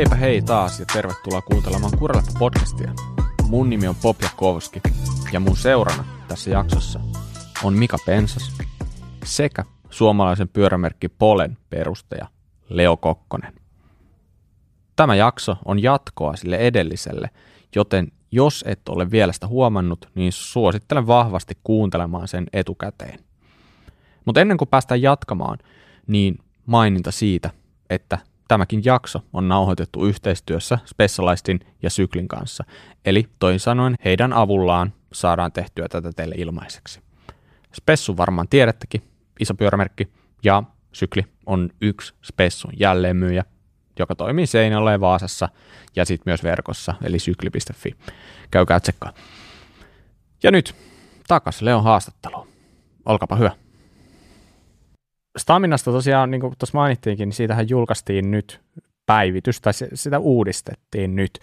[0.00, 2.92] heipä hei taas ja tervetuloa kuuntelemaan Kuralepa podcastia.
[3.48, 4.80] Mun nimi on Pop Jakovski
[5.32, 7.00] ja mun seurana tässä jaksossa
[7.64, 8.52] on Mika Pensas
[9.24, 12.26] sekä suomalaisen pyörämerkki Polen perustaja
[12.68, 13.52] Leo Kokkonen.
[14.96, 17.30] Tämä jakso on jatkoa sille edelliselle,
[17.76, 23.18] joten jos et ole vielä sitä huomannut, niin suosittelen vahvasti kuuntelemaan sen etukäteen.
[24.24, 25.58] Mutta ennen kuin päästään jatkamaan,
[26.06, 27.50] niin maininta siitä,
[27.90, 28.18] että
[28.50, 32.64] tämäkin jakso on nauhoitettu yhteistyössä Specialistin ja Syklin kanssa,
[33.04, 37.00] eli toisin sanoen heidän avullaan saadaan tehtyä tätä teille ilmaiseksi.
[37.74, 39.02] Spessu varmaan tiedättekin,
[39.40, 40.08] iso pyörämerkki,
[40.44, 43.44] ja Sykli on yksi Spessun jälleenmyyjä,
[43.98, 45.48] joka toimii Seinällä ja Vaasassa
[45.96, 47.96] ja sitten myös verkossa, eli sykli.fi.
[48.50, 49.12] Käykää tsekkaa.
[50.42, 50.74] Ja nyt
[51.28, 52.48] takas Leon haastatteluun.
[53.06, 53.50] Olkapa hyvä.
[55.38, 58.60] Staminasta tosiaan, niin kuin tuossa mainittiinkin, niin siitähän julkaistiin nyt
[59.06, 61.38] päivitys, tai sitä uudistettiin nyt.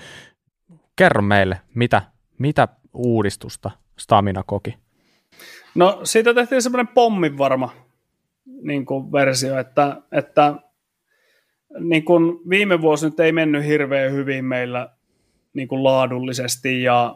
[0.95, 2.01] Kerro meille, mitä,
[2.37, 4.77] mitä uudistusta Stamina koki?
[5.75, 7.73] No siitä tehtiin semmoinen pommin varma
[8.61, 10.55] niin kuin versio, että, että
[11.79, 14.89] niin kuin viime vuosi nyt ei mennyt hirveän hyvin meillä
[15.53, 17.15] niin kuin laadullisesti ja,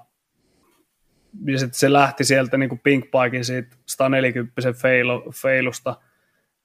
[1.45, 2.81] ja sitten se lähti sieltä niin kuin
[3.41, 5.95] siitä 140 feilu, feilusta–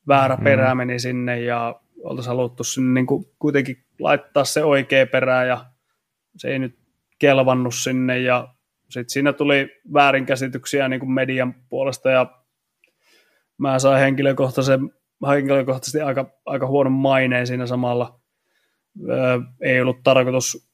[0.08, 0.44] väärä mm.
[0.44, 5.64] perä meni sinne ja oltaisiin haluttu sinne niin kuin kuitenkin laittaa se oikea perä ja
[6.36, 6.78] se ei nyt
[7.18, 8.48] kelvannut sinne ja
[8.88, 12.26] sitten siinä tuli väärinkäsityksiä niin kuin median puolesta ja
[13.58, 14.90] mä sain henkilökohtaisen,
[15.28, 18.20] henkilökohtaisesti aika, aika huonon maineen siinä samalla.
[19.10, 20.68] Öö, ei ollut tarkoitus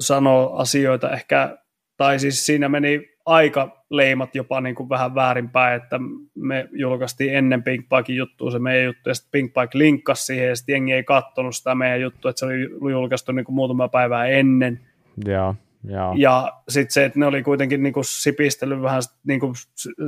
[0.00, 1.58] sanoa asioita ehkä,
[1.96, 6.00] tai siis siinä meni aika leimat jopa niin kuin vähän väärinpäin, että
[6.34, 10.48] me julkaistiin ennen Pink Piken juttua se meidän juttu, ja sitten Pink Pike linkkasi siihen,
[10.48, 13.88] ja sitten jengi ei katsonut sitä meidän juttua, että se oli julkaistu niin kuin muutama
[13.88, 14.80] päivää ennen.
[15.26, 15.54] Ja,
[15.84, 16.12] ja.
[16.16, 19.54] ja sitten se, että ne oli kuitenkin niin kuin sipistellyt vähän niin kuin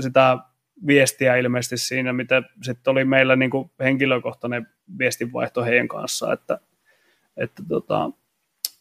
[0.00, 0.38] sitä
[0.86, 4.66] viestiä ilmeisesti siinä, mitä sitten oli meillä niin kuin henkilökohtainen
[4.98, 6.58] viestinvaihto heidän kanssa, että,
[7.36, 8.10] että tota,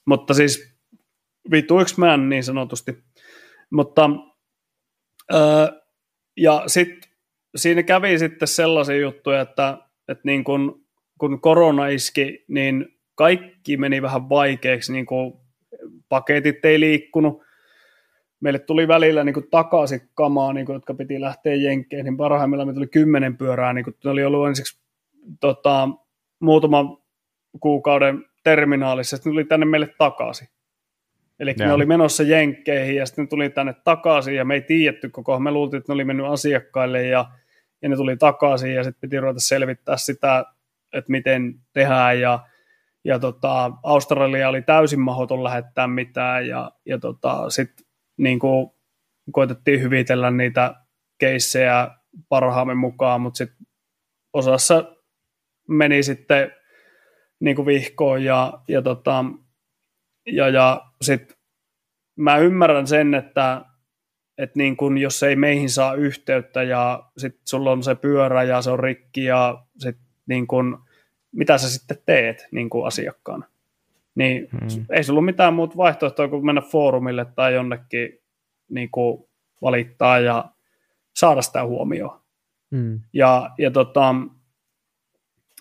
[0.06, 0.76] mutta siis
[1.52, 3.04] vituiksi mä niin sanotusti,
[3.70, 4.10] mutta
[5.34, 5.68] öö,
[6.38, 7.12] ja sitten
[7.56, 9.78] siinä kävi sitten sellaisia juttuja, että,
[10.08, 10.86] että niin kun,
[11.20, 15.34] kun korona iski, niin kaikki meni vähän vaikeaksi, niin kuin
[16.10, 17.46] paketit ei liikkunut,
[18.40, 22.68] meille tuli välillä niin kuin takaisin kamaa, niin kuin, jotka piti lähteä jenkkeen, niin parhaimmillaan
[22.68, 24.80] me tuli kymmenen pyörää, niin kuin, ne oli ollut ensiksi
[25.40, 25.90] tota,
[26.40, 26.98] muutaman
[27.60, 30.48] kuukauden terminaalissa, sitten tuli tänne meille takaisin.
[31.40, 35.40] Eli ne oli menossa jenkkeihin ja sitten tuli tänne takaisin ja me ei tiedetty koko
[35.40, 37.26] me luultiin, että ne oli mennyt asiakkaille ja,
[37.82, 40.46] ja ne tuli takaisin ja sitten piti ruveta selvittää sitä,
[40.94, 42.20] että miten tehdään.
[42.20, 42.40] Ja,
[43.04, 47.86] ja tota, Australia oli täysin mahdoton lähettää mitään ja, ja tota, sitten
[48.18, 48.72] niin kuin
[49.32, 50.76] koitettiin hyvitellä niitä
[51.18, 51.92] keissejä
[52.30, 53.68] parhaamme mukaan, mutta sitten
[54.34, 54.96] osassa
[55.68, 56.52] meni sitten
[57.40, 59.26] niin kuin vihkoon ja, ja tota,
[60.26, 61.38] ja, ja sitten
[62.16, 63.66] mä ymmärrän sen, että,
[64.38, 68.62] että niin kun, jos ei meihin saa yhteyttä ja sitten sulla on se pyörä ja
[68.62, 70.84] se on rikki ja sit niin kun,
[71.32, 73.46] mitä sä sitten teet niin kuin asiakkaana.
[74.16, 74.86] Niin hmm.
[74.90, 78.20] ei sulla ole mitään muuta vaihtoehtoa kuin mennä foorumille tai jonnekin
[78.70, 78.90] niin
[79.62, 80.46] valittaa ja
[81.16, 82.20] saada sitä huomioon.
[82.76, 83.00] Hmm.
[83.14, 84.16] Ja, ja tota,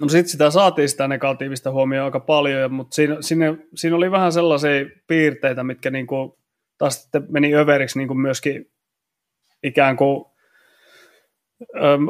[0.00, 4.32] No sitten sitä saatiin sitä negatiivista huomioon aika paljon, mutta siinä, siinä, siinä oli vähän
[4.32, 6.38] sellaisia piirteitä, mitkä niinku
[6.78, 8.70] taas sitten meni överiksi niinku myöskin
[9.62, 10.24] ikään kuin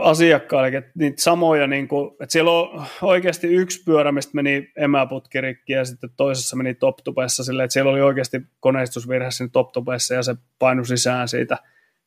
[0.03, 5.85] asiakkaille, että niitä samoja, niinku, että siellä on oikeasti yksi pyörä, mistä meni emäputkirikki ja
[5.85, 10.87] sitten toisessa meni toptupessa silleen, että siellä oli oikeasti koneistusvirhe siinä toptupessa ja se painui
[10.87, 11.59] sisään siitä,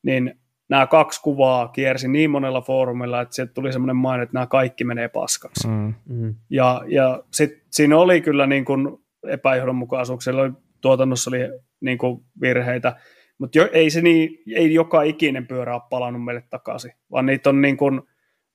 [0.02, 4.46] niin nämä kaksi kuvaa kiersi niin monella foorumilla, että sieltä tuli semmoinen maine, että nämä
[4.46, 5.68] kaikki menee paskaksi.
[5.68, 6.34] Mm, mm.
[6.50, 8.98] Ja, ja sitten siinä oli kyllä niin kuin
[9.28, 11.38] epäjohdonmukaisuuksia, oli, tuotannossa oli
[11.80, 12.96] niin kuin virheitä,
[13.38, 17.48] mutta jo, ei, se niin, ei joka ikinen pyörä ole palannut meille takaisin, vaan niitä
[17.50, 18.02] on, niin kuin,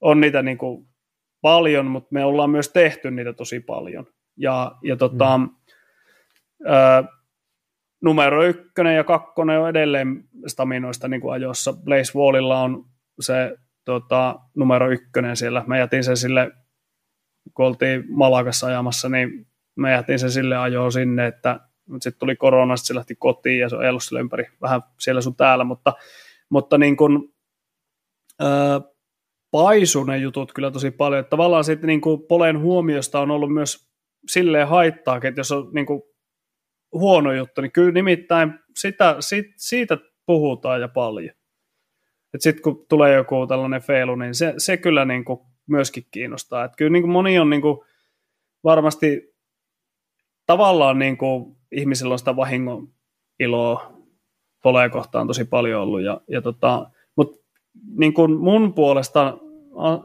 [0.01, 0.87] on niitä niin kuin
[1.41, 4.05] paljon, mutta me ollaan myös tehty niitä tosi paljon.
[4.37, 5.49] Ja, ja tota, mm.
[6.65, 7.03] ö,
[8.03, 11.73] numero ykkönen ja kakkonen on edelleen staminoista niin kuin ajossa.
[11.73, 12.85] Blaze Wallilla on
[13.19, 13.55] se
[13.85, 15.63] tota, numero ykkönen siellä.
[15.67, 16.51] Mä jätin sen sille,
[17.53, 21.59] kun oltiin Malakassa ajamassa, niin mä jätin sen sille ajoon sinne, että
[21.91, 25.35] sitten tuli korona, sitten se lähti kotiin ja se on ollut ympäri vähän siellä sun
[25.35, 25.93] täällä, mutta,
[26.49, 27.33] mutta niin kuin,
[28.39, 28.81] ää,
[29.51, 31.19] paisu ne jutut kyllä tosi paljon.
[31.19, 33.87] Että tavallaan sitten niin kuin Polen huomiosta on ollut myös
[34.27, 36.01] silleen haittaakin, että jos on niin kuin
[36.93, 41.35] huono juttu, niin kyllä nimittäin sitä, siitä, siitä puhutaan ja paljon.
[42.37, 46.65] Sitten kun tulee joku tällainen feilu, niin se, se kyllä niin kuin myöskin kiinnostaa.
[46.65, 47.79] Et kyllä niin kuin moni on niin kuin
[48.63, 49.35] varmasti
[50.45, 52.87] tavallaan niin kuin ihmisillä on sitä vahingon
[53.39, 53.93] iloa
[54.63, 56.01] poleja kohtaan tosi paljon ollut.
[56.01, 57.37] Ja, ja tota, Mutta
[57.97, 59.37] niin kuin mun puolesta,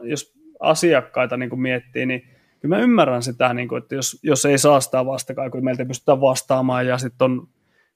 [0.03, 4.45] jos asiakkaita niin kuin miettii, niin kyllä mä ymmärrän sitä, niin kuin, että jos, jos
[4.45, 7.47] ei saa sitä vastakaan, kun meiltä pystytään vastaamaan ja sitten on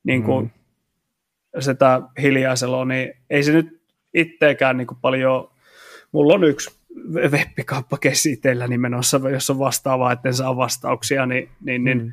[0.03, 1.61] niin kuin, mm.
[1.61, 3.81] sitä hiljaisella, niin ei se nyt
[4.13, 5.51] itteekään niin kuin paljon,
[6.11, 6.83] mulla on yksi
[7.13, 7.97] webbikauppa
[8.31, 12.11] itsellä menossa, jos on vastaavaa, etten saa vastauksia, niin, niin, niin mm.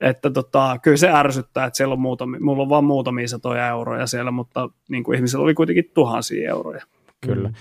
[0.00, 4.06] että tota, kyllä se ärsyttää, että siellä on muutami, mulla on vain muutamia satoja euroja
[4.06, 6.84] siellä, mutta niin kuin ihmisillä oli kuitenkin tuhansia euroja.
[7.20, 7.48] Kyllä.
[7.48, 7.54] Mm.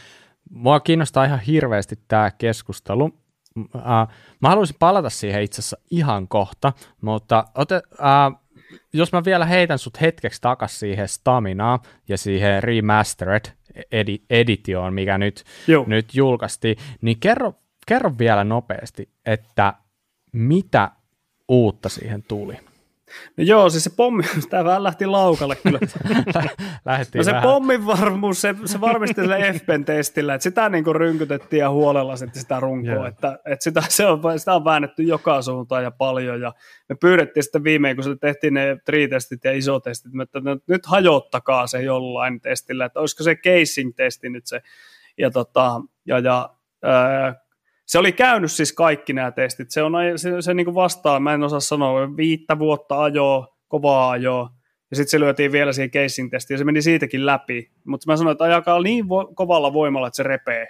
[0.49, 3.13] Mua kiinnostaa ihan hirveästi tämä keskustelu.
[4.41, 8.47] Mä haluaisin palata siihen itse asiassa ihan kohta, mutta ote, uh,
[8.93, 13.45] jos mä vielä heitän sut hetkeksi takas siihen Staminaa ja siihen Remastered
[13.91, 15.43] edi- editioon, mikä nyt,
[15.87, 17.53] nyt julkaistiin, niin kerro,
[17.87, 19.73] kerro vielä nopeasti, että
[20.31, 20.91] mitä
[21.47, 22.59] uutta siihen tuli?
[23.37, 25.79] No joo, siis se pommi, tämä vähän lähti laukalle kyllä.
[26.85, 27.43] Lähettiin no se vähän.
[27.43, 32.15] pommin varmuus, se, se varmisti sille FPn testillä, että sitä niin kuin rynkytettiin ja huolella
[32.15, 33.07] sitten sitä runkoa, yeah.
[33.07, 36.53] että, että sitä, se on, sitä on väännetty joka suuntaan ja paljon ja
[36.89, 41.81] me pyydettiin sitten viimein, kun se tehtiin ne tri-testit ja isotestit, että nyt hajottakaa se
[41.81, 44.61] jollain testillä, että olisiko se casing-testi nyt se
[45.17, 46.49] ja, tota, ja, ja
[47.87, 49.71] se oli käynyt siis kaikki nämä testit.
[49.71, 54.11] Se, on, se, se niin kuin vastaa, mä en osaa sanoa, viittä vuotta ajoa, kovaa
[54.11, 54.49] ajoa,
[54.89, 57.71] ja sitten se lyötiin vielä siihen casing testiin, ja se meni siitäkin läpi.
[57.85, 60.67] Mutta mä sanoin, että ajakaa niin vo- kovalla voimalla, että se repee.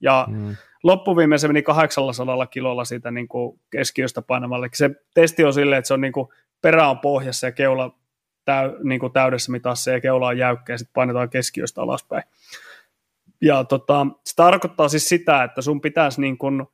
[0.00, 0.56] Ja mm.
[0.82, 4.68] loppuviimeen se meni 800 kilolla siitä niin kuin keskiöstä painamalle.
[4.74, 6.28] Se testi on silleen, että se on niin kuin
[6.62, 7.98] perä on pohjassa ja keula
[8.44, 12.24] täy, niin kuin täydessä mitassa ja keula on jäykkä ja sitten painetaan keskiöstä alaspäin.
[13.42, 16.66] Ja tota, se tarkoittaa siis sitä, että sun pitäisi niin kuin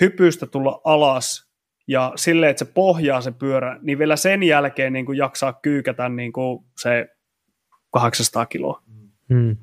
[0.00, 1.50] hypystä tulla alas
[1.88, 6.08] ja silleen, että se pohjaa se pyörä, niin vielä sen jälkeen niin kuin jaksaa kyykätä
[6.08, 7.08] niin kuin se
[7.90, 8.82] 800 kiloa.
[9.28, 9.56] Hmm.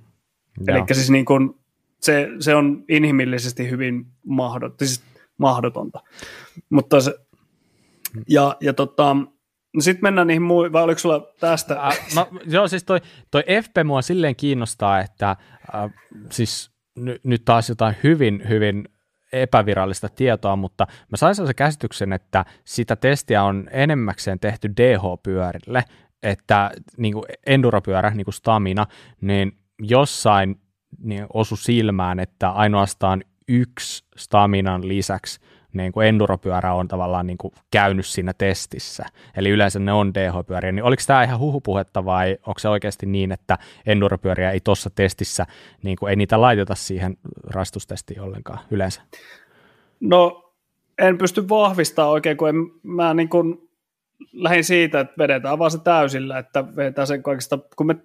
[0.68, 1.54] Eli siis niin kuin,
[2.01, 5.04] se, se on inhimillisesti hyvin mahdot, siis
[5.38, 6.00] mahdotonta.
[6.69, 7.15] Mutta se,
[8.27, 9.18] ja, ja tota,
[9.75, 11.88] No sitten mennään niihin muihin, vai oliko sulla tästä?
[11.88, 15.92] Äh, mä, joo, siis toi, toi FP mua silleen kiinnostaa, että äh,
[16.31, 18.90] siis n- nyt taas jotain hyvin, hyvin
[19.34, 25.84] epävirallista tietoa, mutta mä sain sellaisen käsityksen, että sitä testiä on enemmäkseen tehty DH-pyörille,
[26.24, 28.86] että niin kuin enduropyörä, niin kuin stamina,
[29.22, 30.62] niin jossain
[31.04, 35.40] niin osu silmään, että ainoastaan yksi staminan lisäksi
[35.77, 39.06] niin kuin enduropyörä on tavallaan niin kuin käynyt siinä testissä,
[39.38, 43.31] eli yleensä ne on DH-pyöriä, niin oliko tämä ihan huhupuhetta vai onko se oikeasti niin,
[43.31, 45.45] että enduropyöriä ei tuossa testissä,
[45.83, 49.01] niin kuin ei niitä laiteta siihen rastustestiin ollenkaan yleensä?
[50.00, 50.53] No
[50.97, 53.69] en pysty vahvistamaan oikein, kun en, mä niin kuin
[54.33, 57.95] lähdin siitä, että vedetään vaan se täysillä, että vedetään sen kaikista, kun me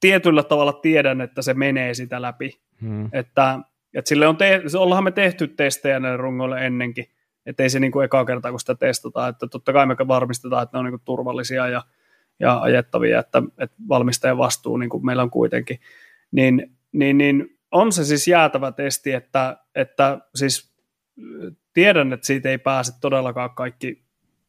[0.00, 3.08] tietyllä tavalla tiedän, että se menee sitä läpi, hmm.
[3.12, 3.58] että
[3.94, 7.06] että sille on te, ollaanhan me tehty testejä näille rungoille ennenkin,
[7.46, 10.62] että ei se niin kuin eka kerta, kun sitä testataan, että totta kai me varmistetaan,
[10.62, 11.82] että ne on niin kuin turvallisia ja,
[12.40, 15.80] ja ajettavia, että, että valmistajan vastuu niin kuin meillä on kuitenkin,
[16.32, 20.72] niin, niin, niin on se siis jäätävä testi, että, että siis
[21.72, 24.02] tiedän, että siitä ei pääse todellakaan kaikki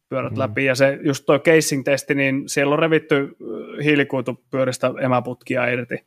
[0.08, 0.38] pyörät mm.
[0.38, 3.36] läpi, ja se just tuo casing-testi, niin siellä on revitty
[3.84, 6.06] hiilikuitupyöristä emäputkia irti,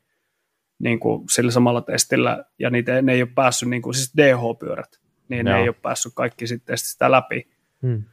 [0.79, 5.00] niin kuin sillä samalla testillä, ja niitä, ne ei ole päässyt, niin kuin, siis DH-pyörät,
[5.30, 5.56] niin Joo.
[5.56, 7.48] ne ei ole päässyt kaikki sitten sitä läpi.
[7.82, 8.04] Hmm.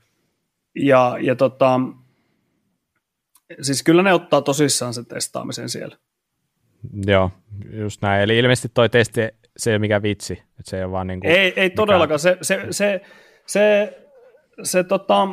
[0.75, 1.81] Ja, ja tota,
[3.61, 5.97] siis kyllä ne ottaa tosissaan sen testaamisen siellä.
[7.07, 7.31] Joo,
[7.73, 8.23] just näin.
[8.23, 9.21] Eli ilmeisesti toi testi,
[9.57, 10.33] se ei ole mikään vitsi.
[10.33, 12.19] Että se ei, ole vaan niin kuin ei, ei todellakaan.
[12.19, 13.01] Se, se, se,
[13.47, 13.95] se,
[14.63, 15.29] se tota,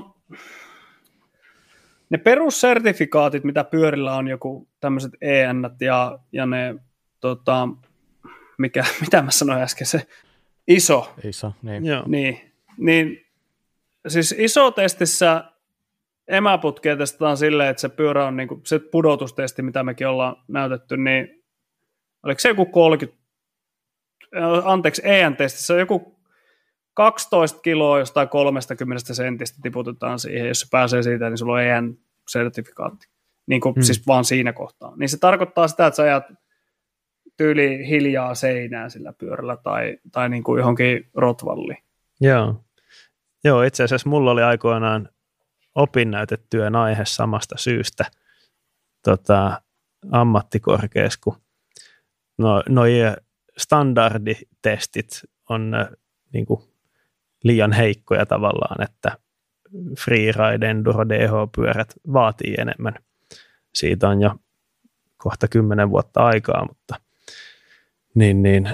[2.09, 6.75] ne perussertifikaatit, mitä pyörillä on, joku tämmöiset EN ja, ja ne
[7.19, 7.69] tota,
[8.57, 10.07] mikä, mitä mä sanoin äsken, se
[10.75, 11.13] iso.
[11.23, 11.85] Iso, niin.
[11.85, 12.03] Joo.
[12.07, 13.25] Niin, niin
[14.07, 15.43] siis iso testissä
[16.27, 21.43] emäputkia testataan silleen, että se pyörä on niinku, se pudotustesti, mitä mekin ollaan näytetty, niin
[22.23, 23.21] oliko se joku 30,
[24.63, 26.19] anteeksi, EN-testissä on joku
[26.93, 33.07] 12 kiloa jostain 30 sentistä tiputetaan siihen, jos se pääsee siitä, niin sulla on EN-sertifikaatti,
[33.47, 33.83] niin kuin, hmm.
[33.83, 34.93] siis vaan siinä kohtaa.
[34.95, 36.23] Niin se tarkoittaa sitä, että sä ajat
[37.37, 41.83] tyyli hiljaa seinään sillä pyörällä tai, tai niin kuin johonkin rotvalliin.
[42.21, 42.63] Joo.
[43.43, 45.09] Joo, itse asiassa mulla oli aikoinaan
[45.75, 48.05] opinnäytetyön aihe samasta syystä
[49.03, 49.61] tota,
[50.11, 51.35] ammattikorkeassa, kun
[52.37, 52.91] no, noi
[53.57, 55.87] standarditestit on äh,
[56.33, 56.61] niin kuin,
[57.43, 59.17] liian heikkoja tavallaan, että
[59.99, 62.93] freeride, enduro, DH-pyörät vaatii enemmän.
[63.73, 64.35] Siitä on jo
[65.17, 66.95] kohta kymmenen vuotta aikaa, mutta
[68.15, 68.69] niin, niin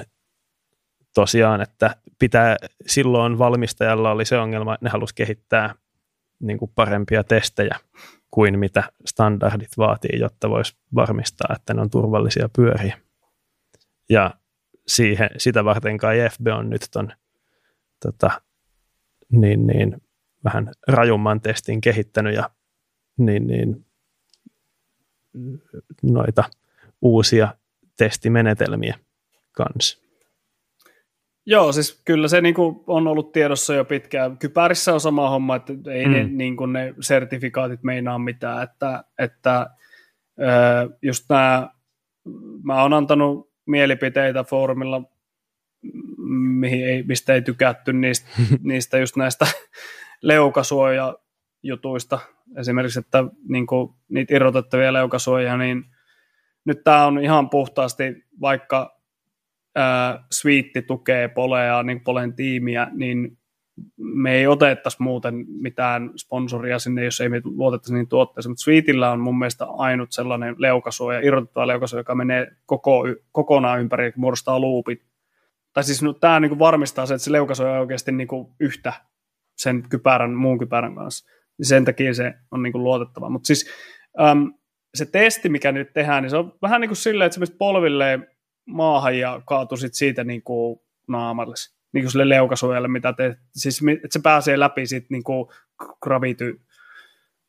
[1.13, 5.75] tosiaan, että pitää, silloin valmistajalla oli se ongelma, että ne halusi kehittää
[6.39, 7.79] niin kuin parempia testejä
[8.31, 12.97] kuin mitä standardit vaatii, jotta voisi varmistaa, että ne on turvallisia pyöriä.
[14.09, 14.33] Ja
[14.87, 17.11] siihen, sitä varten kai FB on nyt ton,
[17.99, 18.41] tota,
[19.31, 20.01] niin, niin,
[20.43, 22.49] vähän rajumman testin kehittänyt ja
[23.17, 23.85] niin, niin,
[26.03, 26.43] noita
[27.01, 27.55] uusia
[27.97, 28.99] testimenetelmiä
[29.57, 30.07] kanssa.
[31.49, 34.37] Joo, siis kyllä se niin kuin on ollut tiedossa jo pitkään.
[34.37, 36.11] Kypärissä on sama homma, että ei mm.
[36.11, 38.63] ne, niin kuin ne sertifikaatit meinaa mitään.
[38.63, 39.69] Että, että
[41.01, 41.69] just nämä,
[42.63, 45.01] mä oon antanut mielipiteitä foorumilla,
[46.59, 48.29] mihin ei, mistä ei tykätty niistä,
[48.63, 49.47] niistä just näistä
[50.21, 51.15] leukasuoja
[51.63, 52.19] jutuista.
[52.57, 55.85] Esimerkiksi, että niin kuin, niitä irrotettavia leukasuojia, niin
[56.65, 58.03] nyt tämä on ihan puhtaasti,
[58.41, 58.96] vaikka
[59.77, 63.37] äh, Swiitti tukee Polea, niin Polen tiimiä, niin
[63.97, 69.11] me ei otettaisi muuten mitään sponsoria sinne, jos ei me luotettaisi niin tuotteeseen, mutta Sweetillä
[69.11, 74.59] on mun mielestä ainut sellainen leukasuoja, irrotettava leukasuoja, joka menee koko, kokonaan ympäri ja muodostaa
[74.59, 75.01] luupit.
[75.73, 78.93] Tai siis no, tämä niin varmistaa se, että se leukasuoja on oikeasti niin kuin yhtä
[79.57, 81.29] sen kypärän, muun kypärän kanssa.
[81.61, 83.29] Sen takia se on niin kuin luotettava.
[83.29, 83.69] Mutta siis
[84.21, 84.53] äm,
[84.95, 88.27] se testi, mikä nyt tehdään, niin se on vähän niin kuin silleen, että se polvilleen
[88.67, 91.55] maahan ja kaatusit siitä niin kuin naamalle,
[91.93, 95.49] niin kuin sille leukasuojalle, mitä te, siis että se pääsee läpi siitä niin kuin
[96.01, 96.61] gravity,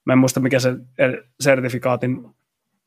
[0.04, 0.72] mä en muista mikä se
[1.40, 2.28] sertifikaatin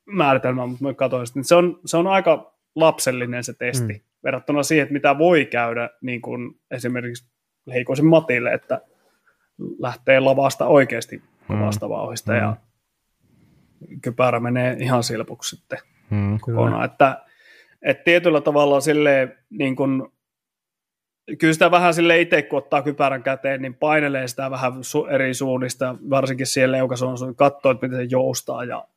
[0.06, 4.00] määritelmä, mutta mä katsoin sitä, se on, se on aika lapsellinen se testi, mm.
[4.24, 7.32] verrattuna siihen, että mitä voi käydä niin kuin esimerkiksi
[7.74, 8.82] heikoisen Matille, että
[9.80, 11.56] lähtee lavasta oikeasti mm.
[11.56, 12.38] lavasta vauhista mm.
[12.38, 12.56] ja
[14.02, 16.86] kypärä menee ihan silpuksi sitten mm, kokonaan.
[16.86, 17.26] Että
[17.82, 20.14] et tietyllä tavalla silleen, niin kun,
[21.40, 25.34] kyllä sitä vähän sille itse, kun ottaa kypärän käteen, niin painelee sitä vähän su- eri
[25.34, 28.88] suunnista, varsinkin siellä leukasuun, katsoo, että miten se joustaa ja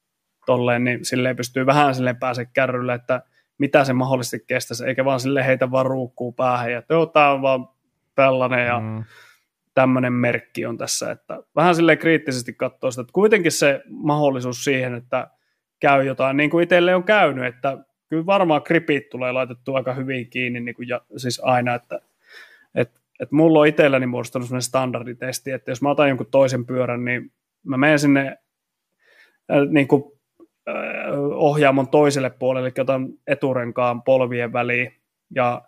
[0.46, 3.22] tolleen, niin silleen pystyy vähän silleen pääse kärrylle, että
[3.58, 7.42] mitä se mahdollisesti kestäisi, eikä vaan sille heitä vaan ruukkuu päähän, ja joo, tämä on
[7.42, 7.68] vaan
[8.14, 9.04] tällainen ja mm.
[9.74, 14.94] tämmöinen merkki on tässä, että vähän sille kriittisesti katsoo sitä, että kuitenkin se mahdollisuus siihen,
[14.94, 15.30] että
[15.80, 17.78] käy jotain, niin kuin itselle on käynyt, että
[18.14, 22.00] kyllä varmaan kripit tulee laitettu aika hyvin kiinni niin kuin ja, siis aina, että
[22.74, 22.90] et,
[23.20, 27.32] et mulla on itselläni muodostunut sellainen standarditesti, että jos mä otan jonkun toisen pyörän, niin
[27.66, 28.38] mä menen sinne
[29.50, 30.04] äh, niin kuin,
[30.68, 30.74] äh,
[31.32, 34.92] ohjaamon toiselle puolelle, eli otan eturenkaan polvien väliin.
[35.34, 35.62] Ja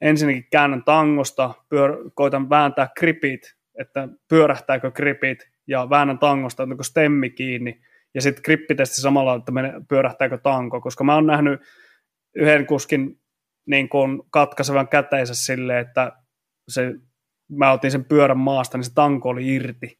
[0.00, 7.30] ensinnäkin käännän tangosta, pyör- koitan vääntää kripit, että pyörähtääkö kripit ja väännän tangosta, onko stemmi
[7.30, 7.80] kiinni,
[8.14, 9.52] ja sitten krippitesti samalla, että
[9.88, 11.60] pyörähtääkö tanko, koska mä oon nähnyt
[12.34, 13.20] yhden kuskin
[13.66, 16.12] niin kuin katkaisevan käteensä silleen, että
[16.68, 16.94] se,
[17.48, 19.98] mä otin sen pyörän maasta, niin se tanko oli irti.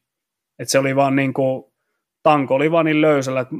[0.58, 1.72] Että se oli vaan niin kuin,
[2.22, 3.54] tanko oli vaan niin löysällä, että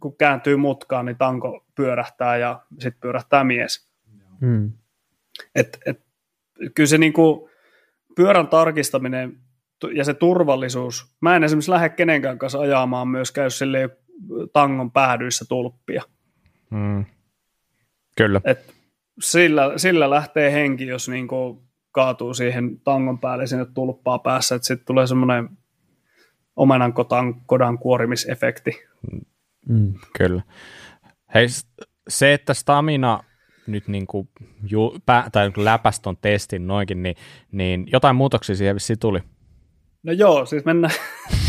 [0.00, 3.92] kun kääntyy mutkaan, niin tanko pyörähtää ja sitten pyörähtää mies.
[4.40, 4.72] Hmm.
[5.54, 6.00] Et, et,
[6.74, 7.50] kyllä se niin kuin,
[8.16, 9.38] pyörän tarkistaminen
[9.94, 13.88] ja se turvallisuus, mä en esimerkiksi lähde kenenkään kanssa ajamaan myöskään, jos sille ei
[14.52, 16.02] tangon päädyissä tulppia.
[16.70, 17.04] Hmm.
[18.14, 18.40] Kyllä.
[18.44, 18.74] Et
[19.20, 21.58] sillä, sillä lähtee henki, jos niin kuin
[21.92, 25.48] kaatuu siihen tangon päälle sinne tulppaa päässä, että sitten tulee semmoinen
[26.56, 26.92] omenan
[27.46, 28.82] kodan, kuorimisefekti.
[29.68, 30.42] Mm, kyllä.
[31.34, 31.46] Hei,
[32.08, 33.24] se, että stamina
[33.66, 34.28] nyt niin kuin
[34.70, 37.16] ju, pä, tai läpäsi ton testin noinkin, niin,
[37.52, 39.18] niin jotain muutoksia siihen vissiin tuli.
[40.02, 40.94] No joo, siis mennään.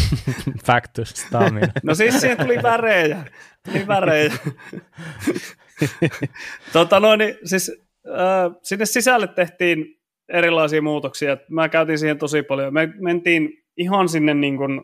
[0.65, 1.67] Factus stamina.
[1.83, 3.25] no siis siihen tuli värejä.
[3.65, 4.33] Tuli värejä.
[6.73, 7.71] tota noin, niin, siis,
[8.07, 11.37] äh, sinne sisälle tehtiin erilaisia muutoksia.
[11.49, 12.73] Mä käytin siihen tosi paljon.
[12.73, 14.81] Me mentiin ihan sinne niin kuin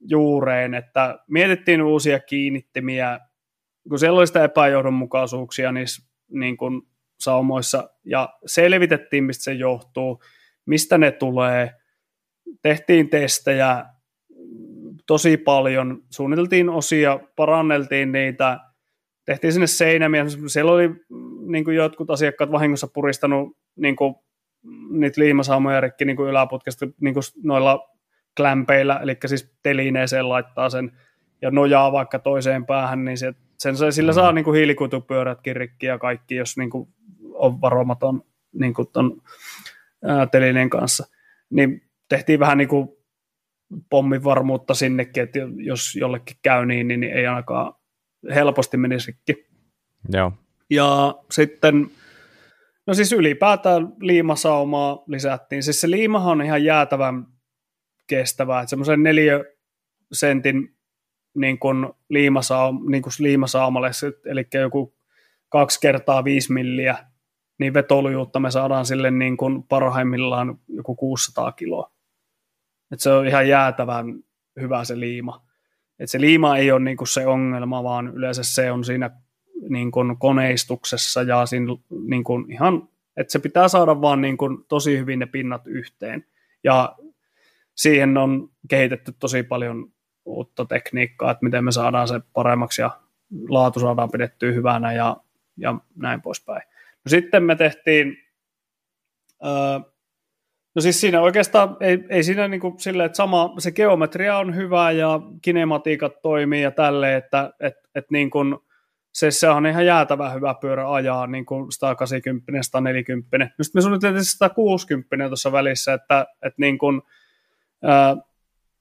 [0.00, 3.20] juureen, että mietittiin uusia kiinnittimiä,
[3.88, 6.82] kun siellä oli sitä epäjohdonmukaisuuksia niissä niin kuin
[7.20, 10.22] saumoissa, ja selvitettiin, mistä se johtuu,
[10.66, 11.70] mistä ne tulee,
[12.62, 13.84] tehtiin testejä
[15.06, 18.60] tosi paljon, suunniteltiin osia, paranneltiin niitä,
[19.28, 20.90] tehtiin sinne seinämiä, siellä oli
[21.46, 24.14] niin kuin jotkut asiakkaat vahingossa puristanut niin kuin
[24.90, 27.88] niitä liimasaumoja rikki niin kuin yläputkesta niin kuin noilla
[28.36, 30.92] klämpeillä, eli siis telineeseen laittaa sen
[31.42, 34.34] ja nojaa vaikka toiseen päähän, niin se, sen, sillä saa mm.
[34.34, 36.88] niin kuin hiilikuitupyörätkin rikki ja kaikki, jos niin kuin
[37.32, 39.22] on varomaton niin kuin ton,
[40.04, 41.06] ää, telineen kanssa.
[41.50, 42.88] Niin tehtiin vähän niin kuin
[43.90, 47.74] pommivarmuutta sinnekin, että jos jollekin käy niin, niin ei ainakaan
[48.34, 49.46] helposti menisi rikki.
[50.08, 50.32] Joo.
[50.70, 51.90] Ja sitten,
[52.86, 55.62] no siis ylipäätään liimasaumaa lisättiin.
[55.62, 57.26] Siis se liimahan on ihan jäätävän
[58.06, 59.44] kestävää, että semmoisen neljä
[60.12, 60.76] sentin
[61.34, 63.90] niin kuin liimasaum, niin kuin liimasaamalle,
[64.24, 64.96] eli joku
[65.48, 67.06] kaksi kertaa viisi milliä,
[67.58, 71.92] niin vetolujuutta me saadaan sille niin kuin parhaimmillaan joku 600 kiloa.
[72.92, 74.06] Et se on ihan jäätävän
[74.60, 75.47] hyvä se liima.
[75.98, 79.10] Et se liima ei ole niin kuin se ongelma, vaan yleensä se on siinä
[79.68, 81.72] niin kuin koneistuksessa ja siinä
[82.08, 86.24] niin kuin ihan, että se pitää saada vaan niin kuin tosi hyvin ne pinnat yhteen.
[86.64, 86.96] Ja
[87.74, 89.92] siihen on kehitetty tosi paljon
[90.24, 93.00] uutta tekniikkaa, että miten me saadaan se paremmaksi ja
[93.48, 95.16] laatu saadaan pidettyä hyvänä ja,
[95.56, 96.62] ja näin poispäin.
[97.04, 98.16] No sitten me tehtiin,
[99.44, 99.90] öö,
[100.74, 104.56] no siis siinä oikeastaan ei, ei siinä niin kuin sille, että sama, se geometria on
[104.56, 108.56] hyvä ja kinematiikat toimii ja tälleen, että et, et niin kuin,
[109.12, 113.38] se, se on ihan jäätävä hyvä pyörä ajaa, niin kuin 180, 140.
[113.38, 117.02] Nyt me suunniteltiin 160 tuossa välissä, että, että niin kuin,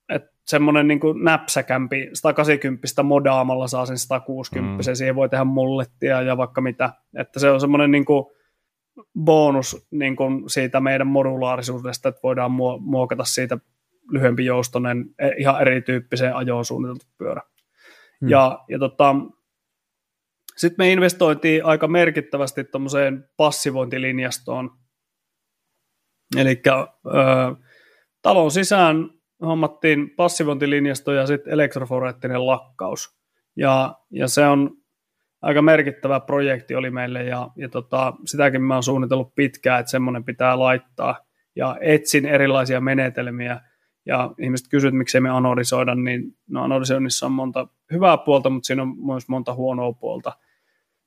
[0.10, 4.96] että semmoinen niin kuin näpsäkämpi 180 modaamalla saa sen 160, mm.
[4.96, 8.26] siihen voi tehdä mullettia ja vaikka mitä, että se on semmoinen niin kuin
[9.20, 13.58] bonus niin kuin siitä meidän modulaarisuudesta, että voidaan muokata siitä
[14.12, 17.42] lyhyempi joustonen, e, ihan erityyppiseen ajoon suunniteltu pyörä.
[18.22, 18.30] Mm.
[18.30, 19.16] Ja, ja tota,
[20.58, 24.72] sitten me investoitiin aika merkittävästi tuommoiseen passivointilinjastoon.
[26.38, 26.62] Eli
[28.22, 29.10] talon sisään
[29.42, 33.18] hommattiin passivointilinjasto ja sitten elektroforeettinen lakkaus.
[33.56, 34.72] Ja, ja se on
[35.48, 40.24] aika merkittävä projekti oli meille ja, ja tota, sitäkin mä oon suunnitellut pitkään, että semmoinen
[40.24, 41.20] pitää laittaa.
[41.56, 43.62] Ja etsin erilaisia menetelmiä
[44.06, 48.82] ja ihmiset kysyvät, miksei me anodisoida, niin no anodisoinnissa on monta hyvää puolta, mutta siinä
[48.82, 50.34] on myös monta huonoa puolta.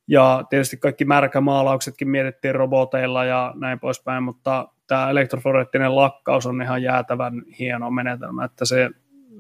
[0.09, 6.83] Ja tietysti kaikki märkämaalauksetkin mietittiin roboteilla ja näin poispäin, mutta tämä elektroforeettinen lakkaus on ihan
[6.83, 8.91] jäätävän hieno menetelmä, että se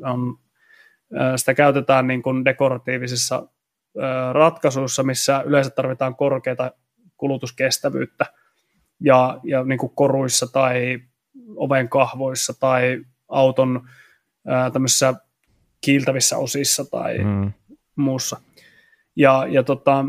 [0.04, 0.38] on,
[1.36, 3.48] sitä käytetään niin kuin dekoratiivisissa
[4.32, 6.72] ratkaisuissa, missä yleensä tarvitaan korkeata
[7.16, 8.26] kulutuskestävyyttä
[9.00, 10.98] ja, ja niin kuin koruissa tai
[11.56, 13.88] oven kahvoissa tai auton
[14.72, 15.14] tämmöisissä
[15.80, 17.52] kiiltävissä osissa tai mm.
[17.96, 18.40] muussa.
[19.16, 20.04] Ja, ja, tota,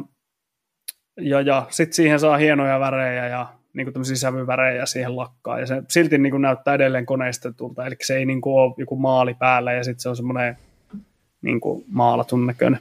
[1.18, 5.68] ja, ja sitten siihen saa hienoja värejä ja niin kuin tämmöisiä sävyvärejä siihen lakkaa, ja
[5.68, 9.34] se silti niin kuin näyttää edelleen koneistetulta, eli se ei niin kuin ole joku maali
[9.34, 10.58] päällä, ja sitten se on semmoinen
[11.42, 12.80] niin kuin maalatun näköinen.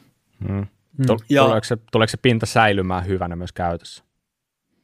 [0.48, 0.66] Mm.
[1.08, 1.16] Mm.
[1.28, 4.04] Ja, tuleeko, se, tuleeko se pinta säilymään hyvänä myös käytössä?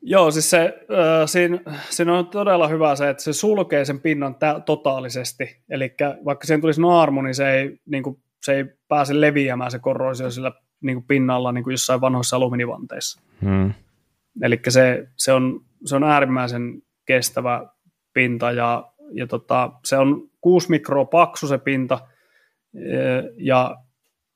[0.03, 1.59] Joo, siis se, äh, siinä,
[1.91, 6.61] siinä on todella hyvä se, että se sulkee sen pinnan tä- totaalisesti, eli vaikka siihen
[6.61, 10.97] tulisi naarmu, niin se ei, niin kuin, se ei pääse leviämään se korroisio sillä niin
[10.97, 13.21] kuin pinnalla niin kuin jossain vanhoissa alumiinivanteissa.
[13.43, 13.73] Hmm.
[14.43, 17.67] Eli se, se, on, se on äärimmäisen kestävä
[18.13, 21.99] pinta ja, ja tota, se on 6 mikroa paksu se pinta
[23.37, 23.77] ja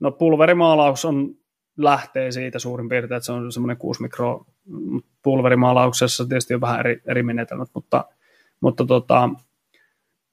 [0.01, 1.35] no pulverimaalaus on
[1.85, 4.45] lähtee siitä suurin piirtein, että se on semmoinen 6 mikroa
[5.23, 8.05] pulverimaalauksessa tietysti on vähän eri, eri menetelmät, mutta,
[8.61, 9.31] mutta tota,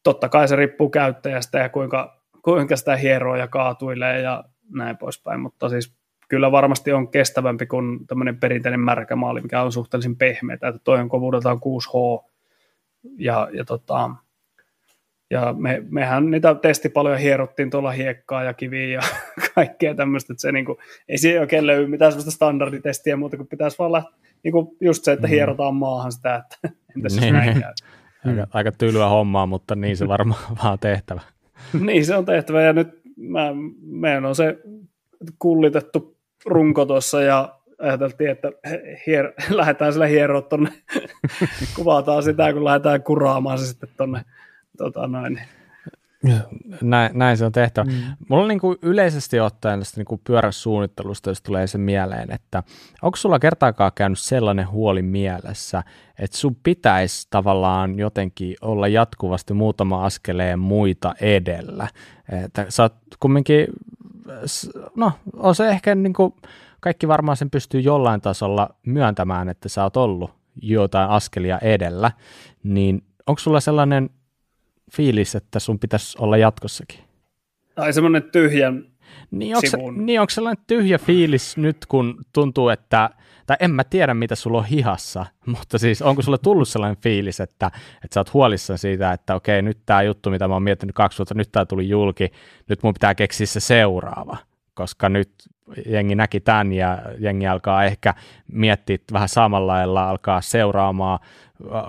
[0.03, 5.39] totta kai se riippuu käyttäjästä ja kuinka, kuinka sitä hieroo ja kaatuilee ja näin poispäin,
[5.39, 5.97] mutta siis
[6.29, 10.99] kyllä varmasti on kestävämpi kuin tämmöinen perinteinen märkä maali, mikä on suhteellisen pehmeä, että toi
[10.99, 12.27] on kovuudeltaan 6H,
[13.17, 14.09] ja, ja, tota,
[15.31, 19.01] ja me, mehän niitä testi paljon hierottiin tuolla hiekkaa ja kiviä ja
[19.55, 20.77] kaikkea tämmöistä, että se niinku,
[21.09, 25.11] ei siihen oikein löydy mitään sellaista standarditestiä muuta kuin pitäisi vaan lähteä, niinku just se,
[25.11, 25.31] että mm.
[25.31, 27.33] hierotaan maahan sitä, että entäs niin.
[27.33, 27.73] näin käy.
[28.25, 31.21] Aika, aika tylyä hommaa, mutta niin se varmaan vaan tehtävä.
[31.79, 33.47] niin se on tehtävä ja nyt mä,
[33.81, 34.57] meidän on se
[35.39, 38.51] kullitettu runko tuossa ja ajateltiin, että
[39.07, 40.69] hier, lähdetään sillä hieroa tuonne,
[41.75, 44.21] kuvataan sitä, kun lähdetään kuraamaan se sitten tuonne
[44.77, 45.39] tota noin.
[46.81, 47.91] Näin, näin se on tehtävä.
[47.91, 47.97] Mm.
[48.29, 52.63] Mulla on niin kuin yleisesti ottaen tästä niin kuin pyöräsuunnittelusta, jos tulee se mieleen, että
[53.01, 55.83] onko sulla kertaakaan käynyt sellainen huoli mielessä,
[56.19, 61.87] että sun pitäisi tavallaan jotenkin olla jatkuvasti muutama askeleen muita edellä.
[62.45, 63.67] Että sä oot kumminkin
[64.95, 66.33] no on se ehkä niin kuin,
[66.79, 72.11] kaikki varmaan sen pystyy jollain tasolla myöntämään, että sä oot ollut jotain askelia edellä,
[72.63, 74.09] niin onko sulla sellainen
[74.91, 76.99] fiilis, että sun pitäisi olla jatkossakin?
[77.75, 78.85] Tai semmoinen tyhjän
[79.31, 83.09] niin onko, se, niin onko sellainen tyhjä fiilis nyt, kun tuntuu, että,
[83.45, 85.25] tai en mä tiedä, mitä sulla on hihassa,
[85.57, 87.71] mutta siis onko sulle tullut sellainen fiilis, että,
[88.03, 91.17] että sä oot huolissaan siitä, että okei, nyt tämä juttu, mitä mä oon miettinyt kaksi
[91.17, 92.31] vuotta, nyt tämä tuli julki,
[92.69, 94.37] nyt mun pitää keksiä se seuraava,
[94.73, 95.31] koska nyt
[95.85, 98.13] jengi näki tämän ja jengi alkaa ehkä
[98.51, 101.19] miettiä vähän samalla lailla, alkaa seuraamaan,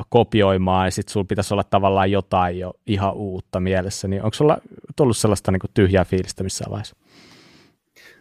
[0.08, 4.58] kopioimaan ja sitten sulla pitäisi olla tavallaan jotain jo ihan uutta mielessä, niin onko sulla
[4.96, 6.96] tullut sellaista niin kuin tyhjää fiilistä missään vaiheessa?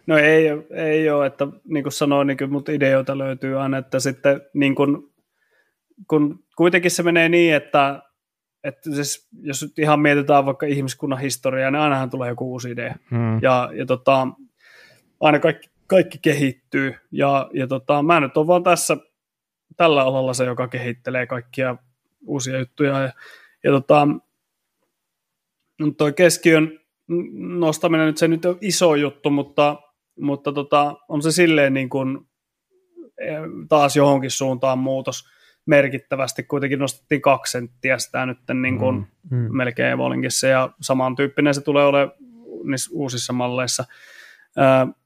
[0.06, 4.00] No ei, ei ole, että niin kuin sanoin, niin kuin, mutta ideoita löytyy aina, että
[4.00, 4.96] sitten niin kuin,
[6.08, 8.02] kun kuitenkin se menee niin, että,
[8.64, 12.94] että siis, jos nyt ihan mietitään vaikka ihmiskunnan historiaa, niin ainahan tulee joku uusi idea.
[13.10, 13.38] Hmm.
[13.42, 14.28] Ja, ja tota,
[15.20, 16.94] aina kaikki, kaikki kehittyy.
[17.12, 18.96] Ja, ja tota, mä nyt on vaan tässä
[19.78, 21.76] tällä alalla se, joka kehittelee kaikkia
[22.26, 23.00] uusia juttuja.
[23.00, 23.12] Ja,
[23.64, 24.08] ja tota,
[25.96, 26.80] toi keskiön
[27.58, 29.76] nostaminen nyt se nyt on iso juttu, mutta
[30.20, 32.18] mutta tota, on se silleen niin kuin,
[33.18, 33.32] e,
[33.68, 35.24] taas johonkin suuntaan muutos
[35.66, 36.42] merkittävästi.
[36.42, 39.56] Kuitenkin nostettiin kaksi senttiä sitä nyt niin kuin mm, mm.
[39.56, 42.12] melkein Evolinkissa ja samantyyppinen se tulee olemaan
[42.64, 43.84] niissä uusissa malleissa.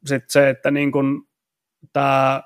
[0.07, 1.23] Sitten se, että niin kuin,
[1.93, 2.43] tämä,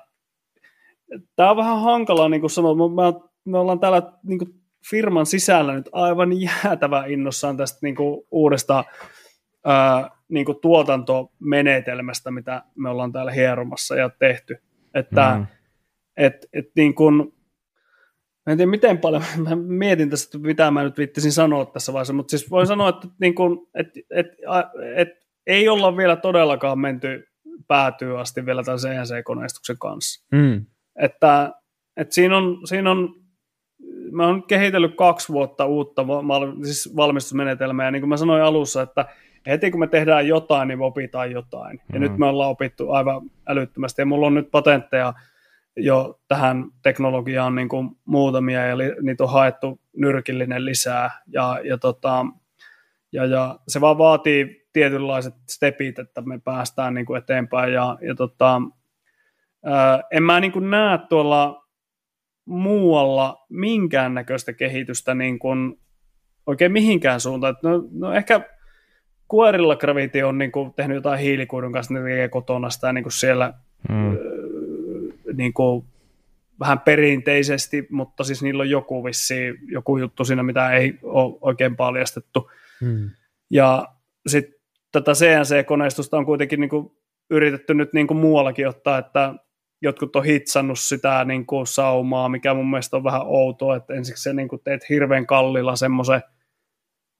[1.35, 4.49] tämä on vähän hankala, niin kuin sanoin, me, me ollaan täällä niin kuin
[4.89, 8.83] firman sisällä nyt aivan jäätävä innossaan tästä niin kuin uudesta
[9.65, 14.57] ää, niin kuin tuotantomenetelmästä, mitä me ollaan täällä hieromassa ja tehty.
[14.93, 15.47] Että mm.
[16.17, 17.33] et, et niin kuin,
[18.47, 22.31] en tiedä miten paljon, mä mietin tästä, mitä mä nyt viittisin sanoa tässä vaiheessa, mutta
[22.31, 24.27] siis voin sanoa, että, niin kuin, et, et,
[24.95, 25.09] et,
[25.47, 27.27] ei olla vielä todellakaan menty
[27.67, 30.27] päätyy asti vielä tämän CNC-koneistuksen kanssa.
[30.31, 30.65] Mm.
[30.97, 31.51] Että,
[31.97, 33.13] että siinä, on, siinä on,
[34.11, 38.81] mä oon kehitellyt kaksi vuotta uutta val, siis valmistusmenetelmää, ja niin kuin mä sanoin alussa,
[38.81, 39.05] että
[39.47, 41.81] heti kun me tehdään jotain, niin me opitaan jotain.
[41.93, 42.01] Ja mm.
[42.01, 44.01] nyt me ollaan opittu aivan älyttömästi.
[44.01, 45.13] Ja mulla on nyt patentteja
[45.77, 51.11] jo tähän teknologiaan niin kuin muutamia, ja niitä on haettu nyrkillinen lisää.
[51.27, 52.25] Ja, ja, tota,
[53.11, 57.73] ja, ja se vaan vaatii tietynlaiset stepit, että me päästään niin kuin eteenpäin.
[57.73, 58.61] Ja, ja tota,
[60.11, 61.67] en mä niin kuin näe tuolla
[62.45, 65.79] muualla minkäännäköistä kehitystä niin kuin
[66.45, 67.55] oikein mihinkään suuntaan.
[67.63, 68.41] No, no ehkä
[69.27, 73.13] Kuorilla Gravity on niin kuin, tehnyt jotain hiilikuidun kanssa, ne tekee kotona sitä niin kuin
[73.13, 73.53] siellä
[73.89, 74.11] mm.
[74.11, 74.17] öö,
[75.33, 75.85] niin kuin,
[76.59, 79.35] vähän perinteisesti, mutta siis niillä on joku vissi,
[79.67, 82.51] joku juttu siinä, mitä ei ole oikein paljastettu.
[82.81, 83.09] Mm.
[83.49, 83.87] Ja
[84.27, 84.53] sitten
[84.91, 86.91] tätä CNC-koneistusta on kuitenkin niin kuin,
[87.29, 89.33] yritetty nyt niin kuin muuallakin ottaa, että
[89.81, 94.23] jotkut on hitsannut sitä niin kuin saumaa, mikä mun mielestä on vähän outoa, että ensiksi
[94.23, 96.21] se niin kuin teet hirveän kallilla semmoisen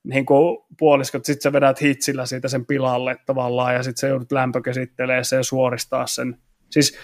[0.03, 4.31] niin kuin puoliskot, sitten sä vedät hitsillä siitä sen pilalle tavallaan, ja sitten se joudut
[4.31, 6.37] lämpökäsittelee sen ja suoristaa sen.
[6.71, 6.97] Siis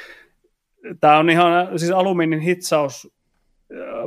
[1.00, 3.14] tämä on ihan, siis alumiinin hitsaus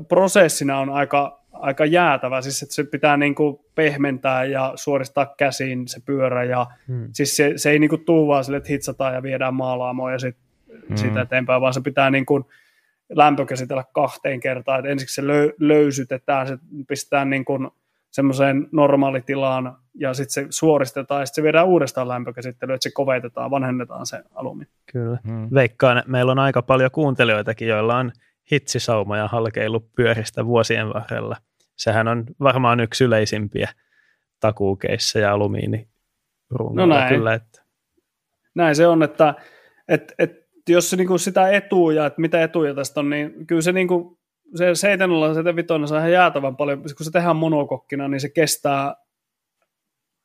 [0.08, 5.88] prosessina on aika, aika jäätävä, siis että se pitää niin kuin pehmentää ja suoristaa käsiin
[5.88, 7.08] se pyörä, ja hmm.
[7.12, 10.18] siis se, se ei niin kuin tuu vaan sille, että hitsataan ja viedään maalaamoon ja
[10.18, 10.45] sitten
[10.88, 10.96] hmm.
[10.96, 12.44] sitä eteenpäin, vaan se pitää niin kuin
[13.08, 16.58] lämpökäsitellä kahteen kertaan, että ensiksi se lö, löysytetään, se
[16.88, 17.68] pistetään niin kuin
[18.10, 23.50] semmoiseen normaalitilaan ja sitten se suoristetaan ja sitten se viedään uudestaan lämpökäsittelyyn, että se kovetetaan,
[23.50, 24.64] vanhennetaan se alumi.
[24.92, 25.18] Kyllä.
[25.26, 25.48] Hmm.
[25.54, 28.12] Veikkaan, meillä on aika paljon kuuntelijoitakin, joilla on
[28.52, 31.36] hitsisauma ja halkeilu pyöristä vuosien varrella.
[31.76, 33.68] Sehän on varmaan yksi yleisimpiä
[34.40, 35.88] takuukeissa ja alumiini
[36.74, 37.14] no näin.
[37.14, 37.34] kyllä.
[37.34, 37.62] Että...
[38.54, 39.34] Näin se on, että
[39.88, 43.72] et, et, jos se, niin sitä etuja, että mitä etuja tästä on, niin kyllä se
[43.72, 44.18] niin kuin
[44.54, 48.94] se 7 7 se on ihan jäätävän paljon, kun se tehdään monokokkina, niin se kestää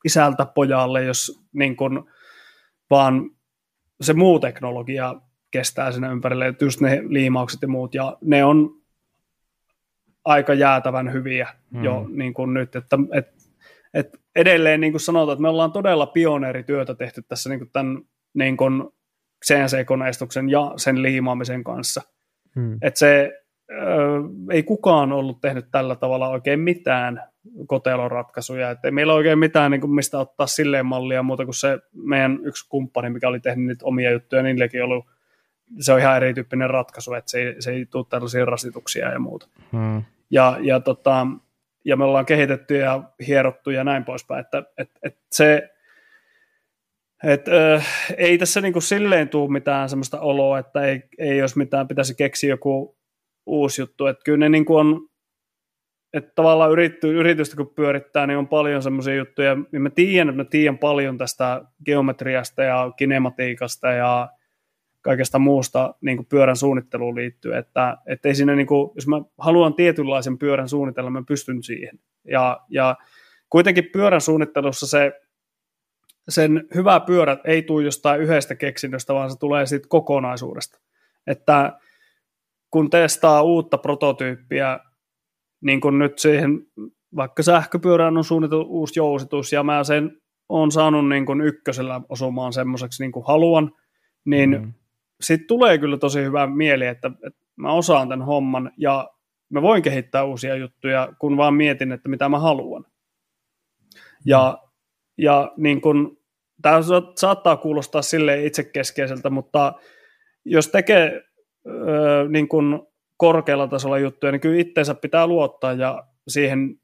[0.05, 1.75] isältä pojalle, jos niin
[2.89, 3.31] vaan
[4.01, 5.15] se muu teknologia
[5.51, 8.81] kestää sinne ympärille, just ne liimaukset ja muut, ja ne on
[10.25, 11.83] aika jäätävän hyviä hmm.
[11.83, 13.27] jo niin kuin nyt, että et,
[13.93, 18.01] et edelleen niin kuin sanotaan, että me ollaan todella pioneerityötä tehty tässä niin kuin tämän
[18.33, 18.83] niin kuin
[19.45, 22.01] CNC-koneistuksen ja sen liimaamisen kanssa.
[22.55, 22.77] Hmm.
[22.81, 23.41] Että se
[24.51, 27.23] ei kukaan ollut tehnyt tällä tavalla oikein mitään
[27.67, 31.79] koteloratkaisuja, että ei meillä oikein mitään niin kuin mistä ottaa silleen mallia muuta kuin se
[31.93, 35.05] meidän yksi kumppani, mikä oli tehnyt niitä omia juttuja, niilläkin ollut,
[35.79, 39.47] se on ihan erityyppinen ratkaisu, että se ei, se ei tule tällaisia rasituksia ja muuta.
[39.71, 40.03] Hmm.
[40.29, 41.27] Ja, ja, tota,
[41.85, 45.69] ja me ollaan kehitetty ja hierottu ja näin poispäin, että et, et se,
[47.23, 51.55] et, äh, ei tässä niin kuin silleen tule mitään sellaista oloa, että ei, ei jos
[51.55, 52.97] mitään pitäisi keksiä joku
[53.45, 54.05] uusi juttu.
[54.05, 55.07] Että kyllä ne niin kuin on,
[56.13, 60.43] että tavallaan yritty, yritystä kun pyörittää, niin on paljon semmoisia juttuja, ja mä tiedän, että
[60.43, 64.29] mä tiedän paljon tästä geometriasta ja kinematiikasta ja
[65.01, 69.21] kaikesta muusta niin kuin pyörän suunnitteluun liittyen, että, että ei siinä, niin kuin, jos mä
[69.37, 71.99] haluan tietynlaisen pyörän suunnitella, mä pystyn siihen.
[72.27, 72.95] Ja, ja
[73.49, 75.11] kuitenkin pyörän suunnittelussa se,
[76.29, 80.79] sen hyvä pyörät ei tule jostain yhdestä keksinnöstä, vaan se tulee siitä kokonaisuudesta.
[81.27, 81.79] Että
[82.71, 84.79] kun testaa uutta prototyyppiä,
[85.61, 86.59] niin kuin nyt siihen,
[87.15, 92.53] vaikka sähköpyörään on suunniteltu uusi jousitus, ja mä sen on saanut niin kuin ykkösellä osumaan
[92.53, 93.71] semmoiseksi niin kuin haluan,
[94.25, 94.73] niin mm
[95.21, 99.09] sitten tulee kyllä tosi hyvä mieli, että, että mä osaan tämän homman ja
[99.49, 102.85] mä voin kehittää uusia juttuja, kun vaan mietin, että mitä mä haluan.
[104.25, 104.57] Ja,
[105.17, 106.17] ja niin kun,
[106.61, 106.79] tämä
[107.15, 109.73] saattaa kuulostaa sille itsekeskeiseltä, mutta
[110.45, 111.23] jos tekee
[111.67, 116.75] ö, niin kun korkealla tasolla juttuja, niin kyllä itseensä pitää luottaa ja siihen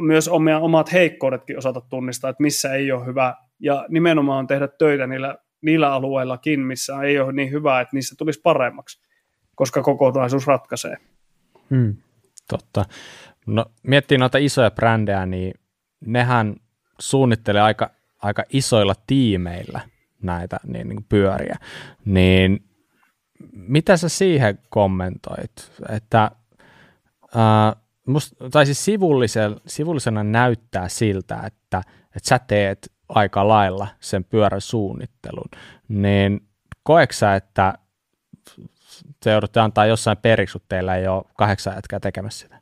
[0.00, 5.06] myös omia, omat heikkoudetkin osata tunnistaa, että missä ei ole hyvä ja nimenomaan tehdä töitä
[5.06, 9.02] niillä niillä alueillakin, missä ei ole niin hyvä, että niissä tulisi paremmaksi,
[9.54, 10.96] koska kokonaisuus ratkaisee.
[11.70, 11.96] Hmm,
[12.48, 12.84] totta.
[13.46, 15.54] No, miettii noita isoja brändejä, niin
[16.06, 16.56] nehän
[16.98, 17.90] suunnittelee aika,
[18.22, 19.80] aika isoilla tiimeillä
[20.22, 21.56] näitä niin, niin pyöriä.
[22.04, 22.64] Niin
[23.52, 25.72] mitä sä siihen kommentoit?
[25.88, 26.30] Että,
[27.34, 27.76] ää,
[28.06, 31.82] must, tai siis sivullisena, sivullisena näyttää siltä, että,
[32.16, 35.48] että sä teet aika lailla sen pyörän suunnittelun,
[35.88, 36.40] niin
[36.82, 37.74] koeksä, että
[39.20, 42.58] te joudutte antaa jossain periksi, kun teillä ei ole kahdeksan jätkää tekemässä sitä?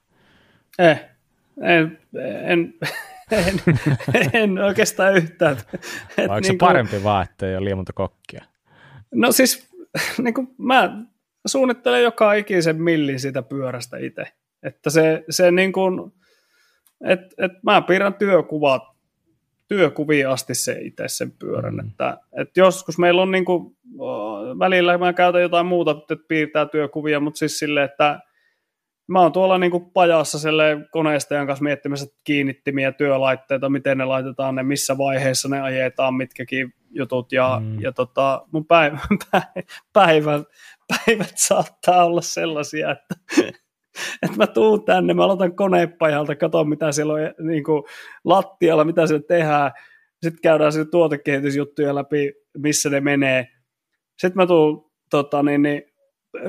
[0.78, 1.04] Eh,
[1.62, 1.98] en,
[2.44, 2.74] en,
[3.32, 3.60] en,
[4.32, 5.56] en oikeastaan yhtään.
[5.56, 8.44] Vai onko niin se kuin, parempi vaan, että ei ole liian monta kokkia?
[9.14, 9.68] No siis,
[10.18, 11.02] niin kuin mä
[11.46, 14.24] suunnittelen joka ikisen millin siitä pyörästä itse.
[14.62, 16.12] Että se, se niin kuin,
[17.04, 18.82] että et mä piirrän työkuvat
[19.68, 21.74] työkuviin asti se itse sen pyörän.
[21.74, 21.88] Mm.
[21.88, 23.76] Että, että joskus meillä on niin kuin,
[24.58, 28.20] välillä mä käytän jotain muuta, että piirtää työkuvia, mutta siis silleen, että
[29.10, 30.38] mä oon tuolla niin kuin pajassa
[30.90, 37.32] koneistajan kanssa miettimässä kiinnittimiä työlaitteita, miten ne laitetaan, ne missä vaiheessa ne ajetaan, mitkäkin jutut,
[37.32, 37.80] ja, mm.
[37.80, 38.98] ja tota, mun päivä,
[39.92, 40.42] päivät,
[40.88, 43.14] päivät saattaa olla sellaisia, että
[44.22, 47.82] että mä tuun tänne, mä aloitan konepajalta, katson mitä siellä on niin kuin
[48.24, 49.70] lattialla, mitä siellä tehdään,
[50.22, 53.48] sitten käydään sitten tuotekehitysjuttuja läpi, missä ne menee.
[54.18, 55.82] Sitten mä tuun, tota, niin, niin,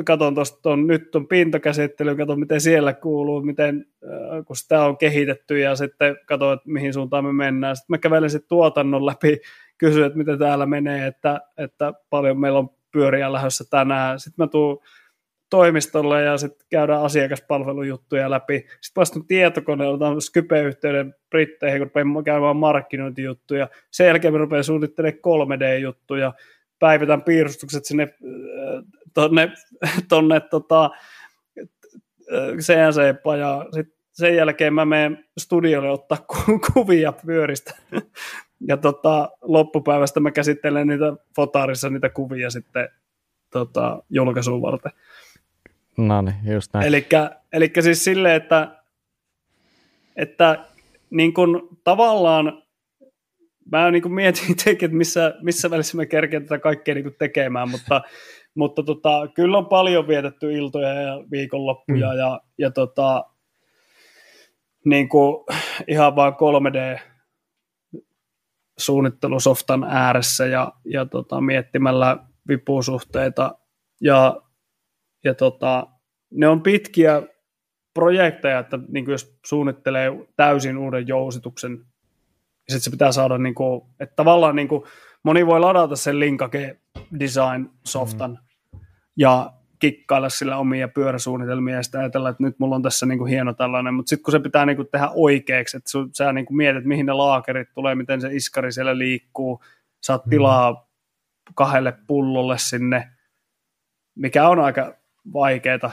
[0.06, 5.60] katon tuosta nyt on pintakäsittely, katon miten siellä kuuluu, miten, äh, kun sitä on kehitetty
[5.60, 7.76] ja sitten katon, että mihin suuntaan me mennään.
[7.76, 9.38] Sitten mä kävelen sitten tuotannon läpi,
[9.78, 14.20] kysyn, että miten täällä menee, että, että paljon meillä on pyöriä lähdössä tänään.
[14.20, 14.82] Sitten mä tuun
[15.50, 18.58] toimistolle ja sitten käydään asiakaspalvelujuttuja läpi.
[18.58, 23.68] Sitten vastun tietokoneella, otan Skype-yhteyden Britteihin, kun rupean käymään markkinointijuttuja.
[23.92, 25.20] Sen jälkeen me rupean suunnittelemaan
[25.60, 26.34] 3D-juttuja,
[26.80, 29.52] päivitän piirustukset sinne äh, tonne,
[30.10, 33.74] tonne tota, äh, CNC-pajaan.
[33.74, 37.76] Sitten sen jälkeen mä menen studiolle ottaa ku- kuvia pyöristä.
[38.68, 42.90] ja tota, loppupäivästä mä käsittelen niitä fotaarissa niitä kuvia sitten
[43.50, 44.92] tota, julkaisuun varten.
[45.98, 46.86] No niin, just näin.
[47.54, 48.82] Eli siis silleen, että,
[50.16, 50.66] että
[51.10, 52.64] niin kuin tavallaan
[53.72, 57.16] mä niin kuin mietin itsekin, että missä, missä välissä mä kerkeen tätä kaikkea niin kuin
[57.20, 58.02] tekemään, mutta,
[58.56, 62.18] mutta tota, kyllä on paljon vietetty iltoja ja viikonloppuja mm.
[62.18, 63.26] ja, ja tota,
[64.86, 65.46] niin kuin
[65.88, 67.00] ihan vaan 3D
[68.80, 73.56] suunnittelusoftan ääressä ja, ja tota, miettimällä vipusuhteita
[74.02, 74.42] ja
[75.24, 75.88] ja tota,
[76.32, 77.24] ne on pitkiä
[77.94, 81.86] projekteja, että niin jos suunnittelee täysin uuden jousituksen, niin
[82.70, 84.84] sitten se pitää saada, niin kuin, että tavallaan niin kuin,
[85.24, 86.80] moni voi ladata sen Linkage
[87.20, 88.80] Design-softan mm.
[89.18, 93.30] ja kikkailla sillä omia pyöräsuunnitelmia ja sitten ajatella, että nyt mulla on tässä niin kuin
[93.30, 96.58] hieno tällainen, mutta sitten kun se pitää niin kuin tehdä oikeaksi, että sä niin kuin
[96.58, 99.64] mietit, mihin ne laakerit tulee, miten se iskari siellä liikkuu,
[100.02, 100.30] saat mm.
[100.30, 100.90] tilaa
[101.56, 103.10] kahdelle pullolle sinne,
[104.16, 104.94] mikä on aika
[105.34, 105.92] vaikeaa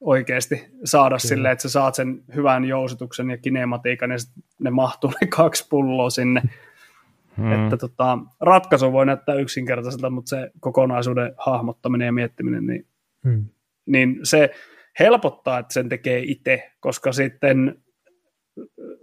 [0.00, 1.18] oikeasti saada Kyllä.
[1.18, 4.16] silleen, että sä saat sen hyvän jousituksen ja kinematiikan ja
[4.60, 6.42] ne mahtuu ne kaksi pulloa sinne.
[7.38, 7.52] Hmm.
[7.52, 12.86] Että tota, ratkaisu voi näyttää yksinkertaiselta, mutta se kokonaisuuden hahmottaminen ja miettiminen, niin,
[13.24, 13.44] hmm.
[13.86, 14.50] niin se
[14.98, 17.82] helpottaa, että sen tekee itse, koska sitten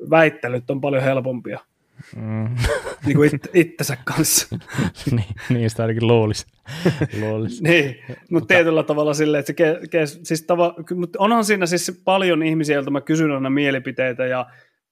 [0.09, 1.59] väittelyt on paljon helpompia.
[2.15, 2.55] Mm.
[3.05, 4.57] niin kuin it, itsensä kanssa.
[5.11, 6.45] niin, niin, sitä ainakin luulisi.
[7.19, 7.63] luulisi.
[7.69, 7.95] niin,
[8.31, 12.43] mutta tietyllä tavalla silleen, että se ke, ke, siis tava, mutta onhan siinä siis paljon
[12.43, 14.45] ihmisiä, joilta mä kysyn aina mielipiteitä ja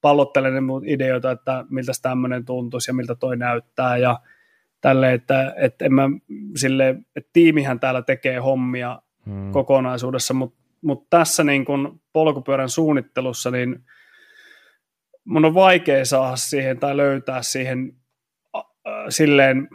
[0.04, 0.54] pallottelen
[0.86, 4.20] ideoita, että miltä tämmöinen tuntuisi ja miltä toi näyttää ja
[4.82, 6.10] tälle, että, että, en mä,
[6.56, 9.52] sille, että tiimihän täällä tekee hommia hmm.
[9.52, 13.86] kokonaisuudessa, mutta mut tässä niin kun polkupyörän suunnittelussa, niin
[15.26, 17.94] mun on vaikea saada siihen tai löytää siihen
[18.56, 18.64] äh,
[19.10, 19.70] silleen,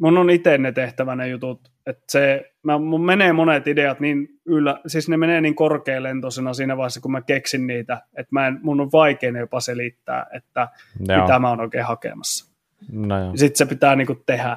[0.00, 4.28] mun on itse ne tehtävä ne jutut, että se, mä, mun menee monet ideat niin
[4.44, 8.58] yllä, siis ne menee niin korkealentoisena siinä vaiheessa, kun mä keksin niitä, että mä en,
[8.62, 10.68] mun on vaikea jopa selittää, että
[11.08, 11.22] Joo.
[11.22, 12.50] mitä mä oon oikein hakemassa.
[12.92, 14.56] No Sitten se pitää niinku tehdä.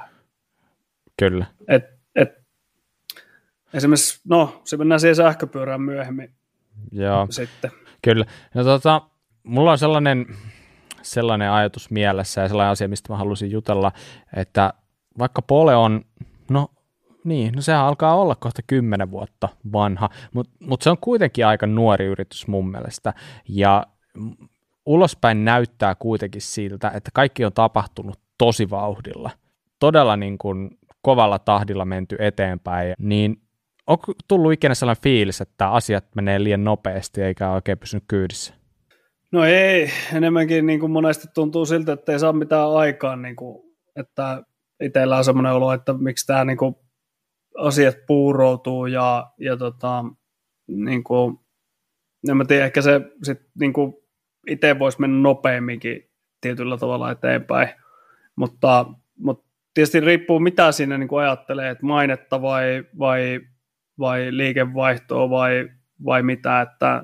[1.18, 1.46] Kyllä.
[1.68, 2.30] Et, et,
[3.74, 6.34] esimerkiksi, no, se mennään siihen sähköpyörään myöhemmin.
[6.92, 7.28] Joo.
[7.30, 7.72] Sitten.
[8.02, 8.26] Kyllä.
[8.54, 9.02] No tota,
[9.44, 10.26] mulla on sellainen,
[11.02, 13.92] sellainen ajatus mielessä ja sellainen asia, mistä mä halusin jutella,
[14.36, 14.74] että
[15.20, 16.02] vaikka Pole on,
[16.50, 16.73] no
[17.24, 21.68] niin, no sehän alkaa olla kohta kymmenen vuotta vanha, mutta mut se on kuitenkin aika
[21.68, 23.14] nuori yritys mun mielestä,
[23.50, 23.88] ja
[24.86, 29.32] ulospäin näyttää kuitenkin siltä, että kaikki on tapahtunut tosi vauhdilla.
[29.80, 33.42] Todella niin kuin kovalla tahdilla menty eteenpäin, niin
[33.88, 38.54] onko tullut ikinä sellainen fiilis, että asiat menee liian nopeasti eikä oikein pysynyt kyydissä?
[39.32, 43.64] No ei, enemmänkin niin kuin monesti tuntuu siltä, että ei saa mitään aikaan, niin kuin,
[43.96, 44.44] että
[44.82, 46.76] itsellä on semmoinen olo, että miksi tämä niin kuin,
[47.58, 50.06] asiat puuroutuu ja, ja tota,
[50.68, 51.40] niin kuin,
[52.30, 53.94] en mä tiedä, ehkä se sit, niin kuin,
[54.48, 56.10] itse voisi mennä nopeamminkin
[56.42, 57.70] tietyllä tavalla eteenpäin,
[58.36, 58.86] mutta,
[59.18, 63.40] mutta tietysti riippuu mitä siinä niin kuin ajattelee, että mainetta vai, vai,
[64.00, 65.70] vai liikevaihtoa vai,
[66.06, 67.04] vai mitä, että,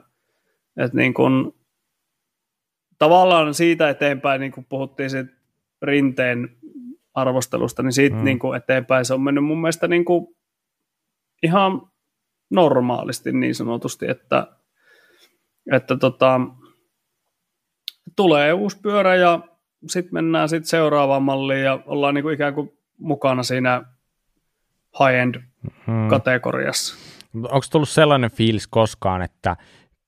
[0.77, 1.51] että niin kuin,
[2.97, 5.31] tavallaan siitä eteenpäin, niin kuin puhuttiin siitä
[5.81, 6.49] rinteen
[7.13, 8.23] arvostelusta, niin siitä mm.
[8.23, 10.35] niin kuin eteenpäin se on mennyt mun mielestä niin kuin
[11.43, 11.81] ihan
[12.49, 14.47] normaalisti niin sanotusti, että,
[15.71, 16.41] että tota,
[18.15, 19.39] tulee uusi pyörä ja
[19.87, 23.83] sitten mennään sitten seuraavaan malliin ja ollaan niin kuin ikään kuin mukana siinä
[24.99, 25.35] high-end
[25.87, 26.07] hmm.
[26.09, 26.95] kategoriassa.
[27.35, 29.57] Onko tullut sellainen fiilis koskaan, että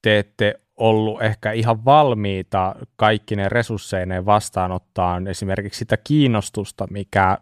[0.02, 7.38] te ette ollut ehkä ihan valmiita kaikki ne resursseineen vastaanottaa esimerkiksi sitä kiinnostusta, mikä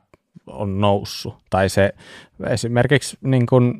[0.47, 1.35] on noussut.
[1.49, 1.93] Tai se
[2.49, 3.73] esimerkiksi niin kuin,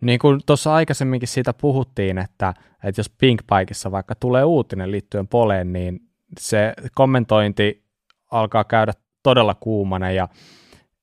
[0.00, 5.28] niin kuin tuossa aikaisemminkin siitä puhuttiin, että, että jos Pink Pikeissa vaikka tulee uutinen liittyen
[5.28, 6.00] poleen, niin
[6.38, 7.84] se kommentointi
[8.30, 10.28] alkaa käydä todella kuumana ja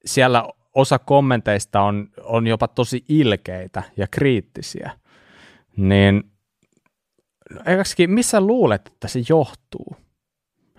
[0.05, 4.91] siellä osa kommenteista on, on jopa tosi ilkeitä ja kriittisiä.
[5.77, 6.23] Niin
[7.65, 9.95] eikäksikin, missä luulet, että se johtuu?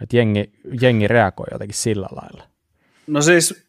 [0.03, 2.56] Että jengi, jengi reagoi jotenkin sillä lailla.
[3.07, 3.69] No siis,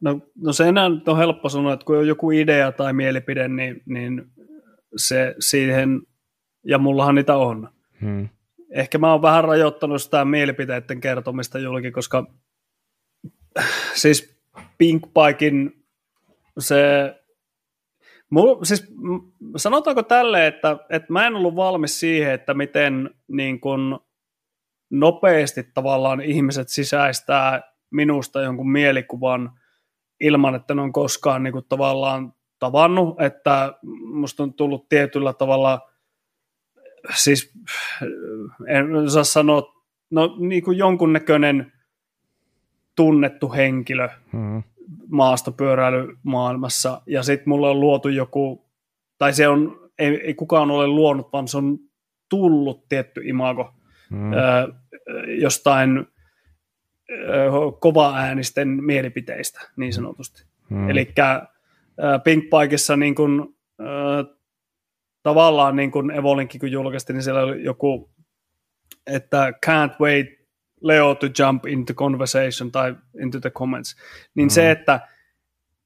[0.00, 3.82] no, no se enää on helppo sanoa, että kun on joku idea tai mielipide, niin,
[3.86, 4.30] niin
[4.96, 6.02] se siihen,
[6.64, 7.70] ja mullahan niitä on.
[8.00, 8.28] Hmm.
[8.70, 12.26] Ehkä mä oon vähän rajoittanut sitä mielipiteiden kertomista julki, koska
[13.94, 14.36] siis
[14.78, 15.84] Pink Pikein
[16.58, 17.12] se
[18.30, 18.86] Mulla, siis,
[19.56, 24.00] sanotaanko tälle, että, että mä en ollut valmis siihen, että miten niin kun,
[24.90, 29.50] nopeasti tavallaan ihmiset sisäistää minusta jonkun mielikuvan
[30.20, 35.80] ilman, että ne on koskaan niin kuin, tavallaan tavannut, että musta on tullut tietyllä tavalla,
[37.14, 37.52] siis
[38.68, 39.62] en saa sanoa,
[40.10, 41.72] no niin kuin jonkunnäköinen
[42.96, 44.62] tunnettu henkilö, hmm
[45.08, 48.66] maastopyöräilymaailmassa, ja sitten mulla on luotu joku,
[49.18, 51.78] tai se on, ei, ei kukaan ole luonut, vaan se on
[52.28, 53.74] tullut tietty imago
[54.10, 54.32] mm.
[54.32, 54.36] ö,
[55.40, 56.06] jostain
[57.80, 60.44] kova-äänisten mielipiteistä, niin sanotusti.
[60.70, 60.90] Mm.
[60.90, 61.14] Eli
[62.24, 63.56] Pink Pikeissa niin kun,
[65.22, 68.10] tavallaan niin kuin Evolinkin kun julkaistiin, niin siellä oli joku,
[69.06, 70.26] että can't wait
[70.80, 73.96] Leo to jump into conversation tai into the comments,
[74.34, 74.50] niin mm.
[74.50, 75.00] se, että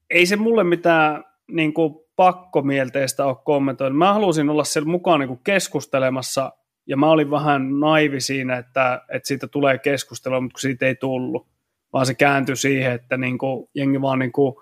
[0.09, 3.97] ei se mulle mitään niin kuin pakkomielteistä ole kommentoinut.
[3.97, 6.51] Mä halusin olla siellä mukaan niin kuin keskustelemassa,
[6.87, 10.95] ja mä olin vähän naivi siinä, että, että siitä tulee keskustelua, mutta kun siitä ei
[10.95, 11.47] tullut,
[11.93, 14.55] vaan se kääntyi siihen, että niin kuin, jengi vaan niin kuin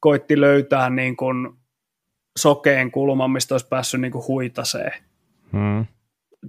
[0.00, 1.48] koitti löytää niin kuin
[2.38, 4.92] sokeen kulman, mistä olisi päässyt niin kuin huitaseen.
[5.52, 5.86] Hmm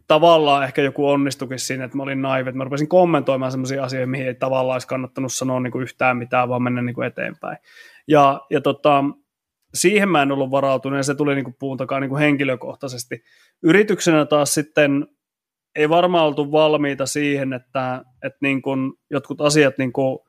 [0.08, 4.08] tavallaan ehkä joku onnistukin siinä, että mä olin naivi, että mä rupesin kommentoimaan sellaisia asioita,
[4.08, 7.58] mihin ei tavallaan olisi kannattanut sanoa niin kuin yhtään mitään, vaan mennä niin kuin eteenpäin.
[8.08, 9.04] Ja, ja tota,
[9.74, 13.24] siihen mä en ollut varautunut, ja se tuli niin kuin puun takaa niin kuin henkilökohtaisesti.
[13.64, 15.08] Yrityksenä taas sitten
[15.76, 20.20] ei varmaan oltu valmiita siihen, että, että niin kuin jotkut asiat niin kuin,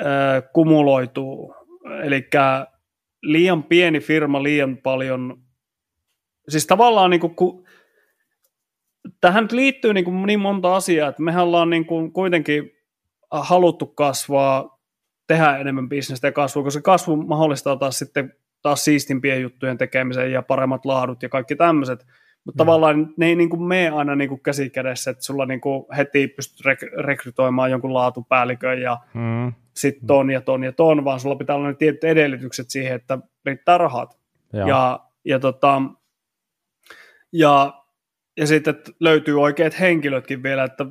[0.00, 1.54] äh, kumuloituu.
[2.02, 2.28] Eli
[3.22, 5.42] liian pieni firma, liian paljon,
[6.48, 7.64] siis tavallaan niin kuin, ku,
[9.20, 12.70] tähän liittyy niin, kuin niin monta asiaa, että mehän ollaan niin kuin kuitenkin
[13.30, 14.79] haluttu kasvaa,
[15.30, 20.42] tehdä enemmän bisnestä ja kasvua, koska kasvu mahdollistaa taas sitten taas siistimpien juttujen tekemisen ja
[20.42, 22.06] paremmat laadut ja kaikki tämmöiset.
[22.44, 22.66] Mutta mm.
[22.66, 25.86] tavallaan ne ei niin kuin mene aina niin kuin käsi kädessä, että sulla niin kuin
[25.96, 29.52] heti pystyt rek- rekrytoimaan jonkun laatupäällikön ja mm.
[29.74, 33.18] sitten ton ja ton ja ton, vaan sulla pitää olla ne tietyt edellytykset siihen, että
[33.44, 34.18] riittää rahat.
[34.52, 35.82] Ja, ja, ja, tota,
[37.32, 37.79] ja
[38.40, 40.86] ja sitten löytyy oikeat henkilötkin vielä, että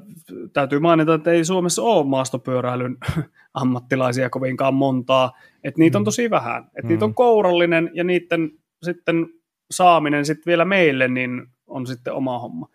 [0.53, 2.97] täytyy mainita, että ei Suomessa ole maastopyöräilyn
[3.53, 5.31] ammattilaisia kovinkaan montaa,
[5.63, 6.05] että niitä on mm.
[6.05, 6.87] tosi vähän, että mm.
[6.87, 7.15] niitä on mm.
[7.15, 8.51] kourallinen ja niiden
[8.83, 9.27] sitten
[9.71, 12.69] saaminen sitten vielä meille, niin on sitten oma homma.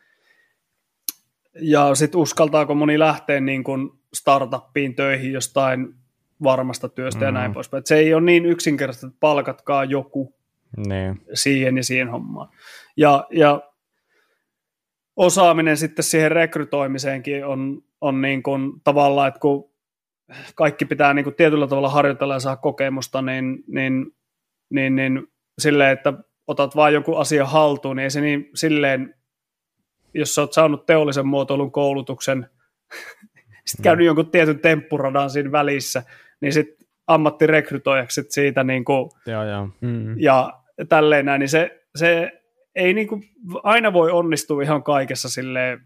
[1.61, 5.95] Ja sitten uskaltaako moni lähteä niin kuin startuppiin töihin jostain
[6.43, 7.27] varmasta työstä mm.
[7.27, 7.79] ja näin poispäin.
[7.79, 10.35] Et se ei ole niin yksinkertaista, että palkatkaa joku
[10.87, 11.23] niin.
[11.35, 12.49] siihen ja siihen hommaan.
[12.97, 13.63] Ja, ja
[15.17, 19.71] osaaminen sitten siihen rekrytoimiseenkin on, on niin kuin tavallaan, että kun
[20.55, 24.07] kaikki pitää niin kuin tietyllä tavalla harjoitella ja saa kokemusta, niin, niin,
[24.71, 25.27] niin, niin
[25.59, 26.13] silleen, että
[26.47, 29.15] otat vaan joku asia haltuun, niin ei se niin silleen,
[30.15, 32.47] jos sä oot saanut teollisen muotoilun koulutuksen,
[33.67, 36.03] sitten käynyt jonkun tietyn temppuradan siinä välissä,
[36.41, 39.69] niin sitten ammattirekrytoijaksi siitä niin kuin, joo, joo.
[39.81, 40.19] Mm.
[40.19, 40.53] ja
[40.89, 42.33] tälleen näin, niin se, se
[42.75, 43.23] ei niin kuin,
[43.63, 45.81] aina voi onnistua ihan kaikessa silleen,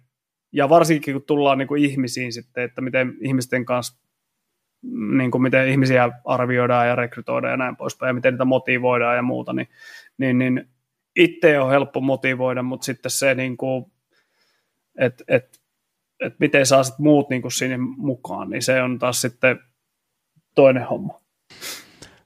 [0.52, 4.08] ja varsinkin kun tullaan niin kuin ihmisiin sitten, että miten ihmisten kanssa,
[5.16, 9.22] niin kuin miten ihmisiä arvioidaan ja rekrytoidaan ja näin poispäin, ja miten niitä motivoidaan ja
[9.22, 9.68] muuta, niin,
[10.18, 10.68] niin, niin
[11.16, 13.92] itse on helppo motivoida, mutta sitten se, niin kuin,
[14.98, 15.60] että et,
[16.20, 19.60] et miten saa sitten muut niin kuin sinne mukaan, niin se on taas sitten
[20.54, 21.20] toinen homma.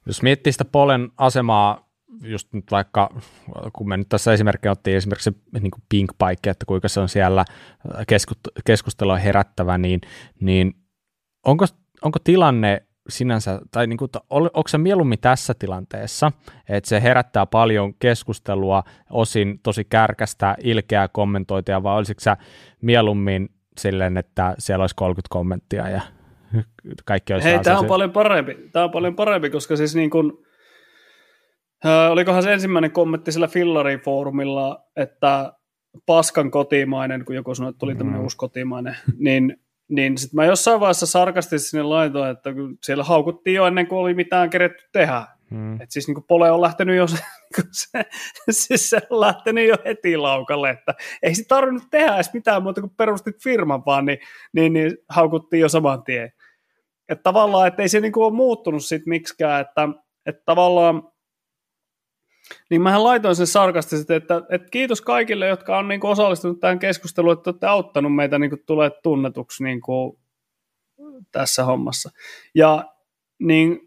[0.05, 1.89] Jos miettii sitä Polen asemaa
[2.21, 3.09] just nyt vaikka,
[3.73, 6.99] kun me nyt tässä esimerkkinä otettiin esimerkiksi se niin kuin Pink Bike, että kuinka se
[6.99, 7.45] on siellä
[8.65, 10.01] keskustelua herättävä, niin,
[10.39, 10.73] niin
[11.45, 11.65] onko,
[12.01, 16.31] onko tilanne sinänsä, tai niin kuin, onko se mieluummin tässä tilanteessa,
[16.69, 22.31] että se herättää paljon keskustelua, osin tosi kärkästä, ilkeää kommentointia, vai olisiko se
[22.81, 26.01] mieluummin silleen, että siellä olisi 30 kommenttia ja
[27.05, 30.31] kaikki olisi Hei, tämä on paljon parempi, tämä on paljon parempi, koska siis niin kuin,
[31.85, 35.53] Öö, olikohan se ensimmäinen kommentti sillä Fillari-foorumilla, että
[36.05, 38.23] paskan kotimainen, kun joku sanoi, että tuli tämmöinen mm.
[38.23, 39.57] uusi kotimainen, niin,
[39.87, 42.49] niin sitten mä jossain vaiheessa sarkastisesti sinne laitoin, että
[42.83, 45.27] siellä haukuttiin jo ennen kuin oli mitään keretty tehdä.
[45.49, 45.73] Mm.
[45.73, 47.17] Että siis niin kuin Pole on lähtenyt jo, se,
[47.71, 48.05] se,
[48.51, 52.81] siis se on lähtenyt jo heti laukalle, että ei se tarvinnut tehdä edes mitään muuta
[52.81, 54.19] kuin perustit firman vaan, niin,
[54.53, 56.31] niin, niin haukuttiin jo saman tien.
[57.09, 59.89] Että tavallaan, että ei se niin kuin ole muuttunut sitten miksikään, että,
[60.25, 61.12] että tavallaan
[62.69, 66.79] niin mähän laitoin sen sarkastisesti, että, että kiitos kaikille, jotka on niin kuin osallistunut tähän
[66.79, 70.17] keskusteluun, että olette auttanut meitä niin kuin tulee tunnetuksi niin kuin
[71.31, 72.09] tässä hommassa.
[72.55, 72.83] Ja
[73.39, 73.79] niin,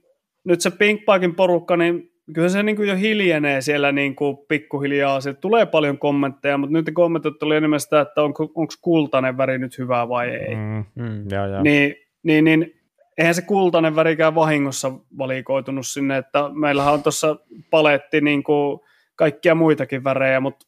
[0.45, 4.37] nyt se Pink Parkin porukka, niin kyllä se niin kuin jo hiljenee siellä niin kuin
[4.49, 5.21] pikkuhiljaa.
[5.21, 9.59] Se tulee paljon kommentteja, mutta nyt kommentit oli enemmän sitä, että onko, onko kultainen väri
[9.59, 10.55] nyt hyvä vai ei.
[10.55, 11.63] Mm, mm, ja, ja.
[11.63, 12.76] Niin, niin, niin
[13.19, 17.37] eihän se kultainen värikään vahingossa valikoitunut sinne, että meillähän on tuossa
[17.71, 18.81] paletti niin kuin
[19.17, 20.67] kaikkia muitakin värejä, mutta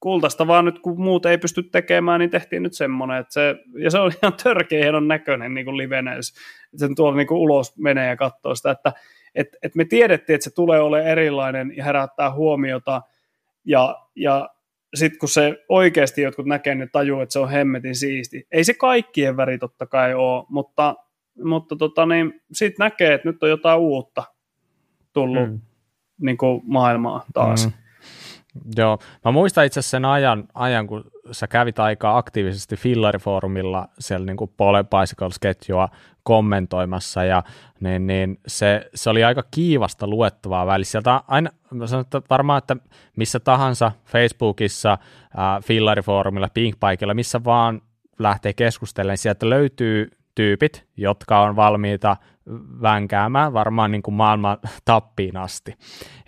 [0.00, 3.90] kultaista vaan nyt kun muut ei pysty tekemään, niin tehtiin nyt semmoinen, että se, ja
[3.90, 6.34] se on ihan törkeä hienon näköinen niin kuin livenä, jos
[6.76, 8.92] sen tuolla niin kuin ulos menee ja katsoo sitä, että
[9.34, 13.02] et, et me tiedettiin, että se tulee olemaan erilainen ja herättää huomiota,
[13.64, 14.48] ja, ja
[14.94, 18.46] sitten kun se oikeasti jotkut näkee, niin tajuu, että se on hemmetin siisti.
[18.52, 20.94] Ei se kaikkien väri totta kai ole, mutta
[21.42, 24.24] mutta tota, niin, siitä näkee, että nyt on jotain uutta
[25.12, 25.60] tullut mm.
[26.20, 27.66] niin kuin maailmaa taas.
[27.66, 27.72] Mm.
[28.76, 34.26] Joo, mä muistan itse asiassa sen ajan, ajan, kun sä kävit aika aktiivisesti Fillari-foorumilla siellä
[34.26, 35.88] niin kuin Pole Bicycles-ketjua
[36.22, 37.42] kommentoimassa, ja
[37.80, 40.90] niin, niin se, se, oli aika kiivasta luettavaa välissä.
[40.90, 42.76] Sieltä aina, mä sanon, että varmaan, että
[43.16, 47.80] missä tahansa Facebookissa, äh, Fillari-foorumilla, Pinkbikella, missä vaan
[48.18, 52.16] lähtee keskustelemaan, sieltä löytyy tyypit, jotka on valmiita
[52.82, 55.74] vänkäämään varmaan niin kuin maailman tappiin asti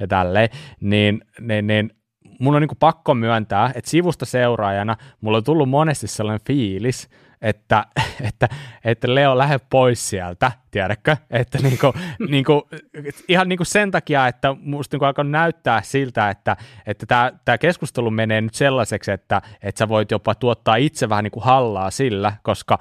[0.01, 0.49] ja tälleen,
[0.81, 1.91] niin, niin, niin
[2.41, 7.09] mun on niin kuin pakko myöntää, että sivusta seuraajana mulla on tullut monesti sellainen fiilis,
[7.43, 7.85] että,
[8.29, 8.49] että,
[8.85, 11.17] että Leo lähde pois sieltä, tiedätkö?
[11.31, 11.93] Että niinku,
[12.29, 12.69] niinku,
[13.29, 16.57] ihan niinku sen takia, että musta niinku alkaa näyttää siltä, että
[16.87, 21.25] että tämä, tämä keskustelu menee nyt sellaiseksi, että, että sä voit jopa tuottaa itse vähän
[21.25, 22.79] niinku hallaa sillä, koska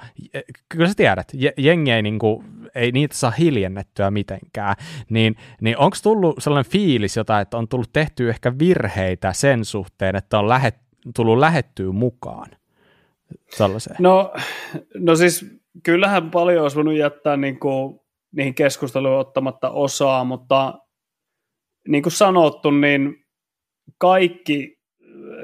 [0.68, 2.44] kyllä sä tiedät, jengi ei, niinku,
[2.74, 4.76] ei niitä saa hiljennettyä mitenkään,
[5.08, 10.16] niin, niin onko tullut sellainen fiilis jota, että on tullut tehty ehkä virheitä sen suhteen,
[10.16, 10.76] että on lähet,
[11.14, 12.50] tullut lähettyä mukaan?
[13.50, 13.96] Sellaiseen.
[13.98, 14.32] No,
[14.94, 15.46] no siis
[15.82, 18.00] kyllähän paljon olisi voinut jättää niin kuin,
[18.32, 20.78] niihin keskusteluihin ottamatta osaa, mutta
[21.88, 23.26] niin kuin sanottu, niin
[23.98, 24.78] kaikki,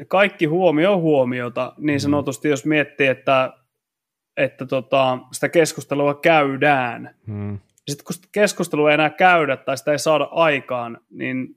[0.08, 2.00] kaikki huomio on huomiota, niin mm.
[2.00, 3.52] sanotusti, jos miettii, että,
[4.36, 7.14] että tota, sitä keskustelua käydään.
[7.26, 7.58] Mm.
[7.90, 11.56] Sitten kun sitä keskustelua ei enää käydä tai sitä ei saada aikaan, niin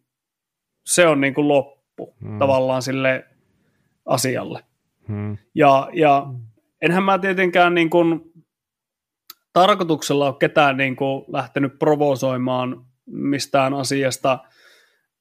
[0.85, 2.39] se on niin kuin loppu mm.
[2.39, 3.25] tavallaan sille
[4.05, 4.63] asialle.
[5.07, 5.37] Hmm.
[5.55, 6.27] Ja, ja
[6.81, 8.21] enhän mä tietenkään niin kuin
[9.53, 14.39] tarkoituksella ole ketään niin kuin lähtenyt provosoimaan mistään asiasta.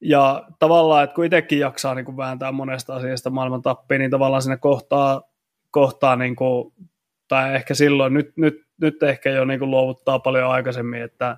[0.01, 4.41] Ja tavallaan, että kun itsekin jaksaa niin kuin vääntää monesta asiasta maailman tappiin, niin tavallaan
[4.41, 5.21] sinne kohtaa,
[5.71, 6.73] kohtaa niin kuin,
[7.27, 11.37] tai ehkä silloin, nyt, nyt, nyt ehkä jo niin kuin luovuttaa paljon aikaisemmin, että,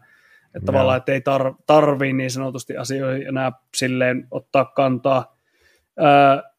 [0.56, 5.38] että tavallaan, että ei tar, tarvii niin sanotusti asioihin enää silleen ottaa kantaa.
[6.00, 6.52] Öö,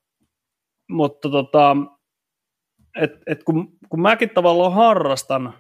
[0.88, 1.76] mutta tota,
[2.96, 5.54] et, et kun, kun mäkin tavallaan harrastan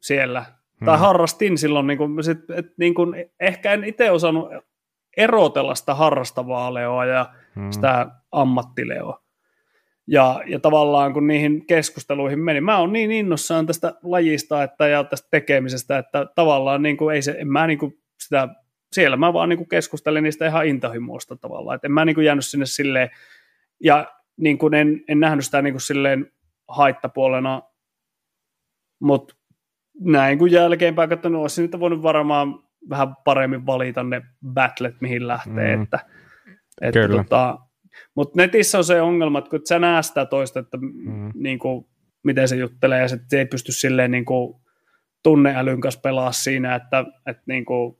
[0.00, 0.86] siellä, hmm.
[0.86, 4.48] tai harrastin silloin, niin kun, sit, et, niin kun, ehkä en itse osannut
[5.16, 7.70] erotella sitä harrastavaa leoa ja hmm.
[7.70, 9.22] sitä ammattileoa.
[10.06, 15.04] Ja, ja tavallaan kun niihin keskusteluihin meni, mä oon niin innossaan tästä lajista että, ja
[15.04, 18.48] tästä tekemisestä, että tavallaan niin kuin, ei se, en mä niin kuin sitä,
[18.92, 22.24] siellä mä vaan niin kuin keskustelin niistä ihan intohimoista tavallaan, että en mä niin kuin
[22.24, 23.10] jäänyt sinne silleen,
[23.82, 24.06] ja
[24.38, 26.32] niin kuin en, en nähnyt sitä niin kuin silleen
[26.68, 27.62] haittapuolena,
[29.00, 29.34] mutta
[30.00, 34.22] näin kun jälkeenpäin katsonut, olisi niitä voinut varmaan vähän paremmin valita ne
[34.52, 35.76] battlet, mihin lähtee.
[35.76, 35.82] Mm.
[35.82, 36.00] Että,
[36.80, 37.22] että Kyllä.
[37.22, 37.58] Tota,
[38.14, 41.30] mutta netissä on se ongelma, että kun sä näet sitä toista, että mm.
[41.34, 41.86] niin kuin,
[42.24, 44.60] miten se juttelee, ja se ei pysty silleen niin kuin,
[45.22, 47.96] tunneälyn kanssa pelaa siinä, että, että, niin kuin,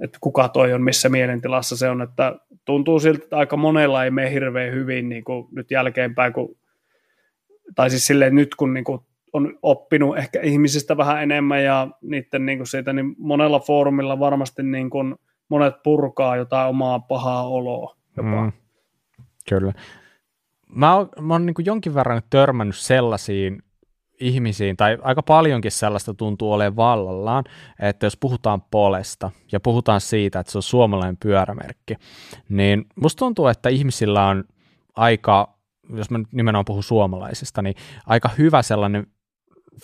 [0.00, 4.10] että kuka toi on, missä mielentilassa se on, että tuntuu siltä, että aika monella ei
[4.10, 6.56] mene hirveän hyvin niin kuin nyt jälkeenpäin, kun,
[7.74, 9.00] tai siis silleen nyt kun niin kuin
[9.32, 14.62] on oppinut ehkä ihmisistä vähän enemmän ja niiden niin kuin siitä, niin monella foorumilla varmasti
[14.62, 15.16] niin kuin
[15.48, 18.44] monet purkaa jotain omaa pahaa oloa jopa.
[18.44, 18.52] Mm,
[19.48, 19.72] kyllä.
[20.74, 23.62] Mä oon, mä oon niin kuin jonkin verran törmännyt sellaisiin
[24.20, 27.44] ihmisiin, tai aika paljonkin sellaista tuntuu olevan vallallaan,
[27.78, 31.94] että jos puhutaan polesta ja puhutaan siitä, että se on suomalainen pyörämerkki,
[32.48, 34.44] niin musta tuntuu, että ihmisillä on
[34.96, 35.58] aika,
[35.96, 37.74] jos mä nyt nimenomaan puhun suomalaisista, niin
[38.06, 39.06] aika hyvä sellainen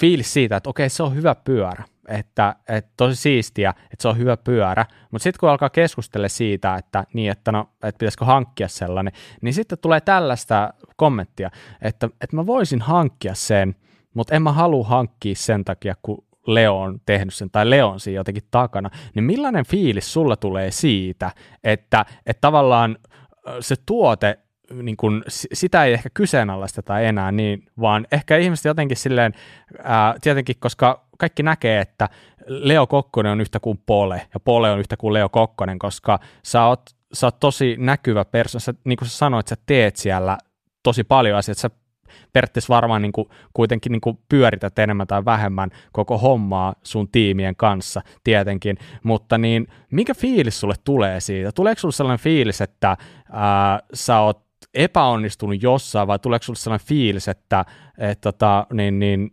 [0.01, 4.19] fiilis siitä, että okei, se on hyvä pyörä, että, että tosi siistiä, että se on
[4.19, 8.69] hyvä pyörä, mutta sitten kun alkaa keskustella siitä, että niin, että no, että pitäisikö hankkia
[8.69, 9.13] sellainen,
[9.43, 11.51] niin sitten tulee tällaista kommenttia,
[11.83, 13.75] että, että mä voisin hankkia sen,
[14.17, 18.01] mutta en mä halua hankkia sen takia, kun Leo on tehnyt sen, tai Leo on
[18.01, 21.31] siinä jotenkin takana, niin millainen fiilis sulla tulee siitä,
[21.65, 22.99] että, että tavallaan
[23.61, 24.39] se tuote,
[24.83, 29.33] niin kun, sitä ei ehkä kyseenalaisteta enää niin, vaan ehkä ihmiset jotenkin silleen,
[29.83, 32.09] ää, tietenkin, koska kaikki näkee, että
[32.47, 36.65] Leo Kokkonen on yhtä kuin Pole, ja Pole on yhtä kuin Leo Kokkonen, koska sä
[36.65, 40.39] oot, sä oot tosi näkyvä persoona, niin kuin sä sanoit, sä teet siellä
[40.83, 41.71] tosi paljon asioita, sä
[42.33, 47.57] periaatteessa varmaan niin kuin, kuitenkin niin kuin pyörität enemmän tai vähemmän koko hommaa sun tiimien
[47.57, 51.53] kanssa tietenkin, mutta niin mikä fiilis sulle tulee siitä?
[51.53, 52.97] Tuleeko sulle sellainen fiilis, että
[53.33, 57.65] ää, sä oot epäonnistunut jossain vai tuleeko sulle sellainen fiilis, että
[57.99, 59.31] et, tota, niin, niin,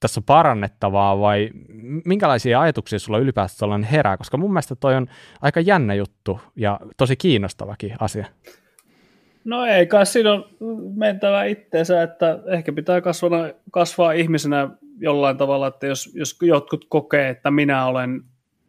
[0.00, 1.50] tässä on parannettavaa vai
[2.04, 5.06] minkälaisia ajatuksia sulla ylipäätään herää, koska mun mielestä toi on
[5.42, 8.26] aika jännä juttu ja tosi kiinnostavakin asia.
[9.44, 10.44] No ei kai siinä on
[10.96, 17.28] mentävä itteensä, että ehkä pitää kasvaa, kasvaa ihmisenä jollain tavalla, että jos, jos jotkut kokee,
[17.28, 18.22] että minä olen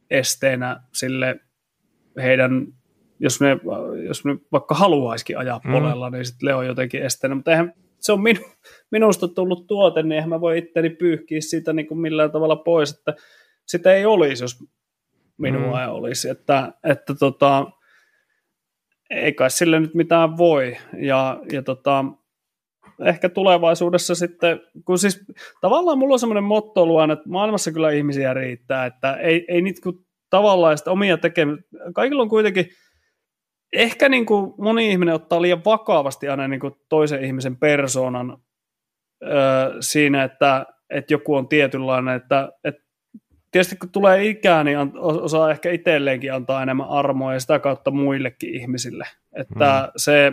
[0.09, 1.39] esteenä sille
[2.21, 2.67] heidän,
[3.19, 3.57] jos ne,
[4.07, 5.71] jos ne vaikka haluaisikin ajaa mm.
[5.71, 8.41] polella, niin sitten Leo on jotenkin esteenä, mutta eihän se on minu,
[8.91, 12.91] minusta tullut tuote, niin eihän mä voi itteni pyyhkiä siitä niin kuin millään tavalla pois,
[12.91, 13.13] että
[13.65, 14.63] sitä ei olisi, jos
[15.38, 15.82] minua mm.
[15.82, 17.71] ei olisi, että, että tota,
[19.14, 20.78] ei kai sille nyt mitään voi.
[20.97, 22.05] Ja, ja tota,
[23.05, 25.26] ehkä tulevaisuudessa sitten, kun siis
[25.61, 29.82] tavallaan mulla on semmoinen motto luon, että maailmassa kyllä ihmisiä riittää, että ei, ei niitä
[29.84, 32.70] kun tavallaan sitä omia tekemistä, kaikilla on kuitenkin,
[33.74, 38.38] ehkä niin kuin moni ihminen ottaa liian vakavasti aina niin kuin toisen ihmisen persoonan
[39.80, 42.82] siinä, että, että joku on tietynlainen, että, että
[43.54, 48.56] tietysti kun tulee ikää, niin osaa ehkä itselleenkin antaa enemmän armoa ja sitä kautta muillekin
[48.56, 49.08] ihmisille.
[49.36, 49.91] Että mm.
[49.95, 50.32] se,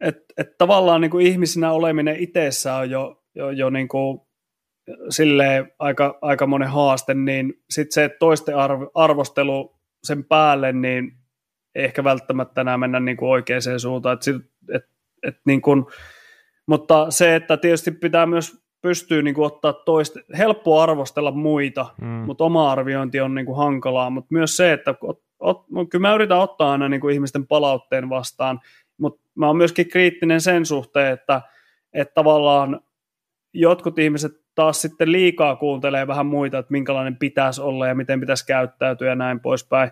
[0.00, 4.20] että et tavallaan niin kuin ihmisinä oleminen itsessä on jo, jo, jo niin kuin
[5.08, 11.12] silleen aika, aika monen haaste, niin sitten se toisten arv, arvostelu sen päälle, niin
[11.74, 14.18] ei ehkä välttämättä enää mennä niin kuin oikeaan suuntaan.
[14.18, 14.42] Et,
[14.74, 14.84] et,
[15.22, 15.84] et niin kuin,
[16.66, 22.06] mutta se, että tietysti pitää myös pystyy niin kuin ottaa toista, helppo arvostella muita, mm.
[22.06, 26.14] mutta oma arviointi on niin kuin hankalaa, mutta myös se, että ot, ot, kyllä mä
[26.14, 28.60] yritän ottaa aina niin kuin ihmisten palautteen vastaan,
[28.98, 31.42] mutta mä oon myöskin kriittinen sen suhteen, että,
[31.92, 32.80] että tavallaan
[33.52, 38.46] jotkut ihmiset taas sitten liikaa kuuntelee vähän muita, että minkälainen pitäisi olla ja miten pitäisi
[38.46, 39.90] käyttäytyä ja näin poispäin.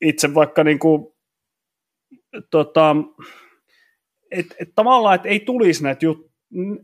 [0.00, 1.06] Itse vaikka niin kuin,
[2.50, 2.96] tota,
[4.30, 6.31] et, et tavallaan, että ei tulisi näitä juttuja,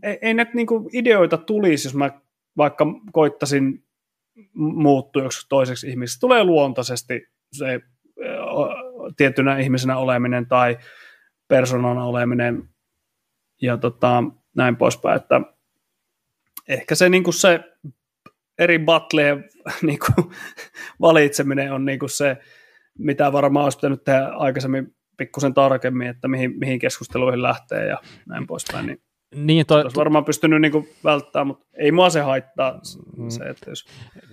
[0.02, 2.20] ei, ei näitä niinku ideoita tulisi, jos mä
[2.56, 3.84] vaikka koittasin
[4.54, 6.20] muuttua joksi toiseksi ihmiseksi.
[6.20, 7.80] Tulee luontaisesti se
[9.16, 10.78] tiettynä ihmisenä oleminen tai
[11.48, 12.68] persoonana oleminen
[13.62, 14.24] ja tota,
[14.56, 15.40] näin poispäin, että
[16.68, 17.60] ehkä se, niin se
[18.58, 19.44] eri battleen
[19.86, 19.98] niin
[21.00, 22.36] valitseminen on niin se,
[22.98, 28.46] mitä varmaan olisi pitänyt tehdä aikaisemmin pikkusen tarkemmin, että mihin, mihin keskusteluihin lähtee ja näin
[28.46, 28.86] poispäin.
[28.86, 29.02] Niin
[29.34, 32.80] niin, toi, olisi varmaan pystynyt niin välttämään, mutta ei mua se haittaa
[33.16, 33.28] mm.
[33.28, 33.84] se, että jos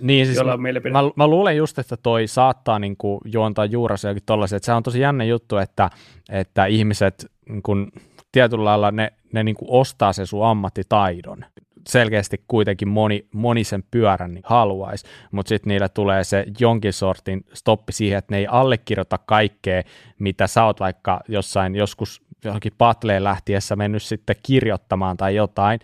[0.02, 0.58] niin, siis mä,
[0.92, 4.74] mä, mä, luulen just, että toi saattaa niin kuin juontaa juurassa jokin tollaisia, että se
[4.74, 5.90] on tosi jännä juttu, että,
[6.30, 7.92] että ihmiset niin kuin,
[8.32, 11.46] tietyllä lailla ne, ne niin kuin ostaa sen sun ammattitaidon.
[11.88, 17.46] Selkeästi kuitenkin moni, moni sen pyörän niin haluaisi, mutta sitten niillä tulee se jonkin sortin
[17.54, 19.84] stoppi siihen, että ne ei allekirjoita kaikkea,
[20.20, 25.80] mitä sä oot vaikka jossain joskus johonkin patleen lähtiessä mennyt sitten kirjoittamaan tai jotain.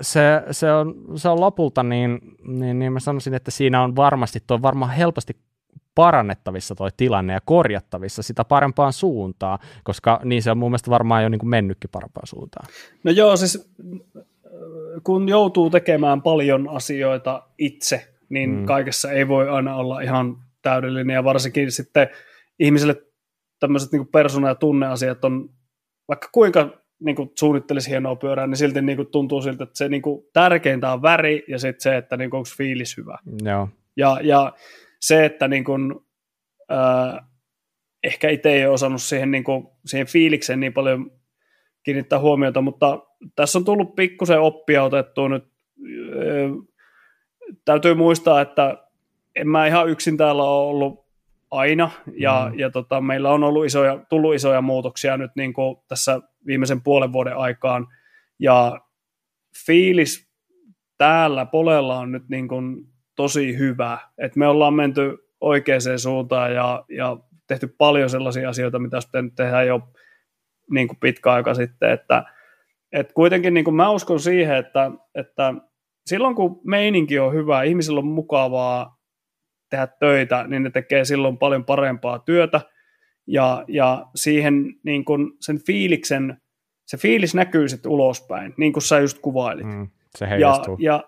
[0.00, 4.42] Se, se, on, se on lopulta niin, niin, niin mä sanoisin, että siinä on varmasti,
[4.46, 5.36] tuo varmaan helposti
[5.94, 11.22] parannettavissa toi tilanne ja korjattavissa sitä parempaan suuntaan, koska niin se on mun mielestä varmaan
[11.22, 12.66] jo niin kuin mennytkin parempaan suuntaan.
[13.04, 13.74] No joo, siis
[15.04, 18.66] kun joutuu tekemään paljon asioita itse, niin mm.
[18.66, 22.08] kaikessa ei voi aina olla ihan täydellinen ja varsinkin sitten
[22.58, 23.02] ihmisille
[23.60, 25.50] tämmöiset niin persona- ja tunneasiat on
[26.08, 29.88] vaikka kuinka niin kuin suunnittelisi hienoa pyörää, niin silti niin kuin tuntuu siltä, että se
[29.88, 33.18] niin kuin, tärkeintä on väri ja sitten se, että niin kuin, onko fiilis hyvä.
[33.42, 33.68] Joo.
[33.96, 34.52] Ja, ja
[35.00, 35.94] se, että niin kuin,
[36.72, 37.24] äh,
[38.04, 41.10] ehkä itse ei ole osannut siihen, niin kuin, siihen fiilikseen niin paljon
[41.82, 42.98] kiinnittää huomiota, mutta
[43.36, 45.44] tässä on tullut pikkusen oppia otettua nyt.
[45.44, 46.50] Äh,
[47.64, 48.78] täytyy muistaa, että
[49.36, 51.03] en mä ihan yksin täällä ole ollut
[51.58, 52.58] aina, ja, mm.
[52.58, 57.12] ja tota, meillä on ollut isoja, tullut isoja muutoksia nyt niin kuin tässä viimeisen puolen
[57.12, 57.86] vuoden aikaan,
[58.38, 58.80] ja
[59.66, 60.30] fiilis
[60.98, 62.76] täällä polella on nyt niin kuin
[63.16, 69.00] tosi hyvä, että me ollaan menty oikeaan suuntaan ja, ja tehty paljon sellaisia asioita, mitä
[69.00, 69.80] sitten tehdään jo
[70.70, 72.24] niin kuin pitkä aika sitten, että,
[72.92, 75.54] että kuitenkin niin kuin mä uskon siihen, että, että
[76.06, 78.93] silloin kun meininki on hyvä, ihmisillä on mukavaa,
[79.74, 82.60] tehdä töitä, niin ne tekee silloin paljon parempaa työtä,
[83.26, 86.36] ja, ja siihen niin kun sen fiiliksen,
[86.86, 89.66] se fiilis näkyy sitten ulospäin, niin kuin sä just kuvailit.
[89.66, 90.76] Mm, se heijastuu.
[90.80, 91.04] Ja, ja,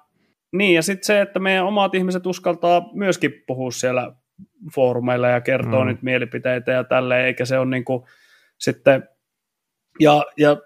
[0.53, 4.13] niin, ja sitten se, että meidän omat ihmiset uskaltaa myöskin puhua siellä
[4.75, 5.89] foorumeilla ja kertoa mm.
[5.89, 8.03] niitä mielipiteitä ja tälleen, eikä se ole niin kuin
[8.59, 9.09] sitten,
[10.01, 10.57] ja, ja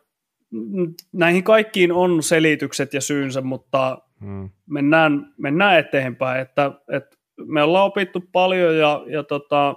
[1.12, 4.51] näihin kaikkiin on selitykset ja syynsä, mutta mm.
[4.70, 7.16] mennään, mennään eteenpäin, että, että
[7.47, 9.74] me ollaan opittu paljon ja, ja, tota,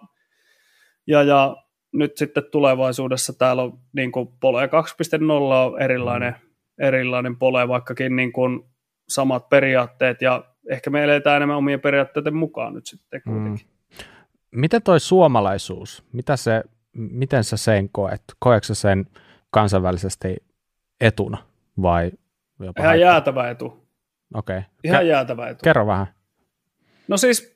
[1.07, 1.55] ja, ja
[1.93, 4.71] nyt sitten tulevaisuudessa täällä on niin kuin Pole 2.0
[5.31, 6.35] on erilainen,
[6.79, 8.63] erilainen Pole, vaikkakin niin kuin
[9.09, 13.33] samat periaatteet ja ehkä me eletään enemmän omien periaatteiden mukaan nyt sitten mm.
[13.33, 13.67] kuitenkin.
[13.67, 14.05] Mm.
[14.51, 18.23] Miten toi suomalaisuus, mitä se, miten sä sen koet?
[18.39, 19.05] Koetko sen
[19.51, 20.35] kansainvälisesti
[21.01, 21.37] etuna
[21.81, 22.11] vai
[22.59, 23.11] jopa Ihan haittaa?
[23.11, 23.87] jäätävä etu.
[24.33, 24.57] Okei.
[24.57, 24.69] Okay.
[24.83, 25.59] Ihan Kä- jäätävä etu.
[25.63, 26.07] Kerro vähän.
[27.07, 27.52] No siis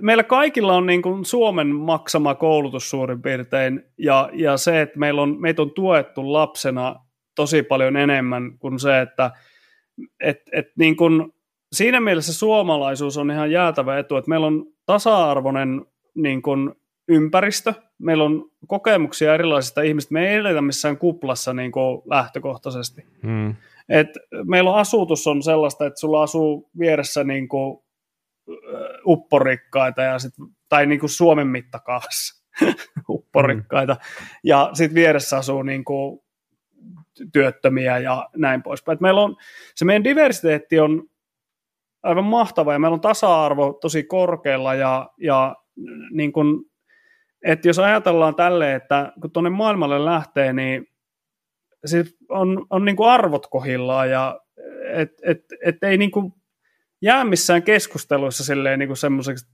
[0.00, 5.22] meillä kaikilla on niin kuin Suomen maksama koulutus suurin piirtein, ja, ja se, että meillä
[5.22, 6.96] on, meitä on tuettu lapsena
[7.34, 9.30] tosi paljon enemmän kuin se, että
[10.20, 11.32] et, et niin kuin,
[11.72, 16.74] siinä mielessä suomalaisuus on ihan jäätävä etu, että meillä on tasa-arvoinen niin kuin,
[17.08, 23.04] ympäristö, meillä on kokemuksia erilaisista ihmistä, me ei eletä missään kuplassa niin kuin lähtökohtaisesti.
[23.22, 23.54] Hmm.
[23.88, 24.08] Et
[24.44, 27.82] meillä on asutus on sellaista, että sulla asuu vieressä niin kuin
[29.06, 30.34] upporikkaita ja sit,
[30.68, 32.44] tai niin kuin Suomen mittakaavassa
[33.08, 33.92] upporikkaita.
[33.92, 34.26] Mm.
[34.44, 36.20] Ja sitten vieressä asuu niin kuin
[37.32, 38.98] työttömiä ja näin poispäin.
[39.00, 39.36] Meillä on,
[39.74, 41.02] se meidän diversiteetti on
[42.02, 45.56] aivan mahtava ja meillä on tasa-arvo tosi korkealla ja, ja
[46.10, 46.64] niin kuin,
[47.44, 50.86] että jos ajatellaan tälle, että kun tuonne maailmalle lähtee, niin
[51.84, 54.40] siis on, on niin kuin arvot kohillaan ja
[54.92, 56.32] et, et, et ei niin kuin
[57.02, 59.46] jää missään keskusteluissa silleen niin semmoiseksi,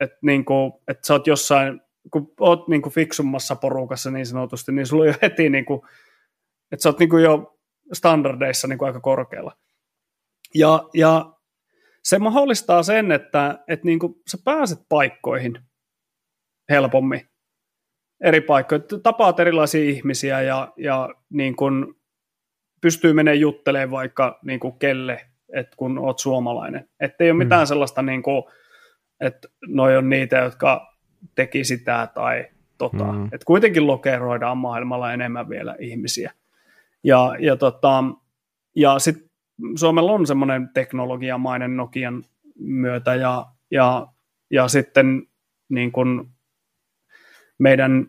[0.00, 1.80] että, niin kuin, että sä oot jossain,
[2.12, 5.80] kun oot niin kuin fiksummassa porukassa niin sanotusti, niin sulla on jo heti niin kuin,
[6.72, 7.58] että sä oot niin kuin jo
[7.92, 9.56] standardeissa niin kuin aika korkealla.
[10.54, 11.32] Ja, ja
[12.04, 15.58] se mahdollistaa sen, että, että niin kuin sä pääset paikkoihin
[16.70, 17.28] helpommin
[18.24, 21.94] eri paikkoja, tapaat erilaisia ihmisiä ja, ja niin kuin
[22.82, 26.88] pystyy menemään juttelemaan vaikka niin kuin kelle, että kun oot suomalainen.
[27.00, 27.66] Että ei ole mitään mm.
[27.66, 28.42] sellaista, niin kuin,
[29.20, 30.96] että noi on niitä, jotka
[31.34, 32.46] teki sitä tai
[32.78, 33.12] tota.
[33.12, 33.24] Mm.
[33.24, 36.32] Että kuitenkin lokeroidaan maailmalla enemmän vielä ihmisiä.
[37.04, 38.04] Ja, ja, tota,
[38.76, 39.30] ja sitten
[39.76, 42.24] Suomella on semmoinen teknologiamainen Nokian
[42.58, 44.06] myötä ja, ja,
[44.50, 45.22] ja sitten
[45.68, 46.30] niin kun
[47.58, 48.06] meidän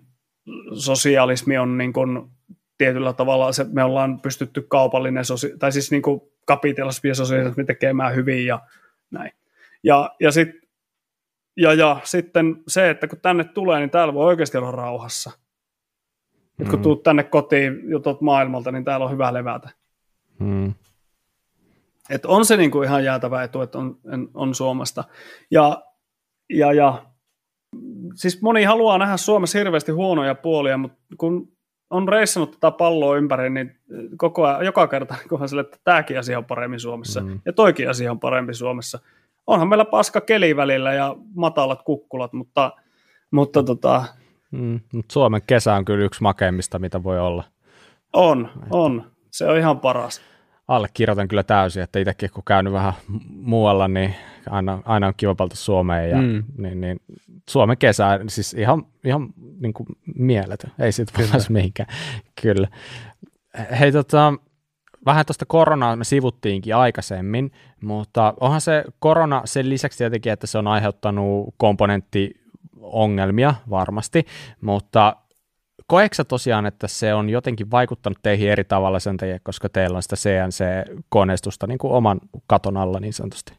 [0.73, 2.31] sosialismi on niin kun
[2.77, 6.01] tietyllä tavalla, se, me ollaan pystytty kaupallinen, sosia- tai siis niin
[6.45, 7.09] kapitalismi
[7.67, 8.59] tekemään hyvin ja
[9.11, 9.31] näin.
[9.83, 10.49] Ja, ja, sit,
[11.57, 15.31] ja, ja sitten se, että kun tänne tulee, niin täällä voi oikeasti olla rauhassa.
[16.57, 16.69] Mm.
[16.69, 19.69] kun tuut tänne kotiin jutut maailmalta, niin täällä on hyvä levätä.
[20.39, 20.73] Mm.
[22.09, 23.99] Et on se niinku ihan jäätävä etu, että on,
[24.33, 25.03] on Suomesta.
[25.51, 25.83] Ja,
[26.49, 27.05] ja, ja
[28.15, 31.51] siis moni haluaa nähdä Suomessa hirveästi huonoja puolia, mutta kun
[31.91, 33.75] on reissannut tätä palloa ympäri, niin
[34.17, 37.39] koko ajan, joka kerta kunhan sille, että tämäkin asia on paremmin Suomessa mm.
[37.45, 38.99] ja toikin asia on parempi Suomessa.
[39.47, 42.71] Onhan meillä paska keli välillä ja matalat kukkulat, mutta,
[43.31, 44.05] mutta tota...
[44.51, 47.43] Mm, mutta Suomen kesä on kyllä yksi makeimmista, mitä voi olla.
[48.13, 49.11] On, on.
[49.31, 50.21] Se on ihan paras
[50.75, 52.93] allekirjoitan kyllä täysin, että itsekin kun käynyt vähän
[53.29, 54.15] muualla, niin
[54.49, 56.43] aina, aina on kiva palata Suomeen ja mm.
[56.57, 56.99] niin, niin,
[57.49, 61.89] Suomen kesä, siis ihan, ihan niin kuin mieletön, ei siitä pääse mihinkään,
[62.41, 62.67] kyllä.
[63.79, 64.33] Hei tota,
[65.05, 67.51] vähän tuosta koronaa me sivuttiinkin aikaisemmin,
[67.81, 74.25] mutta onhan se korona sen lisäksi tietenkin, että se on aiheuttanut komponenttiongelmia varmasti,
[74.61, 75.15] mutta
[75.91, 80.03] koetko tosiaan, että se on jotenkin vaikuttanut teihin eri tavalla sen takia, koska teillä on
[80.03, 83.53] sitä CNC-koneistusta niin kuin oman katon alla niin sanotusti?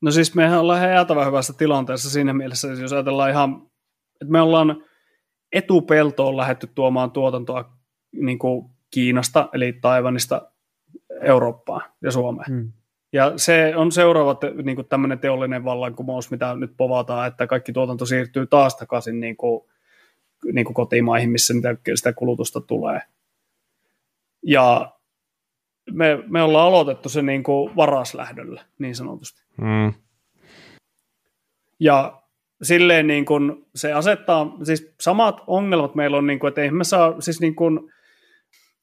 [0.00, 3.62] No siis mehän ollaan jäätävän hyvässä tilanteessa siinä mielessä, jos ajatellaan ihan,
[4.20, 4.84] että me ollaan
[5.52, 7.72] etupeltoon lähetty tuomaan tuotantoa
[8.12, 10.50] niin kuin Kiinasta, eli Taivanista
[11.22, 12.52] Eurooppaan ja Suomeen.
[12.52, 12.72] Hmm.
[13.12, 18.06] Ja se on seuraava niin kuin tämmöinen teollinen vallankumous, mitä nyt povataan, että kaikki tuotanto
[18.06, 19.70] siirtyy taas takaisin niin kuin
[20.52, 21.54] niin kuin kotimaihin, missä
[21.94, 23.00] sitä kulutusta tulee.
[24.42, 24.92] Ja
[25.92, 29.42] me, me ollaan aloitettu se niin kuin varaslähdöllä, niin sanotusti.
[29.56, 29.92] Mm.
[31.80, 32.22] Ja
[32.62, 36.84] silleen niin kuin se asettaa, siis samat ongelmat meillä on, niin kuin, että ei me
[36.84, 37.92] saa, siis niin kuin,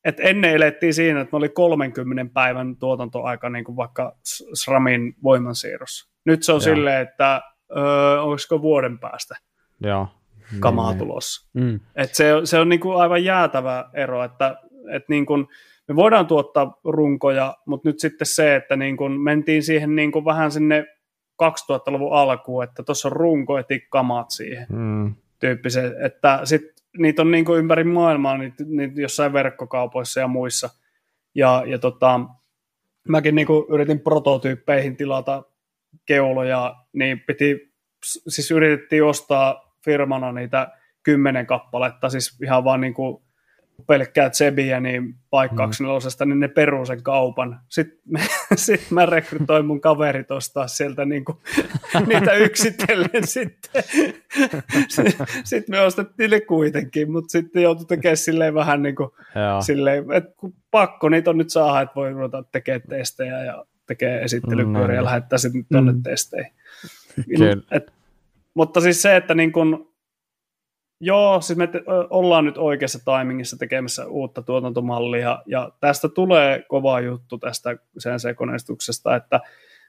[0.05, 4.17] että ennen elettiin siinä, että me oli 30 päivän tuotantoaika niin kuin vaikka
[4.53, 6.13] SRAMin voimansiirrossa.
[6.25, 6.75] Nyt se on Joo.
[6.75, 7.41] silleen, että
[7.77, 9.35] öö, olisiko vuoden päästä.
[9.81, 10.07] Joo
[10.59, 11.49] kamaa niin, tulossa.
[11.53, 11.79] Mm.
[11.95, 14.55] Et se, se on niinku aivan jäätävä ero, että
[14.91, 15.37] et niinku,
[15.87, 20.85] me voidaan tuottaa runkoja, mutta nyt sitten se, että niinku mentiin siihen niinku vähän sinne
[21.43, 25.15] 2000-luvun alkuun, että tuossa on runko, eti kamat siihen mm.
[25.39, 26.61] tyyppiset, että sit
[26.97, 30.69] niitä on niinku ympäri maailmaa, niitä, niitä jossain verkkokaupoissa ja muissa.
[31.35, 32.19] Ja, ja tota,
[33.07, 35.43] mäkin niinku yritin prototyyppeihin tilata
[36.05, 37.73] keuloja, niin piti,
[38.27, 40.71] siis yritettiin ostaa firmana niitä
[41.03, 43.23] kymmenen kappaletta, siis ihan vaan niin kuin
[43.87, 46.29] pelkkää Zebiä niin paikkaaksi mm.
[46.29, 47.59] niin ne peruu sen kaupan.
[47.69, 48.19] Sitten, me,
[48.55, 51.37] sit mä rekrytoin mun kaverit ostaa sieltä niin kuin,
[52.07, 53.83] niitä yksitellen sitten.
[55.43, 59.09] sitten me ostettiin ne kuitenkin, mutta sitten joutui tekemään silleen vähän niin kuin,
[59.65, 60.31] silleen, että
[60.71, 65.03] pakko niitä on nyt saada, että voi ruveta tekemään testejä ja tekee esittelypyöriä mm, ja
[65.03, 66.03] lähettää sitten tuonne mm.
[66.03, 66.53] testeihin.
[67.71, 67.93] Et,
[68.53, 69.93] mutta siis se, että niin kun,
[70.99, 76.99] joo, siis me te, ollaan nyt oikeassa timingissa tekemässä uutta tuotantomallia, ja tästä tulee kova
[76.99, 79.39] juttu tästä sen sekoneistuksesta, että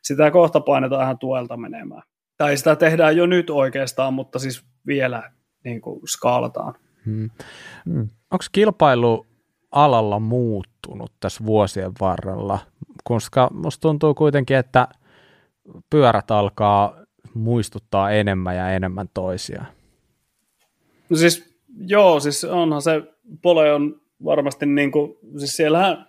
[0.03, 2.03] sitä kohta painetaan ihan tuelta menemään.
[2.37, 5.33] Tai sitä tehdään jo nyt oikeastaan, mutta siis vielä
[5.65, 6.75] niin kuin skaalataan.
[7.05, 7.31] Hmm.
[8.31, 9.27] Onko kilpailu
[9.71, 12.59] alalla muuttunut tässä vuosien varrella?
[13.05, 14.89] Koska musta tuntuu kuitenkin, että
[15.91, 17.04] pyörät alkaa
[17.35, 19.67] muistuttaa enemmän ja enemmän toisiaan.
[21.09, 23.03] No siis, joo, siis onhan se
[23.43, 26.07] Pole on varmasti niin kuin, siis siellähän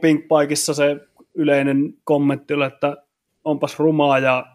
[0.00, 0.96] Pinkpaikissa se
[1.34, 2.96] yleinen kommentti oli, että
[3.44, 4.46] onpas rumaa ja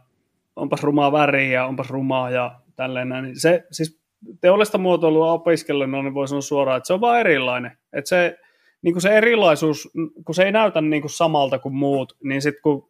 [0.55, 3.24] onpas rumaa väriä ja onpas rumaa ja tälleen näin.
[3.24, 3.99] Niin se, siis
[4.41, 7.78] teollista muotoilua opiskellen, niin voi sanoa suoraan, että se on vaan erilainen.
[7.93, 8.38] Että se,
[8.82, 9.89] niin kuin se erilaisuus,
[10.26, 12.89] kun se ei näytä niin kuin samalta kuin muut, niin sitten kun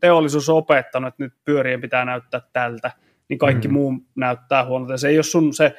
[0.00, 2.90] teollisuus on opettanut, että nyt pyörien pitää näyttää tältä,
[3.28, 3.74] niin kaikki mm.
[3.74, 4.96] muu näyttää huonolta.
[4.96, 5.74] Se ei ole sun se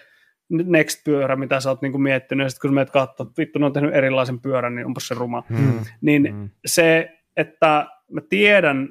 [0.50, 3.66] next-pyörä, mitä sä oot niinku miettinyt, ja sitten kun sä menet katsoa, että vittu, ne
[3.66, 5.44] on tehnyt erilaisen pyörän, niin onpas se ruma.
[5.50, 5.80] Mm.
[6.02, 6.50] Niin mm.
[6.66, 8.90] se, että mä tiedän,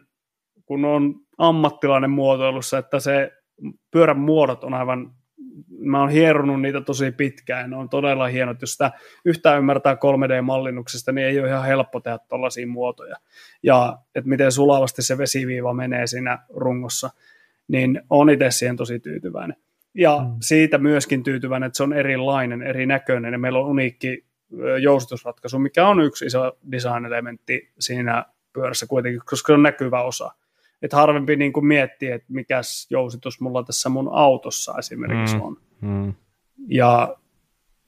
[0.66, 3.32] kun on ammattilainen muotoilussa, että se
[3.90, 5.14] pyörän muodot on aivan
[5.78, 8.60] mä oon hierunut niitä tosi pitkään, ne on todella hienot.
[8.60, 8.92] Jos sitä
[9.24, 13.16] yhtään ymmärtää 3D-mallinnuksesta, niin ei ole ihan helppo tehdä tällaisia muotoja.
[13.62, 17.10] Ja että miten sulavasti se vesiviiva menee siinä rungossa,
[17.68, 19.56] niin on itse siihen tosi tyytyväinen.
[19.94, 20.36] Ja mm.
[20.40, 24.24] siitä myöskin tyytyväinen, että se on erilainen, erinäköinen, ja meillä on uniikki
[24.80, 30.30] jousitusratkaisu, mikä on yksi iso design-elementti siinä pyörässä kuitenkin, koska se on näkyvä osa
[30.84, 32.60] että harvempi niin kuin miettii, että mikä
[32.90, 35.42] jousitus mulla tässä mun autossa esimerkiksi mm.
[35.42, 35.56] on.
[35.80, 36.14] Mm.
[36.68, 37.16] Ja,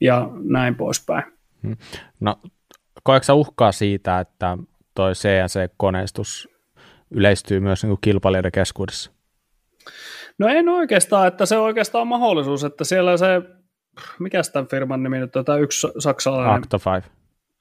[0.00, 1.24] ja näin poispäin.
[1.62, 1.76] Mm.
[2.20, 2.40] No,
[3.02, 4.58] koetko uhkaa siitä, että
[4.94, 6.48] toi CNC-koneistus
[7.10, 9.10] yleistyy myös niin kuin kilpailijoiden keskuudessa?
[10.38, 13.42] No en oikeastaan, että se on oikeastaan mahdollisuus, että siellä se,
[14.18, 16.54] mikä tämän firman nimi nyt, tämä yksi saksalainen.
[16.54, 17.08] Acto 5.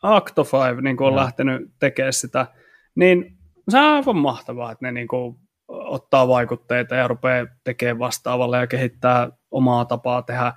[0.02, 1.22] Acto 5, niin kuin on no.
[1.22, 2.48] lähtenyt tekemään sitä,
[2.96, 3.38] niin
[3.70, 5.36] se on aivan mahtavaa, että ne niin kuin
[5.68, 10.54] ottaa vaikutteita ja rupeaa tekemään vastaavalla ja kehittää omaa tapaa tehdä.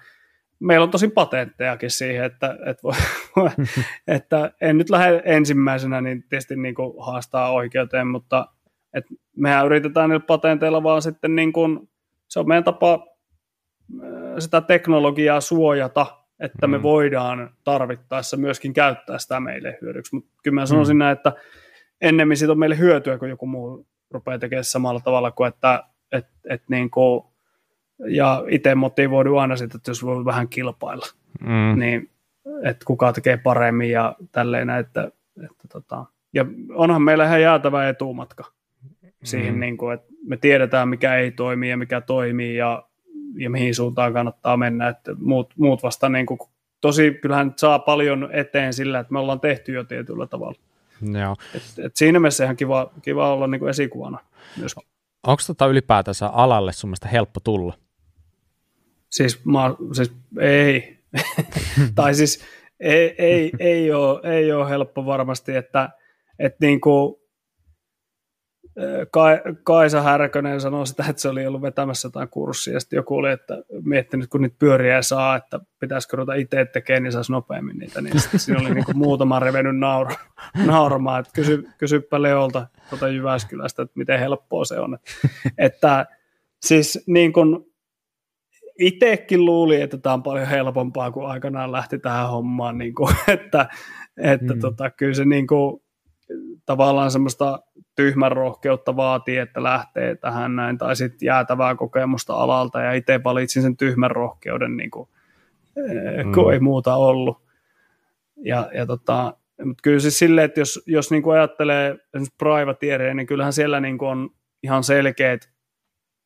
[0.60, 2.94] Meillä on tosi patenttejakin siihen, että, että, voi,
[4.16, 8.46] että en nyt lähde ensimmäisenä niin tietysti niin kuin haastaa oikeuteen, mutta
[8.94, 11.88] että mehän yritetään niillä patenteilla vaan sitten niin kuin,
[12.28, 13.06] se on meidän tapa
[14.38, 16.06] sitä teknologiaa suojata,
[16.40, 16.82] että me mm.
[16.82, 20.14] voidaan tarvittaessa myöskin käyttää sitä meille hyödyksi.
[20.14, 20.98] Mutta kyllä mä sanoisin mm.
[20.98, 21.32] näin, että
[22.00, 26.26] ennemmin siitä on meille hyötyä, kun joku muu rupeaa tekemään samalla tavalla kuin, että et,
[26.48, 27.24] et niin kuin,
[28.06, 31.06] ja itse motivoidun aina sitä, että jos voi vähän kilpailla,
[31.40, 31.78] mm.
[31.78, 32.10] niin
[32.64, 35.10] että kuka tekee paremmin ja tälleen, että,
[35.44, 38.44] että tota, ja onhan meillä ihan jäätävä etumatka
[39.24, 39.60] siihen, mm.
[39.60, 42.82] niin kuin, että me tiedetään, mikä ei toimi ja mikä toimii ja,
[43.38, 46.40] ja mihin suuntaan kannattaa mennä, että muut, muut vasta niin kuin,
[46.80, 50.58] tosi, kyllähän saa paljon eteen sillä, että me ollaan tehty jo tietyllä tavalla.
[51.22, 51.36] Joo.
[51.54, 54.18] Et, et siinä mielessä ihan kiva, kiva olla niin kuin esikuvana
[54.56, 54.82] myöskin.
[55.26, 57.78] Onko tota ylipäätänsä alalle sun mielestä helppo tulla?
[59.10, 60.98] Siis, mä, siis ei.
[61.94, 62.44] tai siis
[62.80, 65.90] ei, ei, ei, ole, ei ole helppo varmasti, että,
[66.38, 67.14] että niin kuin,
[69.64, 73.30] Kaisa Härkönen sanoi sitä, että se oli ollut vetämässä jotain kurssia, ja sitten joku oli,
[73.30, 78.00] että miettinyt, kun niitä pyöriä saa, että pitäisikö ruveta itse tekemään, niin saisi nopeammin niitä,
[78.00, 80.14] niin sitten siinä oli niin kuin muutama revennyt naura,
[80.66, 84.98] nauramaan, että kysy, kysyppä Leolta tuota Jyväskylästä, että miten helppoa se on.
[85.58, 86.06] Että
[86.62, 87.66] siis niin kuin
[88.78, 93.68] itsekin luuli, että tämä on paljon helpompaa, kun aikanaan lähti tähän hommaan, niin kuin, että,
[94.16, 94.60] että mm.
[94.60, 95.82] tota, kyllä se niin kuin,
[96.66, 97.62] tavallaan semmoista
[97.98, 103.62] tyhmän rohkeutta vaatii, että lähtee tähän näin, tai sitten jäätävää kokemusta alalta, ja itse valitsin
[103.62, 105.08] sen tyhmän rohkeuden, niin kuin,
[105.76, 106.32] eh, mm.
[106.32, 107.42] kun ei muuta ollut.
[108.36, 109.34] Ja, ja tota,
[109.64, 113.80] mutta kyllä siis silleen, että jos, jos niin kuin ajattelee esimerkiksi privateereja, niin kyllähän siellä
[113.80, 114.30] niin kuin on
[114.62, 115.50] ihan selkeät,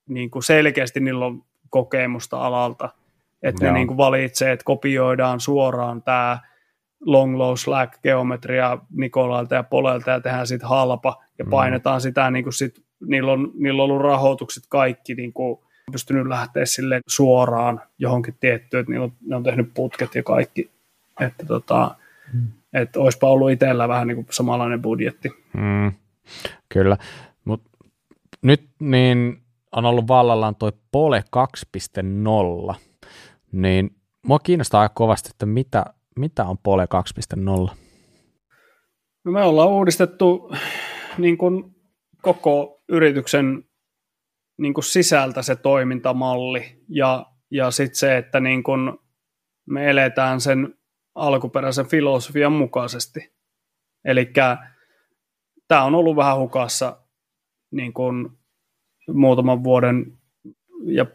[0.08, 2.88] niin kuin selkeästi niillä on kokemusta alalta,
[3.42, 3.72] että Joo.
[3.72, 6.38] ne niin kuin valitsee, että kopioidaan suoraan tämä
[7.06, 11.50] long, low, slack geometria Nikolailta ja Polelta ja tehdään sitten halpa ja mm.
[11.50, 15.58] painetaan sitä, niin kuin sit, niillä, on, niillä on ollut rahoitukset kaikki niin kuin
[15.92, 20.70] pystynyt lähteä sille suoraan johonkin tiettyyn, että niillä on, ne on tehnyt putket ja kaikki,
[21.20, 21.94] että tota,
[22.32, 22.48] mm.
[22.72, 25.28] että olisipa ollut itsellä vähän niin kuin samanlainen budjetti.
[25.52, 25.92] Mm.
[26.68, 26.96] Kyllä,
[27.44, 27.70] mutta
[28.42, 29.42] nyt niin
[29.72, 31.24] on ollut vallallaan toi Pole
[32.70, 32.74] 2.0,
[33.52, 33.96] niin
[34.26, 35.84] mua kiinnostaa aika kovasti, että mitä
[36.16, 36.88] mitä on Pole
[37.36, 37.74] 2.0?
[39.24, 40.52] No me ollaan uudistettu
[41.18, 41.76] niin kuin
[42.22, 43.64] koko yrityksen
[44.58, 48.98] niin kuin sisältä se toimintamalli ja, ja sitten se, että niin kuin
[49.66, 50.78] me eletään sen
[51.14, 53.34] alkuperäisen filosofian mukaisesti.
[54.04, 54.32] Eli
[55.68, 57.00] tämä on ollut vähän hukassa
[57.70, 58.30] niin kuin
[59.14, 60.18] muutaman vuoden
[60.84, 61.06] ja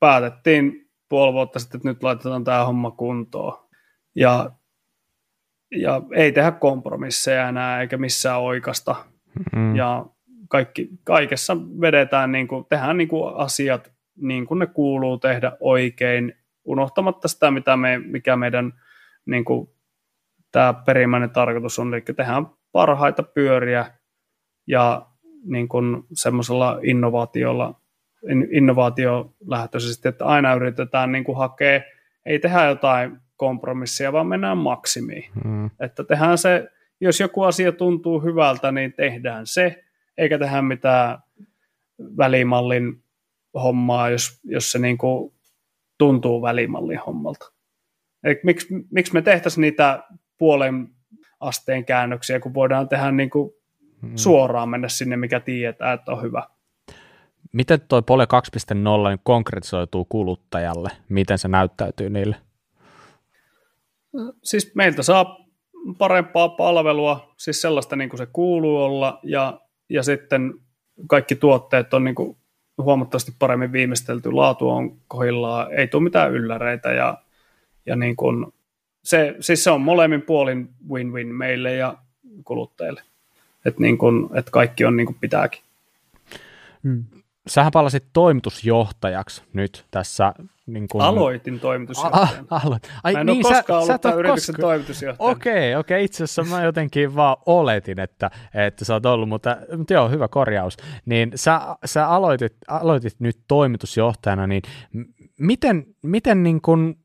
[0.00, 3.61] päätettiin puoli vuotta sitten, että nyt laitetaan tämä homma kuntoon.
[4.14, 4.50] Ja,
[5.70, 8.96] ja ei tehdä kompromisseja enää eikä missään oikeasta.
[9.56, 9.76] Mm.
[9.76, 10.06] Ja
[10.48, 16.34] kaikki, kaikessa vedetään, niin kuin, tehdään niin kuin asiat niin kuin ne kuuluu tehdä oikein,
[16.64, 18.72] unohtamatta sitä, mitä me, mikä meidän
[19.26, 19.70] niin kuin
[20.52, 23.86] tämä perimmäinen tarkoitus on, eli tehdään parhaita pyöriä
[24.66, 25.06] ja
[25.44, 27.80] niin kuin semmoisella innovaatiolla,
[28.50, 31.80] innovaatiolähtöisesti, että aina yritetään niin kuin hakea,
[32.26, 35.30] ei tehdä jotain kompromissia, vaan mennään maksimiin.
[35.44, 35.70] Mm.
[35.80, 36.68] Että tehdään se,
[37.00, 39.84] jos joku asia tuntuu hyvältä, niin tehdään se,
[40.18, 41.18] eikä tehdä mitään
[42.16, 43.04] välimallin
[43.54, 45.34] hommaa, jos, jos se niin kuin
[45.98, 47.52] tuntuu välimallin hommalta.
[48.24, 50.02] Eli miksi, miksi me tehtäisiin niitä
[50.38, 50.88] puolen
[51.40, 53.50] asteen käännöksiä, kun voidaan tehdä niin kuin
[54.02, 54.16] hmm.
[54.16, 56.46] suoraan mennä sinne, mikä tietää, että on hyvä.
[57.52, 60.88] Miten tuo Pole 2.0 niin konkretisoituu kuluttajalle?
[61.08, 62.36] Miten se näyttäytyy niille?
[64.42, 65.46] Siis meiltä saa
[65.98, 70.54] parempaa palvelua, siis sellaista niin kuin se kuuluu olla, ja, ja sitten
[71.06, 72.36] kaikki tuotteet on niin kuin
[72.78, 77.18] huomattavasti paremmin viimeistelty, laatu on kohillaan, ei tule mitään ylläreitä, ja,
[77.86, 78.46] ja niin kuin
[79.04, 81.98] se, siis se on molemmin puolin win-win meille ja
[82.44, 83.02] kuluttajille.
[83.64, 83.98] Että niin
[84.34, 85.60] et kaikki on niin kuin pitääkin.
[86.82, 87.04] Mm.
[87.48, 90.34] Sähän palasit toimitusjohtajaksi nyt tässä.
[90.66, 91.02] Niin kuin...
[91.02, 92.46] Aloitin toimitusjohtajana.
[92.50, 92.82] A- aloit.
[93.04, 94.62] Ai, mä en niin, ole koskaan sä, ollut sä yrityksen koska...
[94.62, 95.32] toimitusjohtajana.
[95.32, 95.96] Okei, okay, okei.
[95.96, 96.04] Okay.
[96.04, 100.28] Itse asiassa mä jotenkin vaan oletin, että, että sä oot ollut, mutta, mutta joo, hyvä
[100.28, 100.76] korjaus.
[101.06, 104.62] Niin sä, sä aloitit, aloitit nyt toimitusjohtajana, niin
[105.38, 106.98] miten, miten niin kuin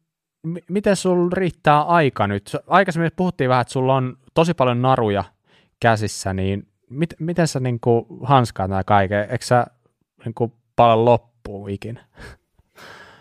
[0.44, 2.56] m- miten sulla riittää aika nyt?
[2.68, 5.24] Aikaisemmin puhuttiin vähän, että sulla on tosi paljon naruja
[5.80, 7.80] käsissä, niin mit, miten sä niin
[8.24, 9.20] hanskaat nämä kaiken?
[9.20, 9.68] Eikö sä
[10.26, 12.06] niin kuin pala loppuun ikinä?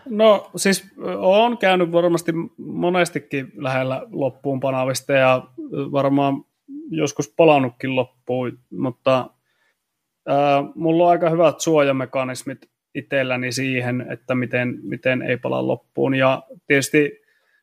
[0.09, 6.45] No siis on käynyt varmasti monestikin lähellä loppuun panavista ja varmaan
[6.89, 9.29] joskus palannutkin loppuun, mutta
[10.27, 16.15] ää, mulla on aika hyvät suojamekanismit itselläni siihen, että miten, miten ei pala loppuun.
[16.15, 17.11] Ja tietysti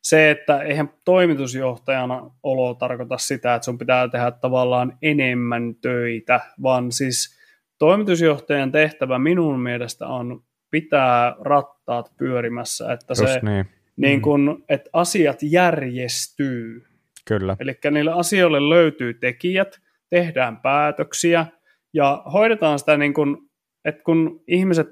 [0.02, 6.92] se, että eihän toimitusjohtajana olo tarkoita sitä, että sun pitää tehdä tavallaan enemmän töitä, vaan
[6.92, 7.33] siis
[7.78, 13.66] toimitusjohtajan tehtävä minun mielestä on pitää rattaat pyörimässä, että Just se, niin.
[13.96, 14.64] Niin kun, mm.
[14.68, 16.86] että asiat järjestyy.
[17.28, 17.56] Kyllä.
[17.60, 21.46] Eli niille asioille löytyy tekijät, tehdään päätöksiä
[21.92, 23.50] ja hoidetaan sitä niin kun,
[23.84, 24.88] että kun ihmiset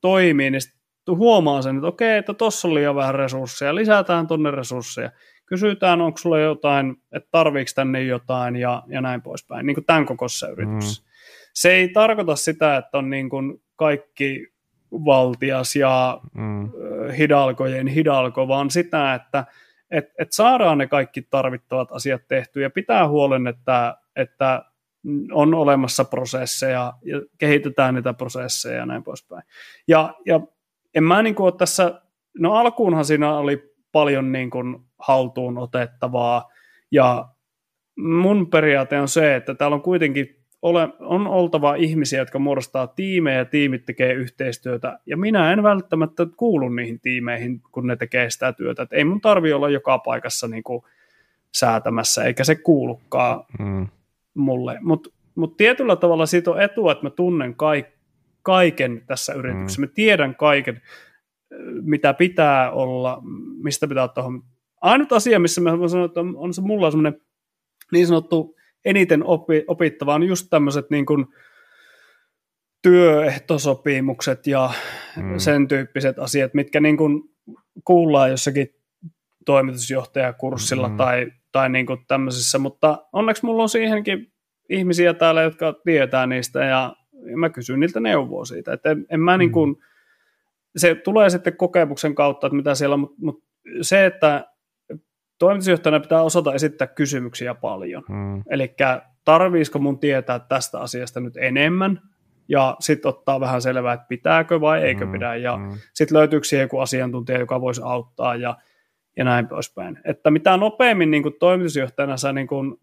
[0.00, 0.60] toimii, niin
[1.10, 5.10] huomaa sen, että okei, että tuossa on liian vähän resursseja, lisätään tuonne resursseja,
[5.46, 10.06] kysytään, onko sulla jotain, että tarviiko tänne jotain ja, ja näin poispäin, niin kuin tämän
[10.06, 11.02] kokoisessa yrityksessä.
[11.02, 11.09] Mm.
[11.54, 14.46] Se ei tarkoita sitä, että on niin kuin kaikki
[14.92, 16.70] valtias ja mm.
[17.18, 19.44] hidalkojen hidalko, vaan sitä, että
[19.90, 24.64] et, et saadaan ne kaikki tarvittavat asiat tehtyä ja pitää huolen, että, että
[25.32, 29.42] on olemassa prosesseja ja kehitetään niitä prosesseja ja näin poispäin.
[29.88, 30.40] Ja, ja
[30.94, 32.02] en mä niin kuin ole tässä,
[32.38, 36.50] no alkuunhan siinä oli paljon niin kuin haltuun otettavaa
[36.90, 37.28] ja
[37.98, 43.38] mun periaate on se, että täällä on kuitenkin ole, on oltava ihmisiä, jotka muodostaa tiimejä
[43.38, 44.98] ja tiimit tekee yhteistyötä.
[45.06, 48.82] Ja minä en välttämättä kuulu niihin tiimeihin, kun ne tekee sitä työtä.
[48.82, 50.82] Et ei mun tarvi olla joka paikassa niin kuin
[51.54, 53.44] säätämässä, eikä se kuulukaan.
[53.58, 53.88] Mm
[54.34, 54.78] mulle.
[54.80, 57.98] Mutta mut tietyllä tavalla siitä on etua, että mä tunnen kaik-
[58.42, 59.80] kaiken tässä yrityksessä.
[59.80, 59.88] Mm.
[59.88, 60.82] Mä tiedän kaiken,
[61.82, 63.22] mitä pitää olla,
[63.62, 64.32] mistä pitää ottaa.
[64.80, 67.20] Ainut asia, missä mä sanoa, että on, on se mulla semmoinen
[67.92, 71.26] niin sanottu eniten opi, opittava, on just tämmöiset niin kuin
[72.82, 74.70] työehtosopimukset ja
[75.16, 75.38] mm.
[75.38, 77.22] sen tyyppiset asiat, mitkä niin kuin
[77.84, 78.68] kuullaan jossakin
[79.46, 80.96] toimitusjohtajakurssilla mm.
[80.96, 84.32] tai tai niin kuin tämmöisissä, mutta onneksi mulla on siihenkin
[84.68, 86.96] ihmisiä täällä, jotka tietää niistä ja
[87.36, 89.76] mä kysyn niiltä neuvoa siitä, että en, en mä niin kuin,
[90.76, 93.44] se tulee sitten kokemuksen kautta, että mitä siellä on, mutta, mutta
[93.82, 94.49] se, että
[95.40, 98.02] toimitusjohtajana pitää osata esittää kysymyksiä paljon.
[98.08, 98.42] Mm.
[98.50, 98.74] Eli
[99.24, 102.00] tarviisiko mun tietää tästä asiasta nyt enemmän,
[102.48, 105.12] ja sitten ottaa vähän selvää, että pitääkö vai eikö mm.
[105.12, 105.78] pidä, ja mm.
[105.94, 108.56] sitten löytyykö siihen joku asiantuntija, joka voisi auttaa, ja
[109.16, 109.98] ja näin poispäin.
[110.04, 112.76] Että mitä nopeammin niin kuin toimitusjohtajana sä niin kuin,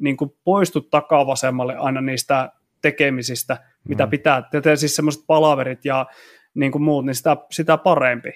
[0.00, 3.88] niin kuin poistut takavasemmalle aina niistä tekemisistä, mm.
[3.88, 6.06] mitä pitää, tehdä siis semmoiset palaverit ja
[6.54, 8.32] niin kuin muut, niin sitä, sitä parempi.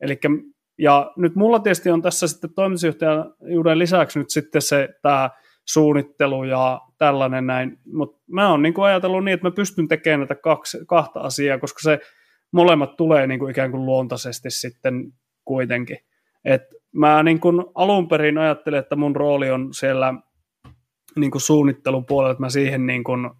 [0.00, 0.28] Elikkä,
[0.82, 5.30] ja nyt mulla tietysti on tässä sitten toimitusjohtajuuden lisäksi nyt sitten se tämä
[5.64, 10.20] suunnittelu ja tällainen näin, mutta mä oon niin kuin ajatellut niin, että mä pystyn tekemään
[10.20, 12.00] näitä kaksi, kahta asiaa, koska se
[12.52, 15.12] molemmat tulee niin kuin ikään kuin luontaisesti sitten
[15.44, 15.98] kuitenkin.
[16.44, 16.62] Et
[16.92, 20.14] mä niin kun alun perin ajattelin, että mun rooli on siellä
[21.16, 23.36] niin kun suunnittelun puolella, että mä siihen niin kun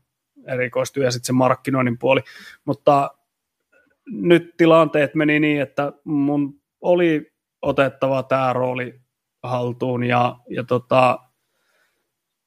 [0.46, 2.20] erikoistun ja sitten se markkinoinnin puoli,
[2.64, 3.10] mutta
[4.12, 7.31] nyt tilanteet meni niin, että mun oli
[7.62, 9.00] otettava tämä rooli
[9.42, 11.18] haltuun ja, ja tota,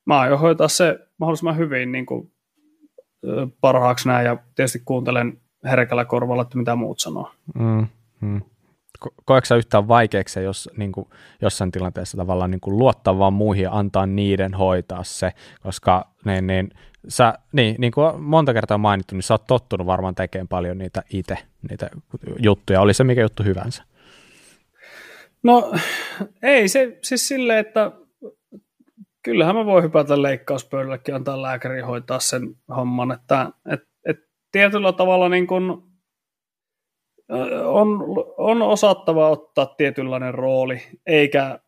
[0.06, 2.32] mä aion hoitaa se mahdollisimman hyvin niin kuin,
[3.62, 7.32] parhaaksi näin ja tietysti kuuntelen herkällä korvalla, että mitä muut sanoo.
[7.60, 7.88] Mm,
[8.22, 8.42] mm.
[9.26, 11.08] Koetko sä yhtään vaikeaksi, jos niin kuin,
[11.42, 15.32] jossain tilanteessa tavallaan niin kuin luottaa vaan muihin ja antaa niiden hoitaa se,
[15.64, 16.70] koska niin, niin,
[17.08, 21.04] sä, niin, niin kuin monta kertaa mainittu, niin sä oot tottunut varmaan tekemään paljon niitä
[21.14, 21.38] itse,
[21.70, 21.90] niitä
[22.40, 23.84] juttuja, oli se mikä juttu hyvänsä.
[25.46, 25.72] No
[26.44, 27.92] ei se siis silleen, että
[29.24, 34.18] kyllähän mä voin hypätä leikkauspöydällekin antaa lääkäri hoitaa sen homman, että et, et
[34.52, 35.92] tietyllä tavalla niin kun
[37.66, 37.88] on,
[38.38, 41.60] on osattava ottaa tietynlainen rooli, eikä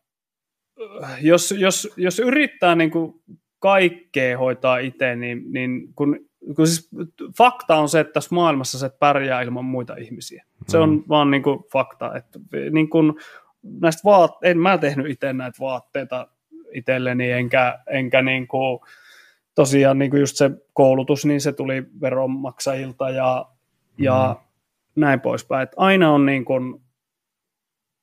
[1.20, 3.14] jos, jos, jos yrittää niin kuin
[3.58, 6.20] kaikkea hoitaa itse, niin, niin kun,
[6.56, 6.90] kun siis
[7.38, 10.44] fakta on se, että tässä maailmassa se pärjää ilman muita ihmisiä.
[10.68, 11.02] Se on mm.
[11.08, 12.16] vaan niin kuin fakta.
[12.16, 12.38] Että
[12.70, 13.14] niin kuin
[13.80, 16.28] näistä vaat, en mä tehnyt itse näitä vaatteita
[16.72, 18.80] itselleni, enkä, enkä niin kuin,
[19.54, 23.46] tosiaan niin kuin just se koulutus, niin se tuli veronmaksajilta ja,
[23.98, 24.04] mm.
[24.04, 24.36] ja
[24.96, 25.62] näin poispäin.
[25.62, 26.82] Että aina on niin kuin,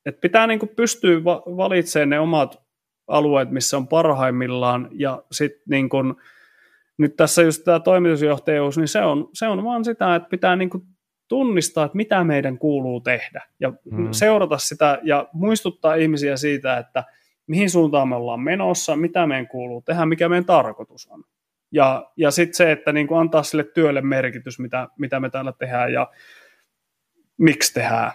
[0.06, 1.24] että pitää niin kuin pystyä
[1.56, 2.62] valitsemaan ne omat
[3.08, 6.14] alueet, missä on parhaimmillaan ja sitten niin kuin,
[6.98, 10.70] nyt tässä just tämä toimitusjohtajuus, niin se on, se on vaan sitä, että pitää niin
[10.70, 10.82] kuin
[11.28, 14.08] tunnistaa, että mitä meidän kuuluu tehdä ja mm.
[14.10, 17.04] seurata sitä ja muistuttaa ihmisiä siitä, että
[17.46, 21.24] mihin suuntaan me ollaan menossa, mitä meidän kuuluu tehdä, mikä meidän tarkoitus on.
[21.72, 25.52] Ja, ja sitten se, että niin kuin antaa sille työlle merkitys, mitä, mitä me täällä
[25.52, 26.10] tehdään ja
[27.38, 28.12] miksi tehdään.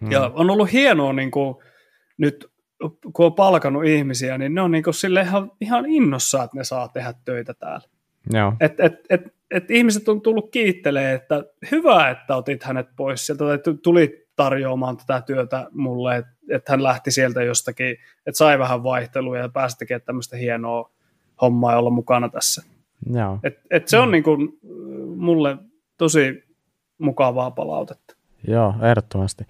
[0.00, 0.10] Hmm.
[0.10, 1.54] Ja on ollut hienoa niin kuin,
[2.16, 2.46] nyt,
[3.12, 6.64] kun on palkannut ihmisiä, niin ne on niin kuin, sille ihan, ihan innossa, että ne
[6.64, 7.88] saa tehdä töitä täällä.
[8.32, 8.52] Joo.
[8.60, 13.44] Et, et, et, et ihmiset on tullut kiittelee, että hyvä, että otit hänet pois sieltä,
[13.44, 17.90] tai tuli tarjoamaan tätä työtä mulle, että, että hän lähti sieltä jostakin,
[18.26, 20.90] että sai vähän vaihtelua ja pääsi tekemään tämmöistä hienoa
[21.40, 22.62] hommaa ja olla mukana tässä.
[23.12, 23.38] Joo.
[23.42, 24.12] Et, et se on mm.
[24.12, 24.58] niin kuin,
[25.16, 25.56] mulle
[25.98, 26.44] tosi
[26.98, 28.16] mukavaa palautetta.
[28.48, 29.44] Joo, ehdottomasti.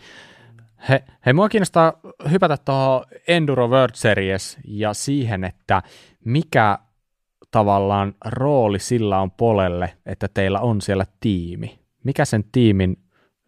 [0.88, 5.82] He, hei, mua kiinnostaa hypätä tuohon Enduro World Series ja siihen, että
[6.24, 6.78] mikä
[7.50, 11.78] tavallaan rooli sillä on polelle, että teillä on siellä tiimi.
[12.04, 12.96] Mikä sen tiimin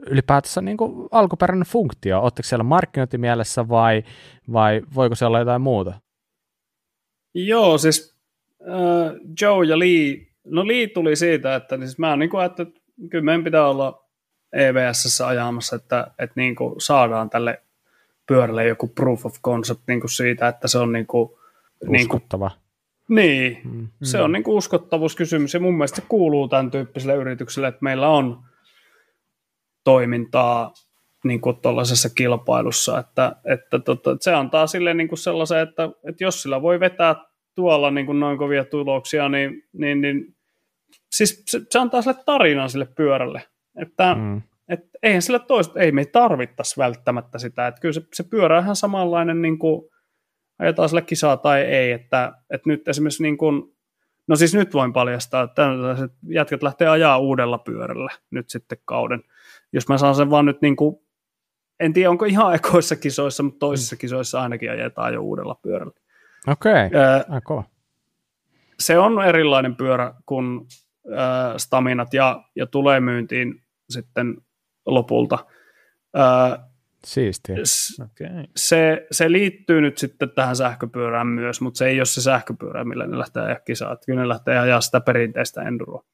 [0.06, 2.20] ylipäätänsä niin kuin alkuperäinen funktio?
[2.20, 4.02] Oletteko siellä markkinointimielessä vai,
[4.52, 5.94] vai voiko se olla jotain muuta?
[7.34, 8.16] Joo, siis
[8.60, 12.66] äh, Joe ja Lee, no Lee tuli siitä, että siis mä niin kuin, että
[13.10, 14.04] kyllä meidän pitää olla
[14.52, 17.62] EVS ajamassa, että, että niin kuin saadaan tälle
[18.26, 21.30] pyörälle joku proof of concept niin kuin siitä, että se on niin kuin,
[21.88, 22.48] uskottava.
[22.48, 22.61] Niin, kuin,
[23.14, 23.88] niin mm.
[24.02, 28.08] se on niin kuin uskottavuuskysymys ja mun mielestä se kuuluu tämän tyyppiselle yritykselle, että meillä
[28.08, 28.38] on
[29.84, 30.72] toimintaa
[31.24, 35.90] niin kuin tuollaisessa kilpailussa, että, että, tota, että se antaa sille niin kuin sellaisen, että,
[36.08, 37.14] että jos sillä voi vetää
[37.54, 40.36] tuolla niin kuin noin kovia tuloksia, niin, niin, niin
[41.10, 43.42] siis se, se antaa sille tarinan sille pyörälle,
[43.76, 44.42] että mm.
[44.68, 48.62] et, eihän sille toista, ei me tarvittaisi välttämättä sitä, että kyllä se, se pyörä on
[48.62, 49.91] ihan samanlainen niin kuin
[50.62, 53.76] ajetaan sille kisaa tai ei, että, että nyt esimerkiksi niin kuin,
[54.26, 55.68] no siis nyt voin paljastaa, että
[56.28, 59.22] jätkät lähtee ajaa uudella pyörällä nyt sitten kauden,
[59.72, 60.96] jos mä saan sen vaan nyt niin kuin,
[61.80, 63.98] en tiedä onko ihan ekoissa kisoissa, mutta toisissa mm.
[63.98, 65.92] kisoissa ainakin ajetaan jo uudella pyörällä.
[66.46, 66.86] Okei,
[67.36, 67.62] okay.
[68.78, 70.60] Se on erilainen pyörä kuin
[71.12, 74.36] äh, staminat ja, ja tulee myyntiin sitten
[74.86, 75.38] lopulta.
[76.18, 76.71] Äh,
[77.06, 77.56] Siistiä.
[78.04, 78.44] Okay.
[78.56, 83.06] Se, se liittyy nyt sitten tähän sähköpyörään myös, mutta se ei ole se sähköpyörä, millä
[83.06, 83.96] ne lähtee ajaa kisaa.
[84.06, 86.04] Kyllä ne lähtee ajaa sitä perinteistä enduroa.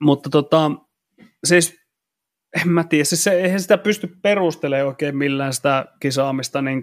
[0.00, 0.70] Mutta tota,
[1.44, 1.80] siis
[2.62, 6.80] en mä tiedä, siis se, eihän sitä pysty perustelemaan oikein millään sitä kisaamista, niin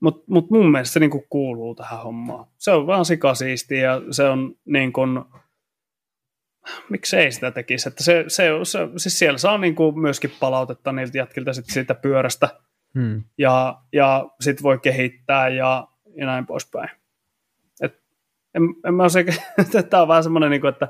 [0.00, 2.46] mutta mut mun mielestä se niin kuin kuuluu tähän hommaan.
[2.58, 5.24] Se on vaan sikasiistiä ja se on niin kuin,
[6.88, 11.18] miksei sitä tekisi, että se, se, se, siis siellä saa niin kuin myöskin palautetta niiltä
[11.18, 12.48] jätkiltä sit siitä pyörästä
[12.94, 13.22] hmm.
[13.38, 16.90] ja, ja sitten voi kehittää ja, ja näin poispäin.
[17.80, 18.00] Et,
[18.54, 19.22] en, en mä osaa,
[19.90, 20.88] tämä on vähän semmoinen, niin kuin, että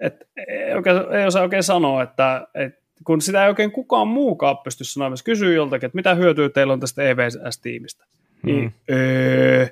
[0.00, 4.58] et ei, oikein, ei osaa oikein sanoa, että et, kun sitä ei oikein kukaan muukaan
[4.58, 8.46] pysty sanomaan, jos kysyy joltakin, että mitä hyötyä teillä on tästä EVS-tiimistä, mm.
[8.46, 9.66] niin öö,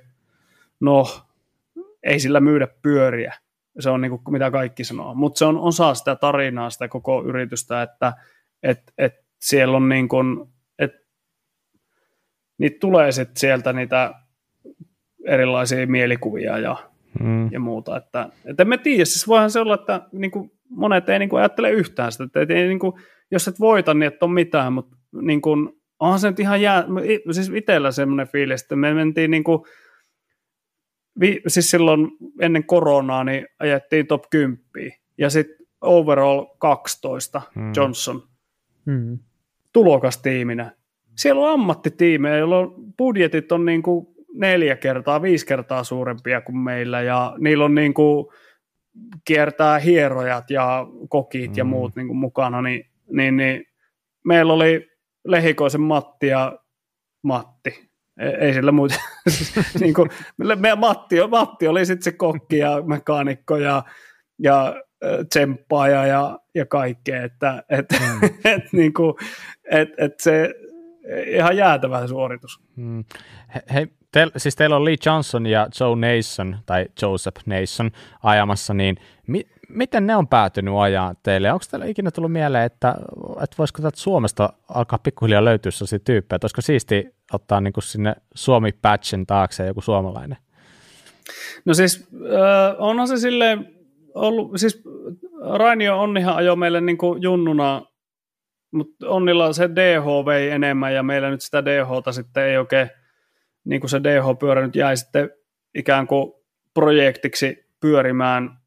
[0.81, 1.07] no,
[2.03, 3.35] ei sillä myydä pyöriä.
[3.79, 5.15] Se on niin kuin, mitä kaikki sanoo.
[5.15, 8.13] Mutta se on osa sitä tarinaa, sitä koko yritystä, että
[8.63, 10.47] et, et siellä on niin kuin,
[10.79, 10.93] et,
[12.59, 14.15] niitä tulee sitten sieltä niitä
[15.27, 16.77] erilaisia mielikuvia ja
[17.21, 17.53] mm.
[17.53, 17.97] ja muuta.
[17.97, 21.29] Että, että en mä tiedä, siis voihan se olla, että niin kuin monet ei niin
[21.29, 22.93] kuin ajattele yhtään sitä, että ei, niin kuin,
[23.31, 25.69] jos et voita, niin et ole mitään, mutta niin kuin,
[26.01, 26.85] onhan se nyt ihan jää,
[27.31, 29.63] siis itsellä semmoinen fiilis, että me mentiin niin kuin,
[31.21, 32.09] vi, siis silloin
[32.41, 34.59] ennen koronaa niin ajettiin top 10
[35.19, 37.73] ja sitten overall 12 hmm.
[37.77, 38.23] Johnson
[38.87, 39.19] hmm.
[39.73, 40.73] tulokastiiminä.
[41.17, 47.03] Siellä on ammattitiimejä, joilla budjetit on niin kuin neljä kertaa, viisi kertaa suurempia kuin meillä
[47.03, 48.27] ja niillä on niin kuin
[49.25, 51.57] kiertää hierojat ja kokit hmm.
[51.57, 53.65] ja muut niin kuin mukana, niin, niin, niin
[54.25, 54.89] meillä oli
[55.25, 56.59] Lehikoisen Matti ja
[57.23, 57.88] Matti.
[58.19, 58.95] Ei, ei sillä muuta.
[59.81, 60.11] niin kuin,
[60.57, 63.83] meidän Matti, Matti oli sitten se kokki ja mekaanikko ja,
[64.39, 64.75] ja
[65.29, 68.29] tsemppaaja ja, ja kaikkea, että et, mm.
[68.55, 69.15] et, niin kuin,
[69.71, 70.55] et, et se
[71.27, 72.61] ihan jäätävä suoritus.
[72.77, 73.05] Mm.
[73.55, 77.91] He, hei, te, siis teillä on Lee Johnson ja Joe Nason, tai Joseph Nason
[78.23, 78.97] ajamassa, niin
[79.27, 81.53] mi, miten ne on päätynyt ajaa teille?
[81.53, 82.95] Onko teillä ikinä tullut mieleen, että,
[83.43, 88.15] että voisiko täältä Suomesta alkaa pikkuhiljaa löytyä sellaisia tyyppejä, olisiko siisti ottaa niin kuin sinne
[88.35, 90.39] Suomi-patchen taakse joku suomalainen?
[91.65, 93.79] No siis äh, onhan se silleen
[94.15, 94.83] ollut, siis
[95.59, 97.83] Rainio Onnihan ajoi meille niin kuin junnuna,
[98.71, 102.91] mutta Onnilla se DH vei enemmän ja meillä nyt sitä DHta sitten ei oikein,
[103.65, 105.31] niin kuin se DH-pyörä nyt jäi sitten
[105.75, 106.33] ikään kuin
[106.75, 108.58] projektiksi pyörimään.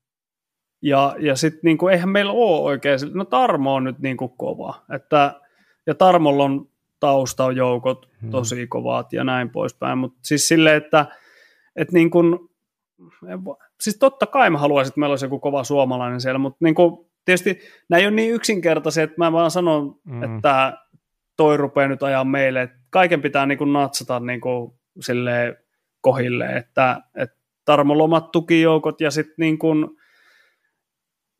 [0.81, 4.31] Ja, ja sitten niin kuin, eihän meillä ole oikein, no Tarmo on nyt niin kuin
[4.37, 5.41] kova, että,
[5.87, 8.29] ja Tarmolla on taustajoukot hmm.
[8.31, 11.05] tosi kovat ja näin poispäin, mutta siis silleen, että,
[11.75, 12.39] että niin kuin,
[13.81, 17.05] siis totta kai mä haluaisin, että meillä olisi joku kova suomalainen siellä, mutta niin kuin,
[17.25, 17.59] tietysti
[17.89, 20.23] nämä ei ole niin yksinkertaisia, että mä vaan sanon, mm.
[20.23, 20.77] että
[21.37, 25.57] toi rupeaa nyt ajaa meille, että kaiken pitää niin kuin natsata niin kuin silleen
[26.01, 29.89] kohille, että, että Tarmo Lomat tukijoukot ja sitten niin kuin,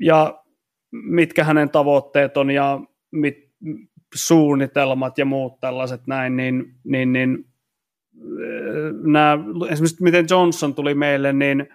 [0.02, 0.44] ja
[0.92, 2.80] mitkä hänen tavoitteet on ja
[3.12, 3.52] mit,
[4.16, 7.46] suunnitelmat ja muut tällaiset näin, niin, niin, niin
[9.04, 9.38] nämä,
[9.70, 11.68] esimerkiksi miten Johnson tuli meille, niin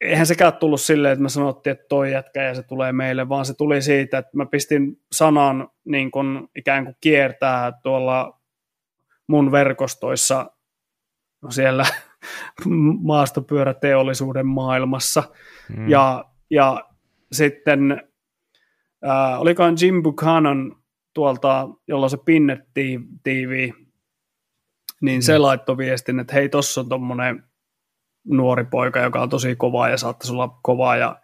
[0.00, 3.44] eihän sekään tullut silleen, että me sanottiin, että toi jätkä ja se tulee meille, vaan
[3.44, 8.40] se tuli siitä, että mä pistin sanan niin kuin ikään kuin kiertää tuolla
[9.26, 10.50] mun verkostoissa
[11.48, 11.86] siellä
[13.02, 15.22] maastopyöräteollisuuden maailmassa.
[15.76, 15.88] Mm.
[15.88, 16.84] Ja, ja
[17.32, 17.92] sitten
[19.06, 20.76] äh, olikohan Jim Buchanan
[21.14, 22.60] tuolta, jolla se Pinnet
[23.22, 23.70] TV,
[25.00, 25.22] niin mm.
[25.22, 27.44] se laittoi viestin, että hei, tossa on tommonen
[28.24, 31.20] nuori poika, joka on tosi kova ja saattaisi olla kova ja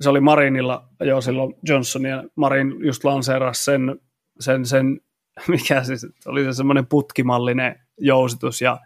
[0.00, 4.00] se oli Marinilla jo silloin Johnson ja Marin just lanseerasi sen,
[4.40, 5.00] sen, sen
[5.48, 8.78] mikä siis oli se semmoinen putkimallinen jousitus ja,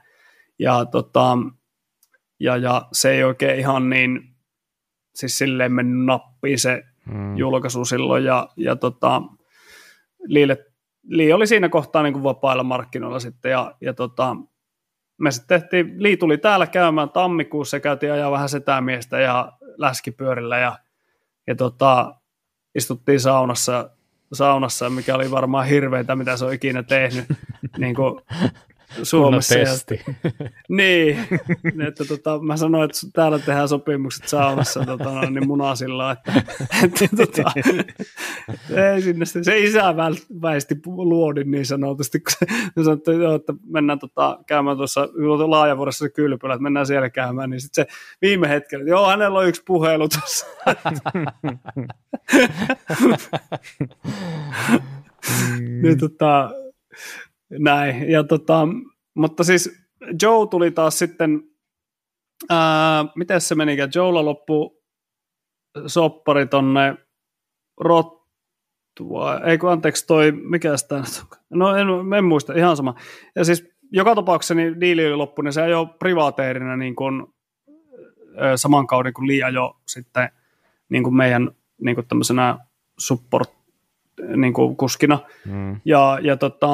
[0.59, 1.39] ja, tota,
[2.41, 4.30] ja, ja, se ei oikein ihan niin
[5.15, 7.37] siis silleen mennyt nappiin se hmm.
[7.37, 9.23] julkaisu silloin ja, ja tota,
[10.23, 10.67] Liille,
[11.03, 14.37] Lii oli siinä kohtaa niin kuin vapailla markkinoilla sitten ja, ja tota,
[15.19, 20.59] me sitten tehtiin, Lii tuli täällä käymään tammikuussa ja käytiin ajaa vähän setämiestä ja läskipyörillä
[20.59, 20.79] ja,
[21.47, 22.15] ja tota,
[22.75, 23.91] istuttiin saunassa,
[24.33, 27.25] saunassa, mikä oli varmaan hirveitä, mitä se on ikinä tehnyt
[27.79, 28.21] niin kuin
[29.03, 29.55] Suomessa.
[29.59, 29.67] Ja,
[30.69, 31.19] niin,
[31.89, 36.33] että tota, mä sanoin, että täällä tehdään sopimukset saunassa tota, niin munasilla, että,
[36.85, 37.53] että tota,
[38.95, 39.95] ei sinne, se isä
[40.43, 42.47] väisti luodin niin sanotusti, kun se
[42.85, 45.09] sanoi, että, joo, että mennään tota, käymään tuossa
[45.47, 47.93] laajavuodessa se kylpylä, että mennään siellä käymään, niin sitten se
[48.23, 50.47] viime hetkellä, että joo, hänellä on yksi puhelu tuossa.
[55.83, 56.51] niin tota,
[57.59, 58.69] näin, ja tota,
[59.15, 59.81] mutta siis
[60.23, 61.43] Joe tuli taas sitten,
[62.51, 64.83] ää, miten se meni, Joella loppu
[65.87, 66.97] soppari tonne
[67.81, 69.11] Rottu,
[69.45, 71.03] ei kun anteeksi toi, mikä sitä
[71.51, 71.87] no en,
[72.19, 72.95] en, muista, ihan sama.
[73.37, 77.27] Ja siis joka tapauksessa niin diili oli loppu, niin se ajoi privaateerina niin kuin,
[78.57, 80.29] saman kauden kuin Lia jo sitten
[80.89, 81.51] niin kuin meidän
[81.81, 82.59] niin kuin tämmöisenä
[82.99, 83.51] support
[84.37, 85.19] niin kuin kuskina.
[85.47, 85.81] Mm.
[85.85, 86.69] Ja, ja tota,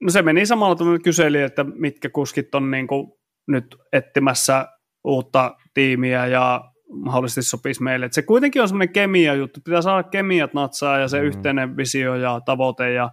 [0.00, 3.12] No se meni samalla tavalla, kyseli, että mitkä kuskit on niin kuin
[3.48, 4.68] nyt etsimässä
[5.04, 8.06] uutta tiimiä ja mahdollisesti sopisi meille.
[8.06, 11.26] Et se kuitenkin on semmoinen kemia juttu, pitää saada kemiat natsaa ja se mm.
[11.26, 13.10] yhteinen visio ja tavoite ja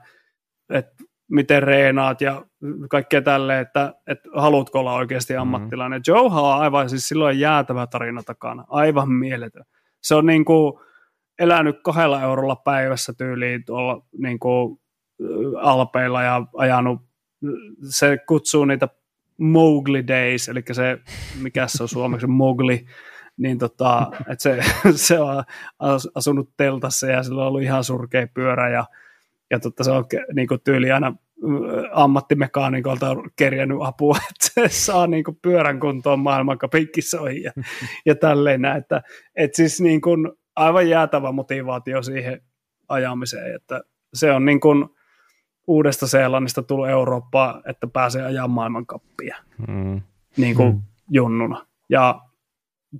[0.73, 2.45] että miten reenaat ja
[2.89, 5.39] kaikkea tälle, että, että haluatko olla oikeasti mm.
[5.39, 5.99] ammattilainen.
[5.99, 6.03] Mm.
[6.07, 9.64] Joe on aivan siis silloin jäätävä tarina takana, aivan mieletön.
[10.03, 10.73] Se on niin kuin
[11.39, 14.80] elänyt kahdella eurolla päivässä tyyliin tuolla niin kuin
[15.61, 17.02] alpeilla ja ajanut,
[17.89, 18.88] se kutsuu niitä
[19.38, 20.99] Mowgli Days, eli se,
[21.41, 22.85] mikä se on suomeksi, Mowgli,
[23.38, 24.60] niin tota, että se,
[25.07, 25.44] se on
[26.15, 28.85] asunut teltassa ja sillä on ollut ihan surkea pyörä ja,
[29.52, 31.15] ja totta, se on niin kuin tyyli aina
[31.91, 37.52] ammattimekaanikolta on kerjännyt apua, että se saa niin kuin pyörän kuntoon maailmankapin kisoihin ja,
[38.06, 39.02] ja tälleen näin, että,
[39.35, 42.41] että siis niin kuin aivan jäätävä motivaatio siihen
[42.88, 43.81] ajamiseen, että
[44.14, 44.85] se on niin kuin
[45.68, 49.38] uudesta Seelannista tullut Eurooppaa, että pääsee ajamaan maailmankappia
[49.68, 50.02] mm.
[50.38, 50.81] niin kuin mm.
[51.10, 51.65] junnuna.
[51.89, 52.22] Ja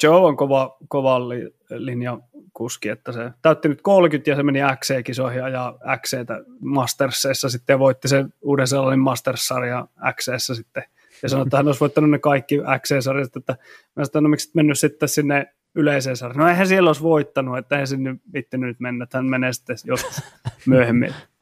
[0.03, 1.30] Joe on kova, kova
[1.69, 2.19] linja
[2.53, 7.80] kuski, että se täytti nyt 30 ja se meni XC-kisoihin ja XCtä Mastersissa sitten ja
[7.80, 10.84] voitti sen uuden sellainen Masters-sarja XCssä sitten.
[11.23, 13.56] Ja sanoi, että hän olisi voittanut ne kaikki XC-sarjat, että
[13.95, 16.39] mä sanoin, no miksi mennyt sitten sinne yleiseen sarjaan.
[16.39, 19.77] No eihän siellä olisi voittanut, että eihän sinne vittinyt nyt mennä, että hän menee sitten
[19.85, 20.22] joskus
[20.65, 21.14] myöhemmin.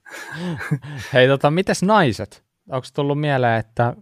[1.14, 2.44] Hei, tota, mites naiset?
[2.69, 3.95] Onko tullut mieleen, että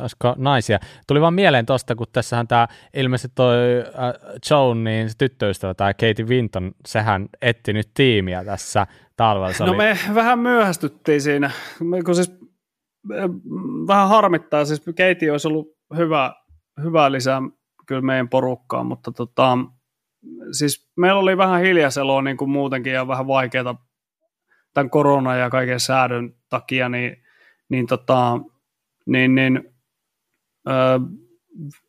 [0.00, 0.78] olisiko naisia.
[1.06, 5.94] Tuli vaan mieleen tosta, kun tässähän tämä ilmeisesti toi äh, Joan, niin se tyttöystävä tai
[5.94, 8.86] Katie Vinton, sehän etti nyt tiimiä tässä
[9.16, 9.66] talvella.
[9.66, 9.76] No oli...
[9.76, 11.50] me vähän myöhästyttiin siinä,
[12.04, 12.30] kun siis
[13.12, 13.30] äh,
[13.86, 16.34] vähän harmittaa, siis Katie olisi ollut hyvä,
[16.82, 17.42] hyvä lisää
[17.86, 19.58] kyllä meidän porukkaan, mutta tota,
[20.52, 23.86] siis meillä oli vähän hiljaiseloa niin kuin muutenkin ja vähän vaikeaa
[24.74, 27.16] tämän korona ja kaiken säädön takia, niin,
[27.68, 28.40] niin, tota,
[29.06, 29.74] niin, niin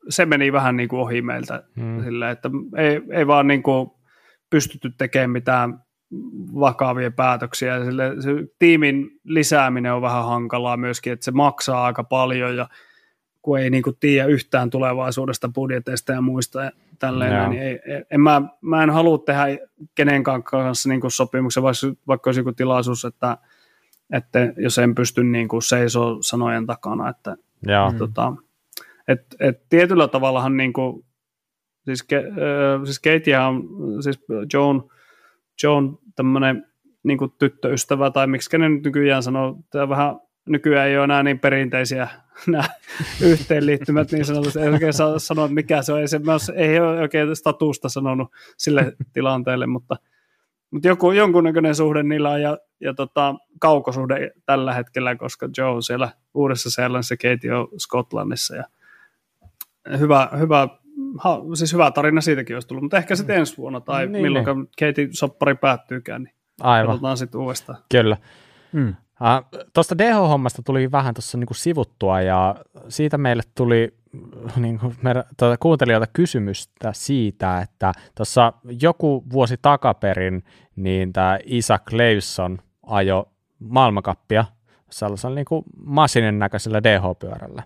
[0.10, 2.03] se meni vähän niin kuin ohi meiltä hmm.
[2.03, 3.91] sillä, että ei, ei vaan niin kuin
[4.49, 5.86] pystytty tekemään mitään
[6.60, 7.86] vakavia päätöksiä.
[7.86, 8.30] Sille, se
[8.60, 12.70] tiimin lisääminen on vähän hankalaa myöskin, että se maksaa aika paljon ja
[13.41, 17.50] kun ei niin kuin tiedä yhtään tulevaisuudesta budjeteista ja muista tälleen, no.
[17.50, 17.80] niin ei,
[18.12, 19.46] en, mä, mä en halua tehdä
[19.96, 23.38] kenenkään kanssa niin kuin sopimuksen, vaikka, vaikka olisi joku tilaisuus, että,
[24.14, 27.36] että jos en pysty niin kuin seisoo sanojen takana, että,
[27.68, 27.88] Joo.
[27.88, 28.34] että, tota,
[29.08, 31.06] et, et tietyllä tavallahan niin kuin,
[31.86, 33.64] siis, ke, äh, siis Katie on,
[34.02, 34.20] siis
[34.54, 34.84] Joan,
[35.64, 36.66] Joan tämmöinen
[37.04, 40.16] niin kuin tyttöystävä, tai miksi ne nyt nykyään sanoo, tämä vähän
[40.46, 42.08] nykyään ei ole enää niin perinteisiä
[42.48, 42.64] nämä
[43.22, 44.60] yhteenliittymät niin sanotusti.
[44.60, 46.00] Ei oikein saa sanoa, mikä se on.
[46.02, 46.20] Ei, se,
[46.56, 49.96] ei ole oikein statusta sanonut sille tilanteelle, mutta,
[50.72, 55.84] mutta joku, jonkunnäköinen suhde niillä on ja, ja tota, kaukosuhde tällä hetkellä, koska Joe on
[55.84, 58.64] siellä uudessa Seelannissa, Katie on Skotlannissa ja
[60.00, 60.68] hyvä, hyvä,
[61.18, 64.46] ha, siis hyvä tarina siitäkin olisi tullut, mutta ehkä sitten ensi vuonna tai niin, milloin
[64.46, 64.68] niin.
[64.80, 66.88] Katie soppari päättyykään, niin Aivan.
[66.88, 67.78] katsotaan sitten uudestaan.
[67.92, 68.18] Kyllä.
[68.72, 68.96] Mm.
[69.22, 72.56] Uh, Tuosta DH-hommasta tuli vähän tuossa niinku sivuttua ja
[72.90, 73.98] siitä meille tuli
[74.56, 80.44] niinku meidän, tuota, kuuntelijoilta kysymystä siitä, että tuossa joku vuosi takaperin
[80.76, 84.46] niin tämä Isaac Leivson ajo maailmakappia
[84.92, 87.64] sellaisella niinku masinin näköisellä DH-pyörällä.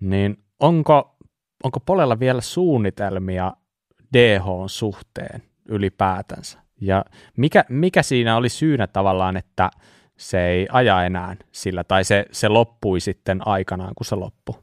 [0.00, 1.16] Niin onko
[1.64, 3.52] onko Polella vielä suunnitelmia
[4.12, 6.58] DH suhteen ylipäätänsä?
[6.80, 7.04] Ja
[7.36, 9.70] mikä, mikä siinä oli syynä tavallaan, että
[10.22, 14.54] se ei aja enää sillä, tai se, se loppui sitten aikanaan, kun se loppui?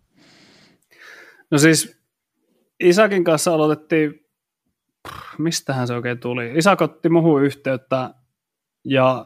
[1.52, 1.99] No siis
[2.80, 4.26] Isakin kanssa aloitettiin,
[5.38, 6.52] mistähän se oikein tuli?
[6.56, 8.14] Isak otti muuhun yhteyttä
[8.86, 9.26] ja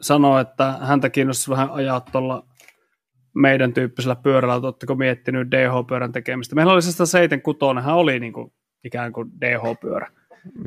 [0.00, 2.46] sanoi, että häntä kiinnostaisi vähän ajaa tuolla
[3.34, 6.54] meidän tyyppisellä pyörällä, että oletteko miettinyt DH-pyörän tekemistä.
[6.54, 8.52] Meillä oli se 176, hän oli niin kuin
[8.84, 10.10] ikään kuin DH-pyörä.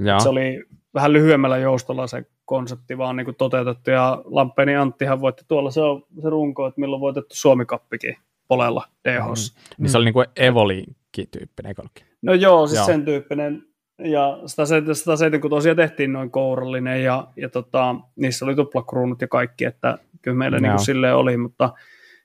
[0.03, 0.19] Ja.
[0.19, 0.63] Se oli
[0.93, 5.81] vähän lyhyemmällä joustolla se konsepti vaan niin kuin toteutettu, ja Lampeni Anttihan voitti tuolla se,
[5.81, 8.17] on se runko, että milloin voitettu Suomi-kappikin
[8.47, 9.25] polella DH.
[9.25, 9.73] Mm.
[9.77, 11.83] Niin se oli niin kuin Evolinkki-tyyppinen, eikö
[12.21, 12.85] No joo, siis joo.
[12.85, 13.63] sen tyyppinen,
[14.03, 19.97] ja 170 tosiaan tehtiin noin kourallinen, ja, ja tota, niissä oli tuplakruunut ja kaikki, että
[20.21, 21.73] kyllä meillä niin kuin silleen oli, mutta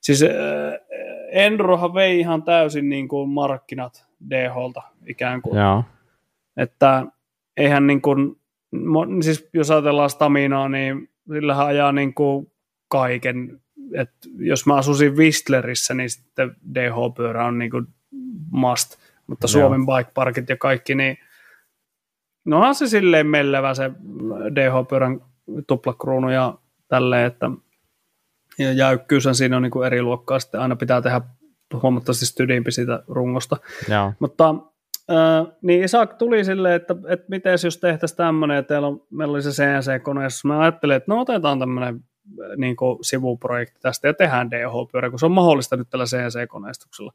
[0.05, 0.31] Siis äh,
[1.31, 5.59] Enrohan vei ihan täysin niin kuin markkinat DHlta ikään kuin.
[5.59, 5.85] Joo.
[6.57, 7.07] Että
[7.57, 8.37] eihän niin kuin,
[9.21, 12.53] siis jos ajatellaan staminaa, niin sillähän ajaa niin kuin
[12.89, 13.61] kaiken.
[13.95, 17.87] Et jos mä asuisin Whistlerissä, niin sitten DH-pyörä on niin kuin
[18.51, 18.97] must.
[19.27, 19.97] Mutta Suomen Joo.
[19.97, 21.19] bike parkit ja kaikki, niin
[22.45, 23.91] no onhan se silleen mellevä se
[24.55, 25.21] DH-pyörän
[25.67, 27.51] tuplakruunu ja tälleen, että
[28.59, 31.21] ja jäykkyyshän siinä on niin kuin eri luokkaa, sitten aina pitää tehdä
[31.83, 33.57] huomattavasti stydimpi siitä rungosta.
[33.89, 34.13] Joo.
[34.19, 34.55] Mutta
[35.63, 39.43] niin Isak tuli silleen, että, että miten jos tehtäisiin tämmöinen, että teillä on, meillä oli
[39.43, 42.01] se CNC-kone, jos mä ajattelin, että no otetaan tämmöinen
[42.57, 47.13] niin kuin sivuprojekti tästä ja tehdään DH-pyörä, kun se on mahdollista nyt tällä CNC-koneistuksella.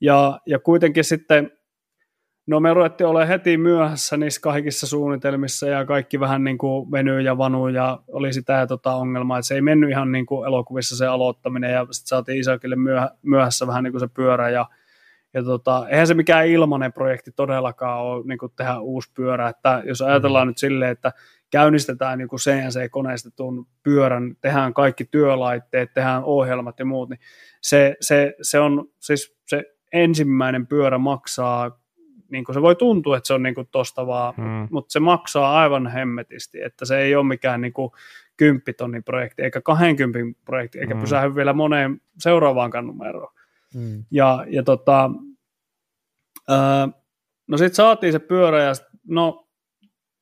[0.00, 1.50] Ja, ja kuitenkin sitten
[2.46, 7.20] No me ruvettiin olemaan heti myöhässä niissä kaikissa suunnitelmissa ja kaikki vähän niin kuin venyy
[7.20, 10.46] ja vanuu ja oli sitä ja tota ongelmaa, että se ei mennyt ihan niin kuin
[10.46, 14.66] elokuvissa se aloittaminen ja sitten saatiin Isakille myöhä, myöhässä vähän niin kuin se pyörä ja,
[15.34, 19.82] ja tota, eihän se mikään ilmainen projekti todellakaan ole niin kuin tehdä uusi pyörä, että
[19.86, 20.50] jos ajatellaan mm.
[20.50, 21.12] nyt silleen, että
[21.50, 27.20] käynnistetään joku CNC-koneistetun pyörän, tehdään kaikki työlaitteet, tehdään ohjelmat ja muut, niin
[27.62, 31.78] se, se, se on siis se ensimmäinen pyörä maksaa,
[32.30, 34.68] niin kuin se voi tuntua, että se on niin kuin tosta vaan, hmm.
[34.70, 37.90] mutta se maksaa aivan hemmetisti, että se ei ole mikään niin kuin
[38.36, 41.00] kymppitonnin projekti, eikä 20 projekti, eikä hmm.
[41.00, 43.34] pysähdy vielä moneen seuraavaankaan numeroon.
[43.74, 44.04] Hmm.
[44.10, 45.10] Ja, ja tota,
[46.48, 46.88] ää,
[47.48, 48.72] no sitten saatiin se pyörä ja
[49.08, 49.48] no,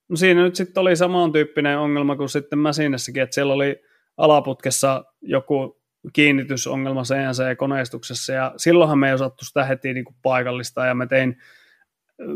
[0.09, 3.83] no siinä nyt sitten oli samantyyppinen ongelma kuin sitten Mäsinässäkin, että siellä oli
[4.17, 5.81] alaputkessa joku
[6.13, 11.37] kiinnitysongelma CNC-koneistuksessa ja silloinhan me ei osattu sitä heti niin kuin paikallista ja me tein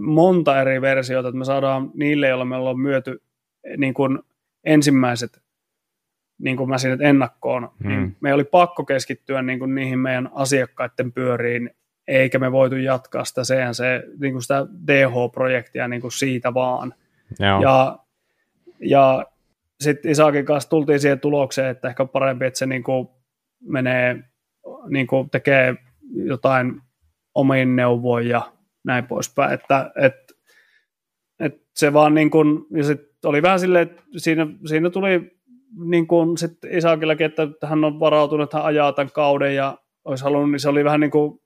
[0.01, 3.23] monta eri versiota, että me saadaan niille, joilla me ollaan myöty
[3.77, 4.19] niin kuin
[4.65, 5.44] ensimmäiset
[6.39, 7.89] niin kuin mä siinä ennakkoon, hmm.
[7.89, 11.71] niin me oli pakko keskittyä niin kuin niihin meidän asiakkaiden pyöriin,
[12.09, 13.83] eikä me voitu jatkaa sitä CNC,
[14.21, 16.95] niin kuin sitä DH-projektia niin kuin siitä vaan.
[17.39, 17.63] Joo.
[17.63, 17.99] Ja,
[18.81, 19.27] ja
[19.81, 23.09] sitten Isakin kanssa tultiin siihen tulokseen, että ehkä parempi, että se niin kuin
[23.63, 24.23] menee,
[24.89, 25.75] niin kuin tekee
[26.15, 26.81] jotain
[27.35, 28.53] omiin neuvoin ja
[28.85, 30.35] näin poispäin, että, että,
[31.41, 35.34] että se vaan niin kuin, ja sitten oli vähän silleen, että siinä, siinä tuli
[35.85, 40.25] niin kuin sitten Isakillakin, että hän on varautunut, että hän ajaa tämän kauden ja olisi
[40.25, 41.41] halunnut, niin se oli vähän niin kuin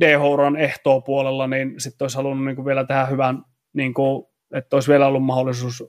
[0.00, 4.76] DH-uran ehtoa puolella, niin sitten olisi halunnut niin kuin vielä tehdä hyvän, niin kuin, että
[4.76, 5.84] olisi vielä ollut mahdollisuus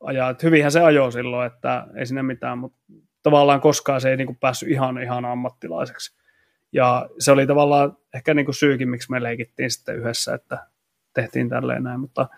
[0.00, 0.30] ajaa.
[0.30, 2.78] Että hyvinhän se ajoi silloin, että ei sinne mitään, mutta
[3.22, 6.16] tavallaan koskaan se ei niin kuin päässyt ihan, ihan ammattilaiseksi.
[6.72, 10.66] Ja se oli tavallaan ehkä niin kuin syykin, miksi me leikittiin sitten yhdessä, että
[11.14, 12.28] tehtiin tälleen näin, mutta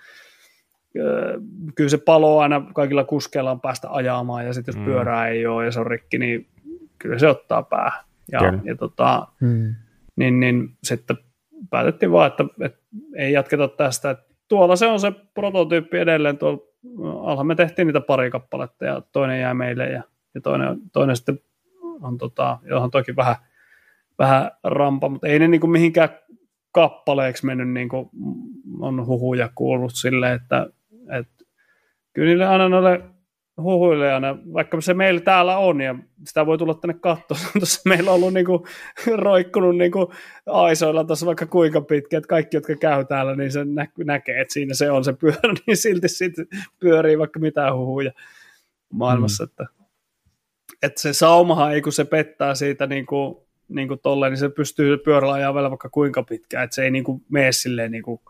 [1.75, 4.85] kyllä se palo aina kaikilla kuskeilla on päästä ajamaan, ja sitten jos mm.
[4.85, 6.47] pyörää ei ole ja se on rikki, niin
[6.99, 8.05] kyllä se ottaa päähän.
[8.33, 9.75] Ja, ja tota, mm.
[10.16, 11.16] niin, niin sitten
[11.70, 12.79] päätettiin vaan, että, että
[13.16, 14.11] ei jatketa tästä.
[14.11, 16.69] Että tuolla se on se prototyyppi edelleen, tuolla
[17.23, 20.03] alha me tehtiin niitä pari kappaletta, ja toinen jää meille, ja,
[20.35, 21.41] ja toinen, toinen sitten
[22.03, 23.37] on, tota, johon toki vähän,
[24.19, 26.09] vähän rampa, mutta ei ne niin kuin mihinkään
[26.73, 28.11] kappaleeksi mennyt, niin kuin
[28.81, 30.75] on huhuja kuullut silleen, että et,
[32.19, 33.01] kyllä niille aina noille
[33.62, 38.11] huhuille aina, vaikka se meillä täällä on ja sitä voi tulla tänne katsomaan, tuossa meillä
[38.11, 38.66] on ollut niinku,
[39.16, 40.12] roikkunut niinku
[40.47, 44.55] aisoilla tuossa vaikka kuinka pitkä, että kaikki, jotka käy täällä, niin se nä- näkee, että
[44.55, 46.43] siinä se on se pyörä, niin silti siitä
[46.78, 48.12] pyörii vaikka mitään huhuja
[48.93, 49.49] maailmassa, mm.
[49.49, 49.66] että,
[50.82, 55.35] että se saumahan ei kun se pettää siitä niinku, niinku tolleen, niin se pystyy pyörällä
[55.35, 58.20] ajaa vielä vaikka kuinka pitkään, että se ei niinku mene silleen niinku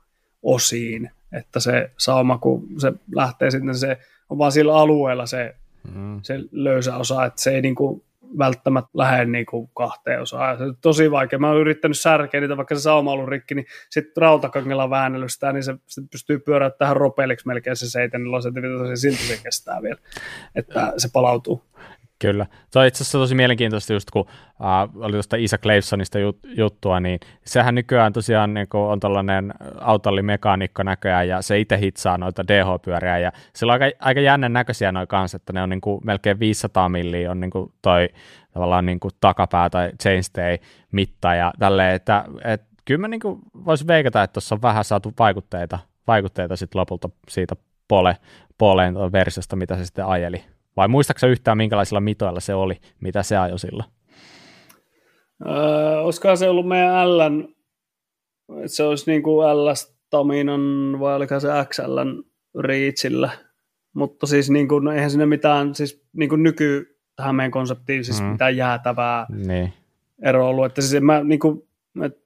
[0.42, 3.98] osiin, että se sauma, kun se lähtee sitten, se
[4.30, 5.56] on vaan sillä alueella se,
[5.94, 6.20] mm.
[6.22, 8.04] se löysä osa, että se ei niinku
[8.38, 10.58] välttämättä lähde niinku kahteen osaan.
[10.58, 11.38] Se on tosi vaikea.
[11.38, 15.32] Mä oon yrittänyt särkeä niitä, vaikka se sauma on ollut rikki, niin sitten rautakangella väännellyt
[15.32, 19.42] sitä, niin se, se pystyy pyöräyttämään tähän ropeliksi melkein se seiten, niin se silti se
[19.42, 19.98] kestää vielä,
[20.54, 21.62] että se palautuu.
[22.18, 22.46] Kyllä.
[22.70, 27.00] Se on itse asiassa tosi mielenkiintoista just, kun uh, oli tuosta Isaac Leifsonista jut, juttua,
[27.00, 33.18] niin sehän nykyään tosiaan niin on tällainen autollimekaanikko näköjään, ja se itse hitsaa noita DH-pyöriä,
[33.18, 36.38] ja sillä on aika, aika jännän näköisiä noin kanssa, että ne on niin kuin melkein
[36.38, 38.08] 500 milliä on niin kuin toi
[38.52, 40.58] tavallaan niin kuin takapää tai chainstay
[40.92, 43.20] mitta ja tälleen, että, että kyllä mä niin
[43.64, 47.56] voisin veikata, että tuossa on vähän saatu vaikutteita, vaikutteita sitten lopulta siitä
[47.88, 48.16] pole,
[48.58, 50.44] poleen versiosta, mitä se sitten ajeli.
[50.78, 53.84] Vai muistaaksä yhtään, minkälaisilla mitoilla se oli, mitä se ajoi sillä?
[55.46, 61.40] Öö, olisikohan se ollut meidän L, että se olisi niin kuin L Staminan vai oliko
[61.40, 61.98] se XL
[62.58, 63.30] Reachillä.
[63.94, 68.04] Mutta siis niin kuin, no eihän sinne mitään, siis niin kuin nyky tähän meidän konseptiin
[68.04, 68.26] siis mm.
[68.26, 69.72] mitään jäätävää niin.
[70.22, 70.66] eroa ollut.
[70.66, 71.62] Että siis mä niin kuin,
[72.04, 72.18] et,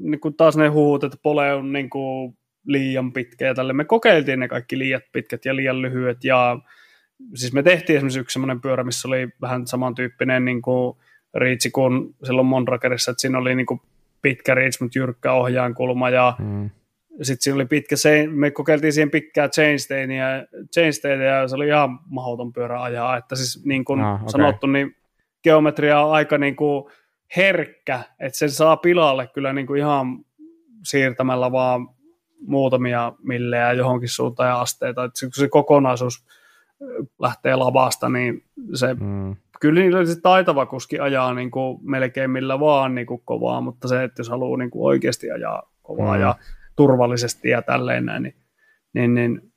[0.00, 3.72] niin kuin taas ne huhut, että pole on niin kuin liian pitkä ja tälle.
[3.72, 6.58] Me kokeiltiin ne kaikki liian pitkät ja liian lyhyet ja
[7.34, 10.96] siis me tehtiin esimerkiksi yksi semmoinen pyörä, missä oli vähän samantyyppinen niin kuin
[11.34, 13.80] riitsi kuin silloin Mondrakerissa, että siinä oli niin kuin
[14.22, 16.70] pitkä reach, mutta jyrkkä ohjaankulma ja mm.
[17.22, 17.96] sitten siinä oli pitkä,
[18.30, 20.26] me kokeiltiin siihen pitkää chainstainia,
[20.74, 24.28] chainstainia ja se oli ihan mahdoton pyörä ajaa, että siis niin kuin ah, okay.
[24.28, 24.96] sanottu, niin
[25.42, 26.84] geometria on aika niin kuin
[27.36, 30.24] herkkä, että sen saa pilalle kyllä niin kuin ihan
[30.84, 31.88] siirtämällä vaan
[32.40, 36.24] muutamia millejä johonkin suuntaan ja asteita, että se kokonaisuus
[37.20, 38.44] lähtee lavasta, niin
[38.74, 39.36] se mm.
[39.60, 43.88] kyllä niin se taitava kuski ajaa niin kuin melkein millä vaan niin kuin kovaa, mutta
[43.88, 46.20] se, että jos haluaa niin kuin oikeasti ajaa kovaa mm.
[46.20, 46.34] ja
[46.76, 48.34] turvallisesti ja tälleen näin, niin,
[48.94, 49.52] niin, niin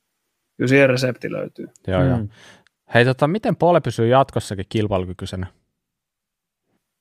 [0.57, 1.68] kyllä siihen resepti löytyy.
[1.88, 2.10] Joo, mm.
[2.10, 2.19] joo.
[2.93, 5.48] Hei, tota, miten Pole pysyy jatkossakin kilpailukykyisenä?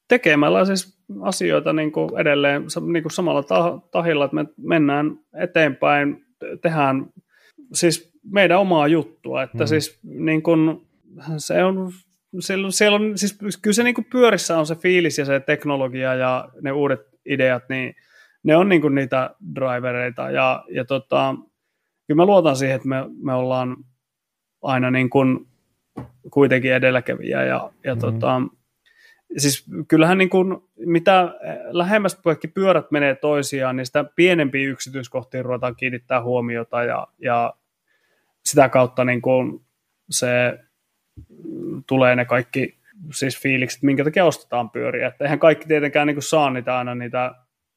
[0.08, 3.42] Tekemällä siis asioita niin kuin edelleen niin kuin samalla
[3.90, 6.24] tahilla, että me mennään eteenpäin,
[6.62, 7.06] tehdään
[7.72, 9.66] siis meidän omaa juttua, että mm.
[9.66, 10.86] siis niin kun,
[11.36, 11.92] se on
[12.38, 15.40] siellä, on, siellä on, siis kyllä se niin kuin pyörissä on se fiilis ja se
[15.40, 17.94] teknologia ja ne uudet ideat, niin
[18.42, 21.34] ne on niin niitä drivereita ja, ja tota,
[22.06, 23.76] kyllä mä luotan siihen, että me, me ollaan
[24.62, 25.46] aina niin kuin
[26.30, 28.00] kuitenkin edelläkävijä ja, ja mm.
[28.00, 28.42] tota,
[29.36, 31.34] siis kyllähän niin kuin, mitä
[31.70, 37.54] lähemmäs kaikki pyörät menee toisiaan, niin sitä pienempiä yksityiskohtia ruvetaan kiinnittää huomiota ja, ja
[38.50, 39.64] sitä kautta niin kuin
[40.10, 40.58] se
[41.86, 42.78] tulee ne kaikki
[43.12, 45.06] siis fiilikset, minkä takia ostetaan pyöriä.
[45.06, 47.34] Että eihän kaikki tietenkään niin kuin saa niitä aina niitä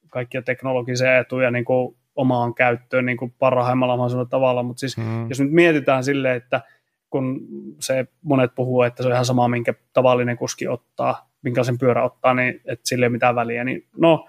[0.09, 5.29] kaikkia teknologisia etuja niin kuin omaan käyttöön niin kuin parhaimmalla mahdollisella tavalla, mutta siis hmm.
[5.29, 6.61] jos nyt mietitään silleen, että
[7.09, 7.39] kun
[7.79, 12.33] se monet puhuu, että se on ihan sama, minkä tavallinen kuski ottaa, minkälaisen pyörä ottaa,
[12.33, 14.27] niin että sille ei mitään väliä, niin no,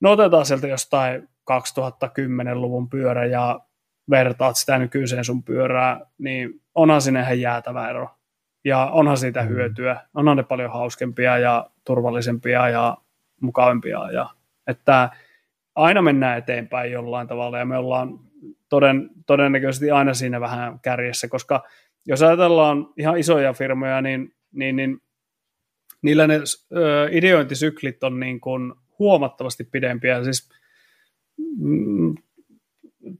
[0.00, 3.60] no otetaan sieltä jostain 2010-luvun pyörä ja
[4.10, 8.08] vertaat sitä nykyiseen sun pyörää, niin onhan sinne ihan jäätävä ero.
[8.64, 9.48] Ja onhan siitä mm.
[9.48, 10.00] hyötyä.
[10.14, 12.96] Onhan ne paljon hauskempia ja turvallisempia ja
[13.40, 14.10] mukavampia.
[14.12, 14.30] Ja,
[14.66, 15.10] että
[15.74, 18.18] aina mennään eteenpäin jollain tavalla ja me ollaan
[18.68, 21.62] toden, todennäköisesti aina siinä vähän kärjessä, koska
[22.06, 25.02] jos ajatellaan ihan isoja firmoja, niin, niin, niin
[26.02, 26.40] niillä ne
[26.76, 30.24] ö, ideointisyklit on niin kuin huomattavasti pidempiä.
[30.24, 30.48] Siis
[31.58, 32.14] mm,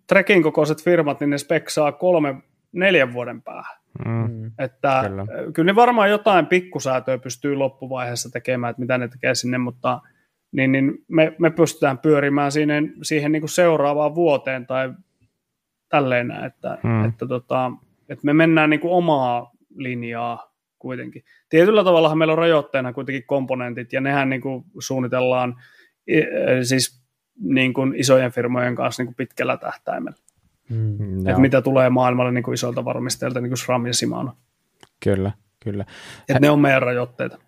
[0.06, 2.34] trekin kokoiset firmat, niin ne speksaa kolme,
[2.72, 3.76] neljän vuoden päähän.
[4.04, 4.30] Mm.
[4.30, 4.50] mm.
[4.58, 5.26] Että kyllä.
[5.52, 10.00] kyllä ne varmaan jotain pikkusäätöä pystyy loppuvaiheessa tekemään, että mitä ne tekee sinne, mutta
[10.52, 14.92] niin, niin me, me pystytään pyörimään siihen, siihen niin kuin seuraavaan vuoteen tai
[15.88, 17.04] tälleen, että, mm.
[17.04, 17.72] että, tota,
[18.08, 21.24] että me mennään niin kuin omaa linjaa kuitenkin.
[21.48, 25.54] Tietyllä tavalla meillä on rajoitteena kuitenkin komponentit, ja nehän niin kuin suunnitellaan
[26.62, 27.05] siis
[27.40, 30.18] niin kuin isojen firmojen kanssa niin kuin pitkällä tähtäimellä.
[30.70, 34.32] Mm, että mitä tulee maailmalle niin kuin isolta varmistajilta, niin kuin SRAM ja Shimano.
[35.04, 35.32] Kyllä,
[35.64, 35.84] kyllä.
[36.28, 37.38] Että ne on meidän rajoitteita.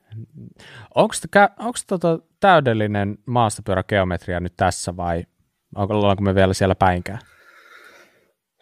[0.94, 1.14] Onko,
[1.58, 5.24] onko tota täydellinen maastopyörägeometria nyt tässä vai
[5.74, 7.18] ollaanko me vielä siellä päinkään?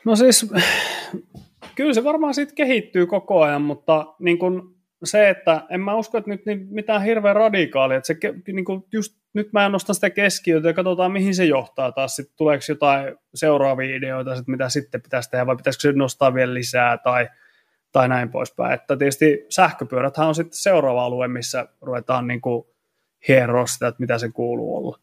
[0.05, 0.51] No siis,
[1.77, 6.19] kyllä se varmaan siitä kehittyy koko ajan, mutta niin kun se, että en mä usko,
[6.19, 8.17] että nyt niin mitään hirveän radikaalia, että se
[8.53, 12.17] niin kuin just nyt mä nostan sitä keskiötä ja katsotaan, mihin se johtaa taas.
[12.17, 16.55] Sitten tuleeko jotain seuraavia ideoita, sit mitä sitten pitäisi tehdä, vai pitäisikö se nostaa vielä
[16.55, 17.29] lisää, tai,
[17.93, 18.73] tai näin poispäin.
[18.73, 22.67] Että tietysti sähköpyöräthän on sitten seuraava alue, missä ruvetaan niin kuin
[23.29, 24.99] hieroa sitä, että mitä se kuuluu olla.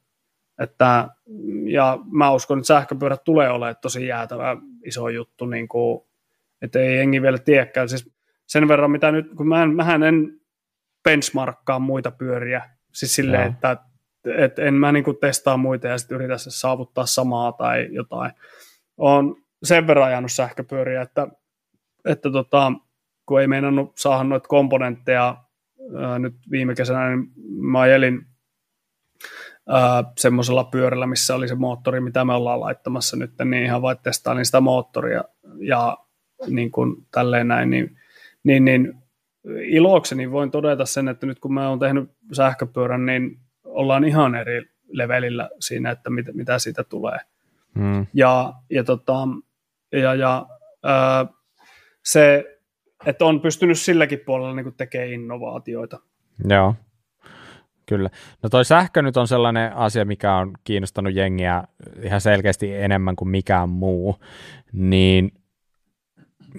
[0.60, 1.07] Että,
[1.65, 6.03] ja mä uskon, että sähköpyörät tulee olemaan tosi jäätävä iso juttu, niin kuin,
[6.61, 7.90] että ei jengi vielä tiedäkään.
[7.90, 8.12] Siis
[8.54, 10.40] sen verran, mitä nyt, kun mä en, mähän en
[11.04, 13.78] benchmarkkaa muita pyöriä, siis silleen, että
[14.38, 18.32] et en mä niinku testaa muita ja sitten yritä saavuttaa samaa tai jotain.
[18.98, 21.28] on sen verran ajanut sähköpyöriä, että,
[22.06, 22.72] että tota,
[23.26, 25.38] kun ei meinannut saada noita komponentteja
[26.00, 27.28] ää, nyt viime kesänä, niin
[27.72, 28.26] mä ajelin
[30.18, 34.46] semmoisella pyörällä, missä oli se moottori, mitä me ollaan laittamassa nyt, niin ihan vain testailin
[34.46, 35.24] sitä moottoria
[35.60, 35.98] ja
[36.48, 37.98] niin kuin tälleen näin, niin,
[38.44, 38.94] niin, niin
[39.64, 44.61] ilokseni voin todeta sen, että nyt kun mä oon tehnyt sähköpyörän, niin ollaan ihan eri
[44.88, 47.18] levelillä siinä, että mit, mitä siitä tulee.
[47.80, 48.07] Hmm.
[48.14, 49.28] Ja, ja, tota,
[49.91, 50.45] ja, ja
[50.84, 51.26] ää,
[52.03, 52.57] se,
[53.06, 55.99] että on pystynyt silläkin puolella niin tekemään innovaatioita.
[56.49, 56.76] Joo,
[57.86, 58.10] kyllä.
[58.44, 61.64] No toi sähkö nyt on sellainen asia, mikä on kiinnostanut jengiä
[62.02, 64.15] ihan selkeästi enemmän kuin mikään muu,
[64.74, 65.32] niin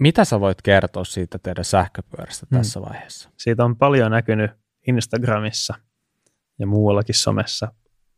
[0.01, 2.59] mitä sä voit kertoa siitä teidän sähköpyörästä hmm.
[2.59, 3.31] tässä vaiheessa?
[3.37, 4.51] Siitä on paljon näkynyt
[4.89, 5.75] Instagramissa
[6.59, 7.73] ja muuallakin somessa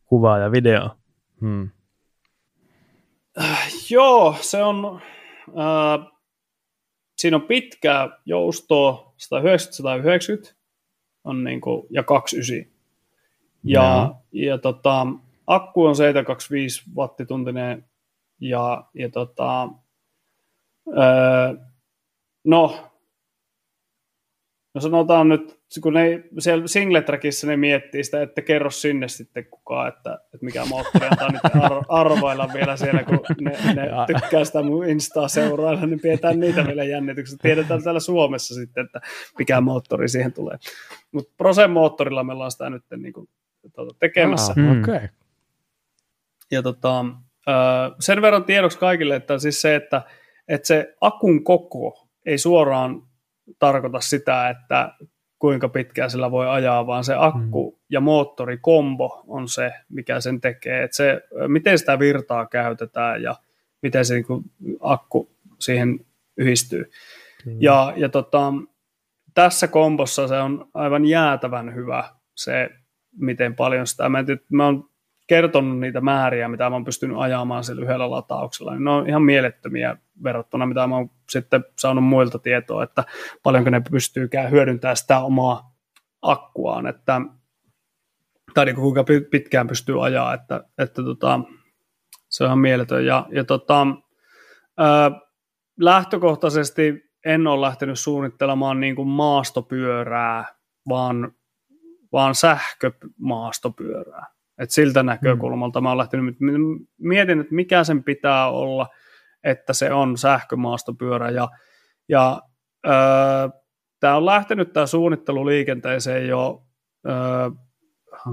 [0.05, 0.91] kuvaa ja video.
[1.41, 1.71] Hmm.
[3.41, 5.01] Äh, joo, se on,
[5.49, 6.13] äh,
[7.17, 9.15] siinä on pitkää joustoa,
[10.51, 10.55] 190-190
[11.25, 12.77] on niin kuin, ja 29.
[13.65, 15.07] Ja, ja tota,
[15.47, 17.85] akku on 725 wattituntinen
[18.41, 19.69] ja, ja tota,
[20.89, 21.57] äh,
[22.45, 22.87] no
[24.77, 29.89] No sanotaan nyt, kun ne siellä singletrackissa ne miettii sitä, että kerro sinne sitten kukaan,
[29.89, 34.63] että, että mikä moottori on nyt ar- arvailla vielä siellä, kun ne, ne tykkää sitä
[34.63, 37.39] mun Instaa seurailla, niin pidetään niitä vielä jännityksessä.
[37.43, 39.01] Tiedetään täällä Suomessa sitten, että
[39.39, 40.57] mikä moottori siihen tulee.
[41.13, 43.29] Mutta Prosen moottorilla me ollaan sitä nyt niin kuin,
[43.75, 44.55] tuota, tekemässä.
[44.59, 45.09] Ah, okay.
[46.51, 47.05] Ja tota,
[48.01, 50.03] sen verran tiedoksi kaikille, että siis se, että,
[50.49, 53.03] että se akun koko ei suoraan
[53.59, 54.95] tarkoita sitä, että
[55.39, 57.85] kuinka pitkään sillä voi ajaa, vaan se akku mm.
[57.91, 60.83] ja moottorikombo on se, mikä sen tekee.
[60.83, 63.35] Että se, miten sitä virtaa käytetään ja
[63.83, 64.45] miten se niin kuin,
[64.81, 66.01] akku siihen
[66.37, 66.91] yhdistyy.
[67.47, 67.57] Mm.
[67.61, 68.53] Ja, ja tota,
[69.35, 72.71] tässä kombossa se on aivan jäätävän hyvä se,
[73.17, 74.09] miten paljon sitä.
[74.09, 74.89] Mä, en, mä oon
[75.27, 78.73] kertonut niitä määriä, mitä mä oon pystynyt ajamaan sillä yhdellä latauksella.
[78.73, 83.05] Niin ne on ihan mielettömiä verrattuna, mitä mä oon sitten saanut muilta tietoa, että
[83.43, 85.77] paljonko ne pystyykään hyödyntämään sitä omaa
[86.23, 87.21] akkuaan, että,
[88.55, 91.41] tai niin kuinka pitkään pystyy ajaa, että, että tota,
[92.29, 93.07] se on ihan mieletön.
[93.07, 93.87] Ja, ja tota,
[94.79, 95.11] ää,
[95.81, 100.55] lähtökohtaisesti en ole lähtenyt suunnittelemaan niin kuin maastopyörää,
[100.89, 101.33] vaan,
[102.13, 104.36] vaan sähkömaastopyörää.
[104.59, 106.37] Et siltä näkökulmalta mä olen lähtenyt,
[106.99, 108.89] mietin, että mikä sen pitää olla,
[109.45, 111.31] että se on sähkömaastopyörä.
[111.31, 111.49] Ja,
[112.09, 112.43] ja
[112.87, 112.93] öö,
[114.01, 116.67] tämä on lähtenyt tämä suunnittelu liikenteeseen jo,
[117.09, 117.51] öö,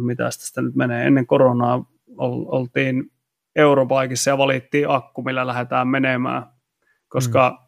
[0.05, 1.85] mitä tästä nyt menee, ennen koronaa
[2.17, 3.03] oltiin
[3.55, 6.45] Eurobaikissa ja valittiin akku, millä lähdetään menemään,
[7.07, 7.62] koska mm.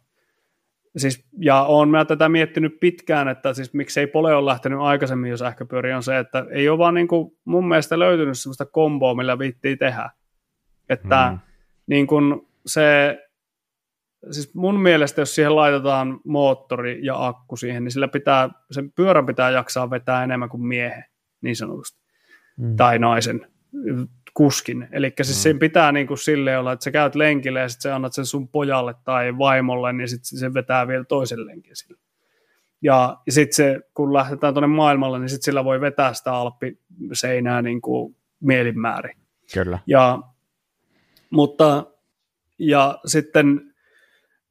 [0.96, 5.36] Siis, ja olen mä tätä miettinyt pitkään, että siis miksei Pole ole lähtenyt aikaisemmin jo
[5.36, 9.38] sähköpyöriä, on se, että ei ole vaan niin kuin mun mielestä löytynyt sellaista komboa, millä
[9.38, 10.10] viittii tehdä.
[10.88, 11.38] Että mm.
[11.86, 13.18] niin kuin se,
[14.30, 19.26] siis mun mielestä jos siihen laitetaan moottori ja akku siihen, niin sillä pitää, sen pyörän
[19.26, 21.04] pitää jaksaa vetää enemmän kuin miehen,
[21.40, 22.00] niin sanotusti.
[22.56, 22.76] Mm.
[22.76, 23.46] Tai naisen
[24.36, 24.88] kuskin.
[24.92, 25.40] Eli siis mm.
[25.40, 28.26] siinä pitää niin kuin silleen olla, että sä käyt lenkille ja sitten sä annat sen
[28.26, 31.98] sun pojalle tai vaimolle, niin sitten se vetää vielä toisen lenkin sille.
[32.82, 37.62] Ja, ja sitten se, kun lähdetään tuonne maailmalle, niin sitten sillä voi vetää sitä alppiseinää
[37.62, 39.16] niin kuin mielinmäärin.
[39.54, 39.78] Kyllä.
[39.86, 40.22] Ja,
[41.30, 41.86] mutta
[42.58, 43.74] ja sitten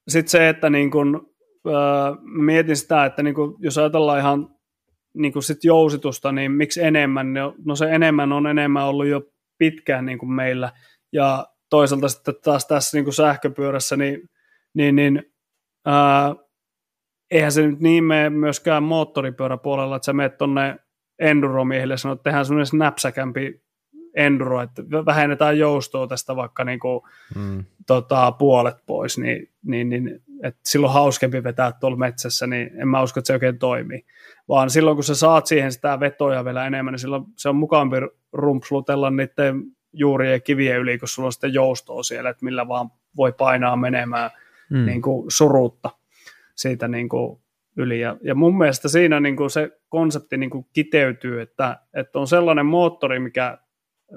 [0.08, 1.30] sit se, että niin kun,
[1.68, 4.56] äh, mietin sitä, että niin kun, jos ajatellaan ihan
[5.14, 7.34] niin kun sit jousitusta, niin miksi enemmän?
[7.34, 9.22] No, no se enemmän on enemmän ollut jo
[9.58, 10.72] pitkään niin kuin meillä.
[11.12, 14.30] Ja toisaalta sitten taas tässä niin kuin sähköpyörässä, niin,
[14.74, 15.24] niin, niin
[15.86, 16.36] ää,
[17.32, 20.78] eihän se nyt niin mene myöskään moottoripyöräpuolella, että sä menet tuonne
[21.20, 23.66] enduromiehille ja sanot, että tehdään semmoinen näpsäkämpi
[24.16, 27.02] enduro, että vähennetään joustoa tästä vaikka niin kuin,
[27.36, 27.64] mm.
[27.88, 33.02] tota, puolet pois, niin, niin, niin että silloin hauskempi vetää tuolla metsässä, niin en mä
[33.02, 34.06] usko, että se oikein toimii.
[34.50, 37.96] Vaan silloin, kun sä saat siihen sitä vetoja vielä enemmän, niin silloin se on mukavampi
[38.34, 39.64] rumpslutella niiden
[39.94, 43.76] juurien ja kivien yli, kun sulla on sitten joustoa siellä, että millä vaan voi painaa
[43.76, 44.32] menemään
[44.70, 44.86] mm.
[44.86, 45.90] niin kuin surutta
[46.56, 47.40] siitä niin kuin
[47.78, 48.00] yli.
[48.00, 52.28] Ja, ja mun mielestä siinä niin kuin se konsepti niin kuin kiteytyy, että, että on
[52.28, 53.58] sellainen moottori, mikä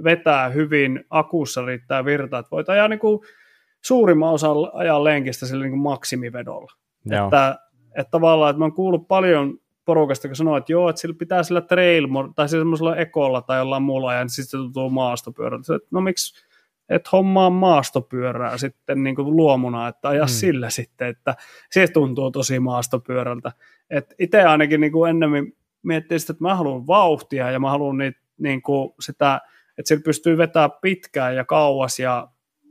[0.04, 3.20] vetää hyvin, akussa riittää virta, että voit ajaa niin kuin
[3.84, 6.72] suurimman osan ajan lenkistä sillä niin kuin maksimivedolla.
[7.04, 7.24] Joo.
[7.24, 7.58] Että,
[7.96, 9.58] että tavallaan, että mä oon kuullut paljon
[9.88, 13.82] porukasta, kun sanoo, että joo, että sillä pitää sillä trail, tai semmoisella ekolla tai jollain
[13.82, 15.76] muulla ajan, niin sitten se tuntuu maastopyörällä.
[15.76, 16.48] Että no miksi
[16.88, 20.28] et hommaa maastopyörää sitten niin kuin luomuna, että aja hmm.
[20.28, 21.36] sillä sitten, että
[21.70, 23.52] se tuntuu tosi maastopyörältä.
[23.90, 27.98] että itse ainakin niin kuin ennemmin miettii sitä, että mä haluan vauhtia ja mä haluan
[27.98, 29.40] niitä, niin kuin sitä,
[29.78, 32.28] että sillä pystyy vetämään pitkään ja kauas ja,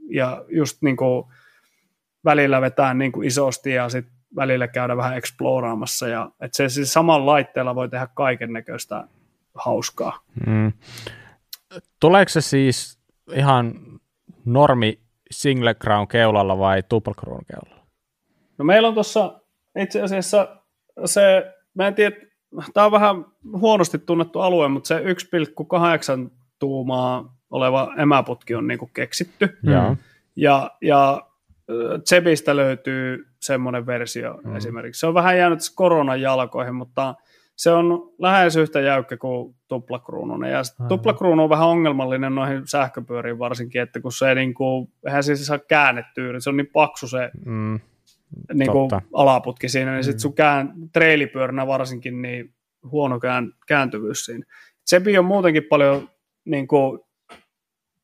[0.09, 1.25] ja just niin kuin
[2.25, 6.07] välillä vetää niin kuin isosti ja sitten välillä käydä vähän exploraamassa.
[6.07, 9.07] Ja, että se siis samalla laitteella voi tehdä kaiken näköistä
[9.55, 10.19] hauskaa.
[10.47, 10.73] Mm.
[11.99, 12.99] Tuleeko se siis
[13.33, 13.73] ihan
[14.45, 14.99] normi
[15.31, 17.87] single crown keulalla vai double crown keulalla?
[18.57, 19.39] No meillä on tuossa
[19.79, 20.47] itse asiassa
[21.05, 22.15] se, mä en tiedä,
[22.73, 29.57] tämä on vähän huonosti tunnettu alue, mutta se 1,8 tuumaa oleva emäputki on niinku keksitty.
[29.63, 29.97] Mm.
[30.35, 31.26] Ja, ja
[32.09, 34.55] Zebistä löytyy semmoinen versio mm.
[34.55, 34.99] esimerkiksi.
[34.99, 37.15] Se on vähän jäänyt koronan jalkoihin, mutta
[37.55, 40.51] se on lähes yhtä jäykkä kuin tuplakruununen.
[40.51, 45.35] Ja tuplakruunu on vähän ongelmallinen noihin sähköpyöriin varsinkin, että kun se niin kuin, eihän se
[45.35, 47.79] saa käännettyä, niin se on niin paksu se mm.
[48.53, 50.03] niin kuin alaputki siinä, niin mm.
[50.03, 52.53] sitten sun kään, treilipyöränä varsinkin niin
[52.91, 54.45] huono kään, kääntyvyys siinä.
[54.89, 56.09] Zebi on muutenkin paljon
[56.45, 56.99] niin kuin,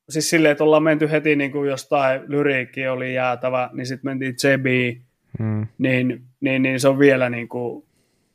[0.08, 4.38] siis silleen, että ollaan menty heti niin kuin jostain lyriikki oli jäätävä, niin sitten mentiin
[4.38, 5.02] Zebiin,
[5.38, 5.66] hmm.
[5.78, 7.84] niin, niin, niin, se on vielä niin kuin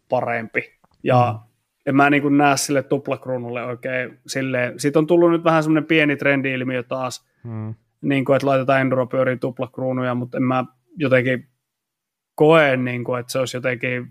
[0.10, 0.74] parempi.
[1.04, 1.40] Ja hmm.
[1.86, 4.80] en mä niin kuin näe sille tuplakruunulle oikein silleen.
[4.80, 7.76] Siitä on tullut nyt vähän semmoinen pieni trendi-ilmiö taas, hmm.
[8.02, 10.66] niin kuin, että laitetaan enduropyöriin tuplakruunuja, mutta en mä
[10.98, 11.48] jotenkin
[12.36, 14.08] koe, niin kuin, että se olisi jotenkin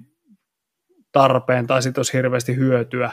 [1.13, 3.13] tarpeen tai sitten olisi hirveästi hyötyä.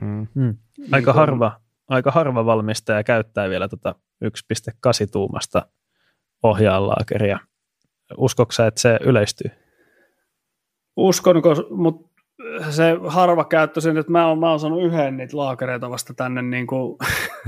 [0.00, 0.26] Hmm.
[0.34, 0.56] Hmm.
[0.92, 3.94] Aika niin harva aika harva valmistaja käyttää vielä tota
[4.24, 4.30] 1.8
[5.12, 5.66] tuumasta
[6.42, 7.38] ohjaalaakeria.
[8.16, 9.50] Uskoksa, että se yleistyy?
[10.96, 12.16] Uskon, mutta
[12.70, 16.42] se harva käyttö sen, että mä oon, mä oon saanut yhden niitä laakereita vasta tänne,
[16.42, 16.96] niin kuin,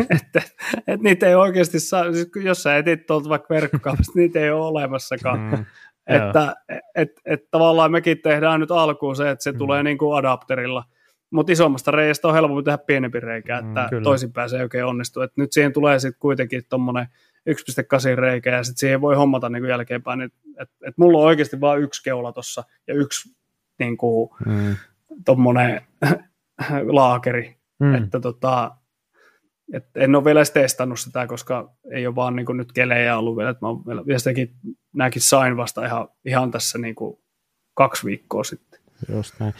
[0.16, 0.42] että,
[0.78, 4.66] että niitä ei oikeasti saa, siis jos sä etit tuolta vaikka verkkokaupasta, niitä ei ole
[4.66, 5.40] olemassakaan.
[5.40, 5.64] Mm.
[6.06, 6.56] että
[6.94, 9.58] et, et, tavallaan mekin tehdään nyt alkuun se, että se mm.
[9.58, 10.84] tulee niin kuin adapterilla,
[11.30, 15.20] mutta isommasta reiästä on helpompi tehdä pienempi reikä, että mm, toisinpäin se ei oikein onnistu.
[15.20, 17.06] Et nyt siihen tulee sitten kuitenkin tuommoinen
[17.50, 20.20] 1.8 reikä ja sitten siihen voi hommata niin kuin jälkeenpäin.
[20.20, 23.36] Et, et, et mulla on oikeasti vain yksi keula tuossa ja yksi
[23.78, 24.76] niin kuin, mm.
[25.24, 25.80] tuommoinen
[26.98, 27.56] laakeri.
[27.78, 27.94] Mm.
[27.94, 28.76] Että tota,
[29.72, 33.18] et en ole vielä edes testannut sitä, koska ei ole vaan niin kuin nyt kelejä
[33.18, 33.50] ollut vielä.
[33.50, 34.54] Et mä vielä, vielä sitäkin,
[34.92, 37.18] nämäkin sain vasta ihan, ihan tässä niin kuin
[37.74, 38.80] kaksi viikkoa sitten.
[39.08, 39.54] Just näin.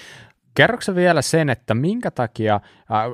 [0.59, 3.13] Kerroksä vielä sen, että minkä takia, äh,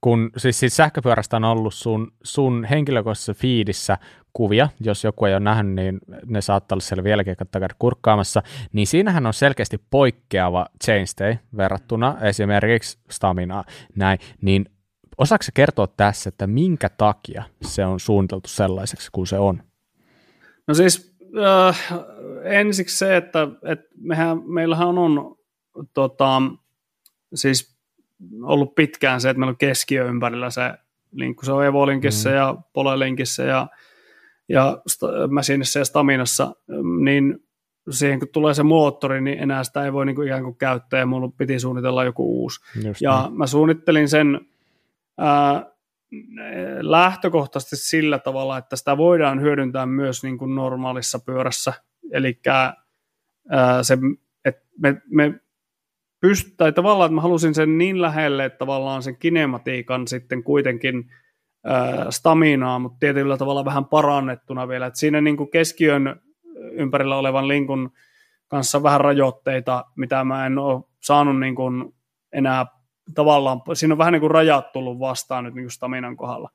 [0.00, 3.98] kun siis, siis sähköpyörästä on ollut sun, sun henkilökohtaisessa fiidissä
[4.32, 8.42] kuvia, jos joku ei ole nähnyt, niin ne saattaa olla siellä vieläkin käydä kurkkaamassa,
[8.72, 13.64] niin siinähän on selkeästi poikkeava chainstay verrattuna esimerkiksi Stamina,
[13.96, 14.64] näin, niin
[15.18, 19.62] osaako kertoa tässä, että minkä takia se on suunniteltu sellaiseksi kuin se on?
[20.68, 21.16] No siis
[21.68, 21.94] äh,
[22.44, 25.40] ensiksi se, että, että mehän, meillähän on
[25.94, 26.42] tota,
[27.34, 27.76] siis
[28.42, 30.72] ollut pitkään se, että meillä on keskiö ympärillä se
[31.12, 31.44] linkku.
[31.44, 32.36] Se on Evolinkissä mm.
[32.36, 33.66] ja Polelinkissä ja,
[34.48, 34.82] ja
[35.30, 36.54] Machinissa ja Staminassa,
[37.04, 37.44] niin
[37.90, 41.00] siihen kun tulee se moottori, niin enää sitä ei voi niin kuin ikään kuin käyttää
[41.00, 42.60] ja mulla piti suunnitella joku uusi.
[42.84, 43.38] Just ja niin.
[43.38, 44.40] mä suunnittelin sen
[45.18, 45.66] ää,
[46.80, 51.72] lähtökohtaisesti sillä tavalla, että sitä voidaan hyödyntää myös niin kuin normaalissa pyörässä.
[52.12, 52.40] Eli
[53.82, 53.98] se,
[54.44, 55.40] että me, me
[56.26, 61.10] pyst- tai tavallaan, että mä halusin sen niin lähelle, että tavallaan sen kinematiikan sitten kuitenkin
[61.64, 64.86] ää, staminaa, mutta tietyllä tavalla vähän parannettuna vielä.
[64.86, 66.20] että siinä niin kuin keskiön
[66.72, 67.90] ympärillä olevan linkun
[68.48, 71.94] kanssa vähän rajoitteita, mitä mä en ole saanut niin kuin
[72.32, 72.66] enää
[73.14, 76.50] tavallaan, siinä on vähän niin kuin rajat tullut vastaan nyt niin kuin staminan kohdalla.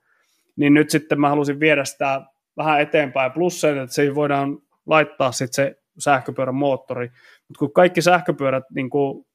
[0.56, 2.22] Niin nyt sitten mä halusin viedä sitä
[2.58, 7.08] vähän eteenpäin, plus että se voidaan laittaa sitten se sähköpyörän moottori,
[7.48, 9.26] mutta kun kaikki sähköpyörät niin kuin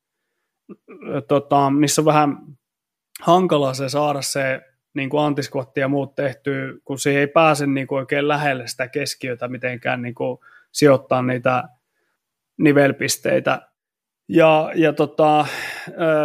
[1.28, 2.38] tota, missä on vähän
[3.22, 4.60] hankalaa se saada se
[4.94, 8.88] niin kuin antiskvatti ja muut tehtyä, kun siihen ei pääse niin kuin oikein lähelle sitä
[8.88, 10.38] keskiötä mitenkään niin kuin
[10.72, 11.68] sijoittaa niitä
[12.59, 13.70] nivelpisteitä.
[14.28, 15.47] Ja, ja tota,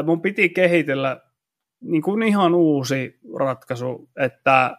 [0.06, 1.22] mun piti kehitellä
[1.82, 4.78] niin kuin ihan uusi ratkaisu, että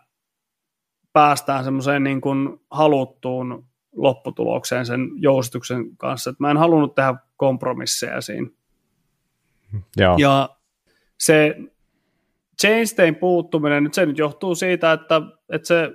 [1.12, 6.30] päästään semmoiseen niin kuin haluttuun lopputulokseen sen joustuksen kanssa.
[6.30, 8.48] Et mä en halunnut tehdä kompromisseja siinä.
[9.96, 10.16] Joo.
[10.18, 10.48] Ja
[11.18, 11.56] se
[12.60, 15.22] chainstein puuttuminen, nyt se nyt johtuu siitä, että,
[15.52, 15.90] että se,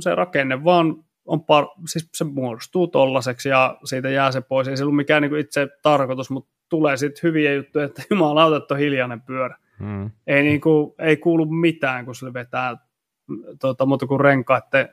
[0.00, 4.68] se rakenne vaan on par, siis se muodostuu tollaseksi ja siitä jää se pois.
[4.68, 8.74] Ei se ollut mikään niin itse tarkoitus, mutta tulee sitten hyviä juttuja, että jumala että
[8.74, 9.56] on hiljainen pyörä.
[9.78, 10.10] Hmm.
[10.26, 12.76] Ei, niin kuin, ei kuulu mitään, kun se vetää
[13.60, 14.88] tuota, muuta kuin renkaiden,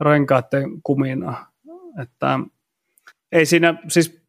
[0.00, 1.46] renkaiden kumina.
[2.02, 2.40] Että,
[3.32, 4.22] ei siinä, siis,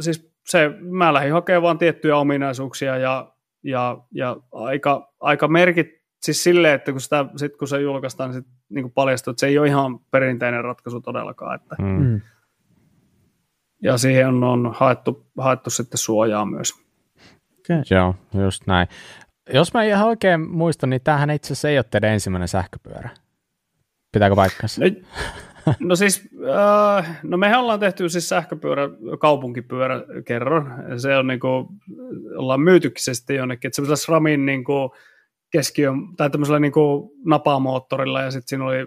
[0.00, 5.86] siis se, mä lähdin hakemaan vaan tiettyjä ominaisuuksia ja, ja, ja aika, aika merkit,
[6.22, 9.46] siis silleen, että kun, sitä, sit kun se julkaistaan, niin, sit, niin paljastuu, että se
[9.46, 11.54] ei ole ihan perinteinen ratkaisu todellakaan.
[11.54, 12.04] Että, mm.
[12.04, 12.20] mm.
[13.82, 16.72] Ja siihen on, on haettu, haettu sitten suojaa myös.
[17.60, 17.82] Okay.
[17.90, 18.14] Joo,
[18.44, 18.88] just näin.
[19.52, 23.10] Jos mä ihan oikein muistan, niin tämähän itse asiassa ei ole teidän ensimmäinen sähköpyörä.
[24.12, 24.84] Pitääkö paikkansa?
[24.84, 24.90] No,
[25.78, 26.28] No siis,
[26.98, 28.88] äh, no mehän ollaan tehty siis sähköpyörä,
[29.18, 30.84] kaupunkipyörä kerran.
[30.96, 31.68] Se on niinku,
[32.36, 34.94] ollaan myytykin sitten jonnekin, että semmoisella SRAMin niinku
[35.50, 38.86] keskiön, tai tämmöisellä niinku napamoottorilla ja sitten siinä oli äh,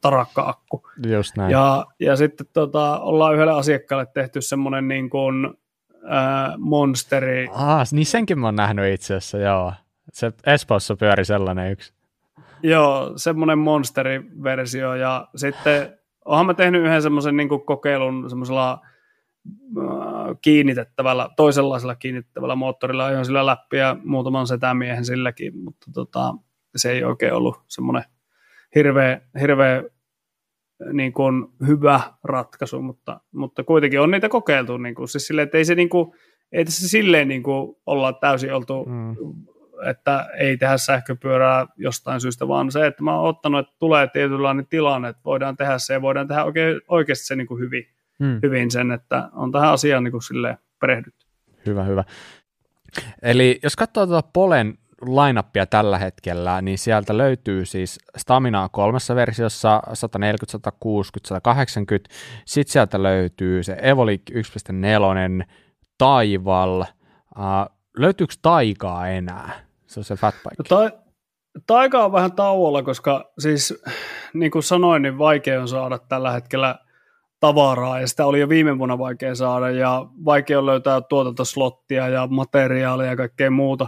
[0.00, 0.82] tarakka-akku.
[1.06, 1.50] Just näin.
[1.50, 5.46] Ja, ja sitten tota, ollaan yhdelle asiakkaalle tehty semmoinen niin kuin,
[6.04, 7.48] äh, monsteri.
[7.52, 9.72] Ah, niin senkin mä oon nähnyt itse asiassa, joo.
[10.12, 11.95] Se Espoossa pyöri sellainen yksi.
[12.66, 21.28] Joo, semmoinen monsteri-versio ja sitten onhan mä tehnyt yhden semmoisen niin kokeilun semmoisella äh, kiinnitettävällä,
[21.36, 26.34] toisenlaisella kiinnitettävällä moottorilla, ajoin sillä läppiä muutaman setämiehen silläkin, mutta tota,
[26.76, 28.04] se ei oikein ollut semmoinen
[28.74, 29.82] hirveä, hirveä
[30.92, 35.58] niin kuin hyvä ratkaisu, mutta, mutta kuitenkin on niitä kokeiltu, niin kuin, siis silleen, että
[35.58, 36.12] ei se, niin kuin,
[36.52, 39.16] ei tässä silleen niin kuin olla täysin oltu mm
[39.84, 44.66] että ei tehdä sähköpyörää jostain syystä, vaan se, että mä oon ottanut, että tulee tietynlainen
[44.66, 47.84] tilanne, että voidaan tehdä se ja voidaan tehdä oikein, oikeasti se niin kuin hyvin,
[48.18, 48.38] hmm.
[48.42, 51.26] hyvin sen, että on tähän asiaan niin kuin perehdytty.
[51.66, 52.04] Hyvä, hyvä.
[53.22, 59.82] Eli jos katsoo tuota Polen lineuppia tällä hetkellä, niin sieltä löytyy siis Staminaa kolmessa versiossa,
[59.92, 62.10] 140, 160, 180.
[62.44, 65.46] Sitten sieltä löytyy se Evolik 1.4,
[65.98, 66.80] Taival.
[66.80, 69.65] Uh, löytyykö Taikaa enää?
[69.86, 70.56] Se on se fatbike.
[70.58, 70.98] No ta-
[71.66, 73.82] taika on vähän tauolla, koska siis
[74.34, 76.78] niin kuin sanoin, niin vaikea on saada tällä hetkellä
[77.40, 82.26] tavaraa ja sitä oli jo viime vuonna vaikea saada ja vaikea on löytää tuotantoslottia ja
[82.26, 83.86] materiaalia ja kaikkea muuta.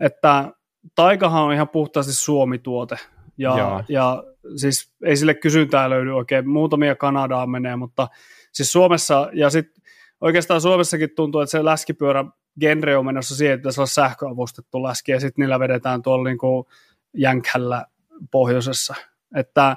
[0.00, 0.52] Että
[0.94, 2.96] Taikahan on ihan puhtaasti Suomi-tuote
[3.38, 4.24] ja, ja
[4.56, 6.48] siis ei sille kysyntää löydy oikein.
[6.48, 8.08] Muutamia Kanadaan menee, mutta
[8.52, 9.82] siis Suomessa ja sitten
[10.20, 12.24] oikeastaan Suomessakin tuntuu, että se läskipyörä
[12.60, 16.38] genre on menossa siihen, että se on sähköavustettu läski ja sitten niillä vedetään tuolla niin
[16.38, 16.66] kuin
[17.16, 17.86] jänkällä
[18.30, 18.94] pohjoisessa.
[19.36, 19.76] Että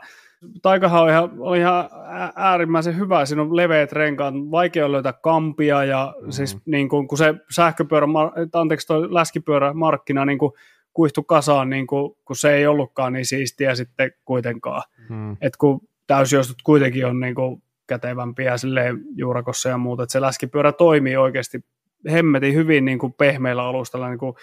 [0.62, 1.90] Taikahan on ihan, on ihan
[2.36, 3.26] äärimmäisen hyvä.
[3.26, 6.32] Siinä on leveät renkaat, vaikea löytää kampia ja mm.
[6.32, 8.08] siis niin kuin, kun se sähköpyörä,
[8.54, 10.52] anteeksi toi läskipyörä markkina niin kuin
[10.94, 14.84] kuihtu kasaan, niin kuin, kun se ei ollutkaan niin siistiä sitten kuitenkaan.
[15.10, 15.38] Mm.
[15.42, 20.72] Et kun täysjoustut kuitenkin on niin kuin kätevämpiä silleen juurakossa ja muuta, että se läskipyörä
[20.72, 21.66] toimii oikeasti
[22.12, 24.36] hemmetin hyvin niin kuin pehmeillä alustalla niin kuin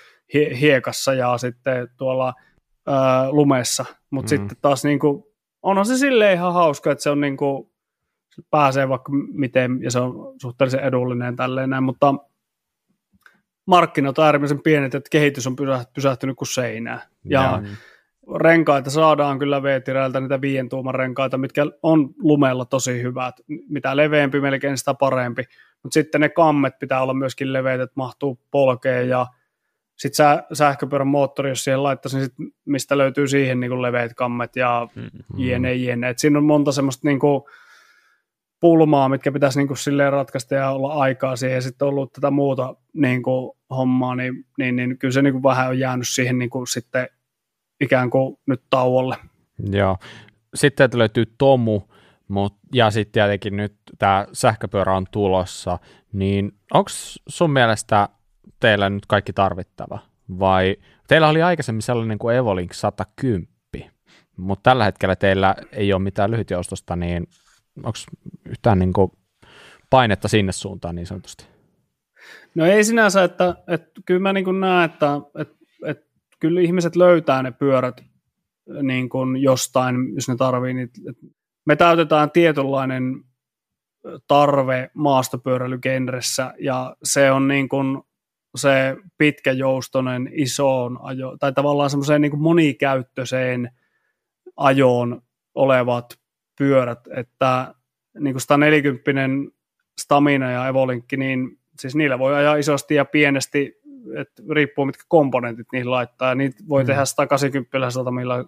[0.61, 2.35] hiekassa ja sitten tuolla
[2.87, 4.39] ää, lumessa, mutta mm.
[4.39, 5.25] sitten taas niin kuin,
[5.63, 7.71] onhan se silleen ihan hauska, että se on niin kuin,
[8.35, 12.15] se pääsee vaikka miten, ja se on suhteellisen edullinen tälleen näin, mutta
[13.67, 15.57] markkinat on äärimmäisen pienet, että kehitys on
[15.95, 17.07] pysähtynyt kuin seinää.
[17.25, 17.63] Ja, ja
[18.37, 23.35] renkaita saadaan kyllä V-tireiltä, niitä viien tuuman renkaita, mitkä on lumella tosi hyvät.
[23.69, 25.45] Mitä leveämpi melkein sitä parempi.
[25.83, 29.27] Mutta sitten ne kammet pitää olla myöskin leveät, että mahtuu polkeen ja
[29.97, 34.57] sitten sä, sähköpyörän moottori, jos siihen laittaisin, niin sit, mistä löytyy siihen niin leveät kammet
[34.57, 35.39] ja mm-hmm.
[35.39, 36.09] jne, jne.
[36.09, 37.43] Et siinä on monta semmoista niin kuin,
[38.61, 41.55] pulmaa, mitkä pitäisi niin kuin, silleen ratkaista ja olla aikaa siihen.
[41.55, 45.33] Ja sitten on ollut tätä muuta niin kuin, hommaa, niin, niin, niin kyllä se niin
[45.33, 47.09] kuin, vähän on jäänyt siihen niin kuin, sitten
[47.83, 49.17] ikään kuin nyt tauolle.
[49.71, 49.97] Joo.
[50.55, 51.81] Sitten löytyy Tomu,
[52.29, 55.79] mut, ja sitten tietenkin nyt tämä sähköpyörä on tulossa,
[56.13, 56.91] niin onko
[57.29, 58.09] sun mielestä
[58.61, 59.99] teillä nyt kaikki tarvittava?
[60.39, 60.77] Vai
[61.09, 63.49] teillä oli aikaisemmin sellainen kuin Evolink 110,
[64.37, 67.27] mutta tällä hetkellä teillä ei ole mitään lyhytjoustosta, niin
[67.77, 67.99] onko
[68.45, 69.13] yhtään niin kuin
[69.91, 71.47] painetta sinne suuntaan niin sanotusti?
[72.55, 75.62] No ei sinänsä, että, että kyllä mä niin näen, että, että, että
[76.43, 78.05] kyllä ihmiset löytää ne pyörät
[78.83, 81.01] niin kuin jostain, jos ne tarvii niitä.
[81.67, 83.25] Me täytetään tietynlainen
[84.29, 88.03] tarve maastopyöräilygenressä ja se on niin kuin
[88.57, 93.71] se pitkäjoustoinen isoon ajo, tai tavallaan semmoiseen niin kuin monikäyttöiseen
[94.57, 95.23] ajoon
[95.55, 96.19] olevat
[96.59, 97.75] pyörät, että
[98.19, 99.53] niin kuin 140
[100.01, 103.82] Stamina ja Evolinkki, niin siis niillä voi ajaa isosti ja pienesti,
[104.17, 106.87] että riippuu mitkä komponentit niihin laittaa, ja niitä voi mm.
[106.87, 107.79] tehdä 180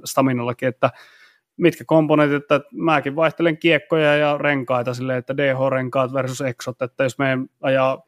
[0.04, 0.90] Staminallakin, että
[1.56, 7.18] mitkä komponentit, että mäkin vaihtelen kiekkoja ja renkaita silleen, että DH-renkaat versus Exot, että jos
[7.18, 8.02] me ajaa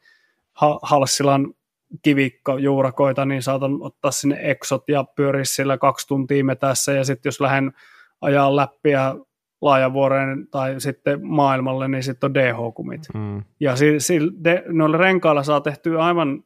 [0.81, 1.53] Halssilan
[2.01, 7.27] kivikko juurakoita, niin saatan ottaa sinne Exot ja pyöriä sillä kaksi tuntia metässä, ja sitten
[7.27, 7.73] jos lähden
[8.21, 9.15] ajaa läppiä
[9.61, 13.01] laajavuoreen tai sitten maailmalle, niin sitten on DH-kumit.
[13.13, 13.43] Mm.
[13.59, 16.43] Ja si, si, de, noilla renkailla saa tehtyä aivan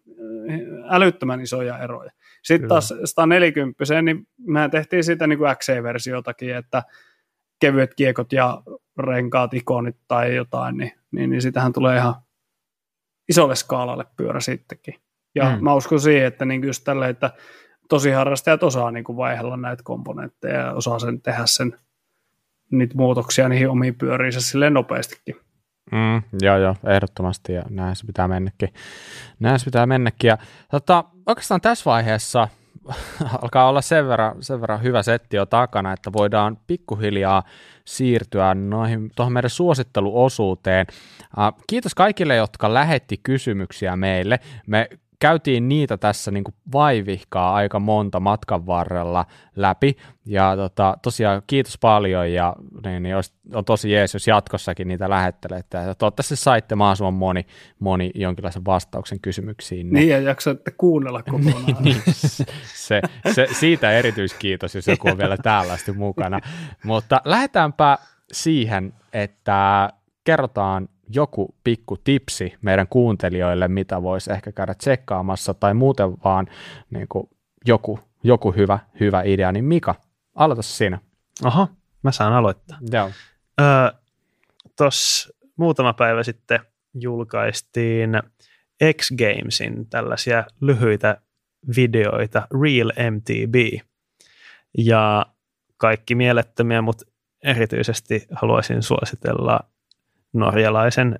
[0.89, 2.11] älyttömän isoja eroja.
[2.43, 2.69] Sitten Kyllä.
[2.69, 6.83] taas 140, niin mehän tehtiin sitä niin kuin XC-versiotakin, että
[7.59, 8.63] kevyet kiekot ja
[8.99, 12.15] renkaat, ikonit tai jotain, niin, niin, niin sitähän tulee ihan
[13.29, 14.95] isolle skaalalle pyörä sittenkin.
[15.35, 15.63] Ja mm.
[15.63, 17.31] mä uskon siihen, että niin just tälle, että
[17.89, 21.77] tosi harrastajat osaa niin kuin vaihella näitä komponentteja ja osaa sen tehdä sen
[22.71, 25.35] niitä muutoksia niihin omiin pyöriinsä silleen nopeastikin.
[25.91, 28.73] Mm, joo, joo, ehdottomasti ja näin se pitää mennäkin.
[29.39, 30.27] Näin se pitää mennäkin.
[30.27, 30.37] Ja,
[30.71, 32.47] tota, oikeastaan tässä vaiheessa
[33.41, 37.43] alkaa olla sen verran, sen verran hyvä setti jo takana, että voidaan pikkuhiljaa
[37.85, 40.85] siirtyä noihin, tuohon meidän suositteluosuuteen.
[41.37, 44.39] Uh, kiitos kaikille, jotka lähetti kysymyksiä meille.
[44.67, 44.89] Me
[45.21, 49.25] käytiin niitä tässä niin kuin vaivihkaa aika monta matkan varrella
[49.55, 54.87] läpi, ja tota, tosiaan kiitos paljon, ja niin, niin olisi, on tosi jees, jos jatkossakin
[54.87, 57.45] niitä lähettelette, ja toivottavasti saitte mahdollisimman moni,
[57.79, 59.89] moni jonkinlaisen vastauksen kysymyksiin.
[59.93, 61.65] Niin, ja jaksatte kuunnella kokonaan.
[61.65, 62.01] niin, niin,
[62.65, 63.01] se,
[63.33, 66.39] se, siitä erityiskiitos, jos joku on vielä täällä asti mukana.
[66.83, 67.97] Mutta lähdetäänpä
[68.31, 69.89] siihen, että
[70.23, 76.47] kerrotaan joku pikku tipsi meidän kuuntelijoille, mitä voisi ehkä käydä tsekkaamassa, tai muuten vaan
[76.89, 77.29] niin kuin
[77.65, 79.95] joku, joku hyvä, hyvä idea, niin Mika,
[80.35, 80.99] aloita siinä.
[81.43, 81.67] Aha,
[82.03, 82.77] mä saan aloittaa.
[82.91, 83.11] Joo.
[83.61, 84.01] Öö,
[84.77, 86.59] Tuossa muutama päivä sitten
[86.93, 88.09] julkaistiin
[88.97, 91.17] X Gamesin tällaisia lyhyitä
[91.75, 93.55] videoita, Real MTB.
[94.77, 95.25] Ja
[95.77, 97.05] kaikki mielettömiä, mutta
[97.43, 99.59] erityisesti haluaisin suositella
[100.33, 101.19] norjalaisen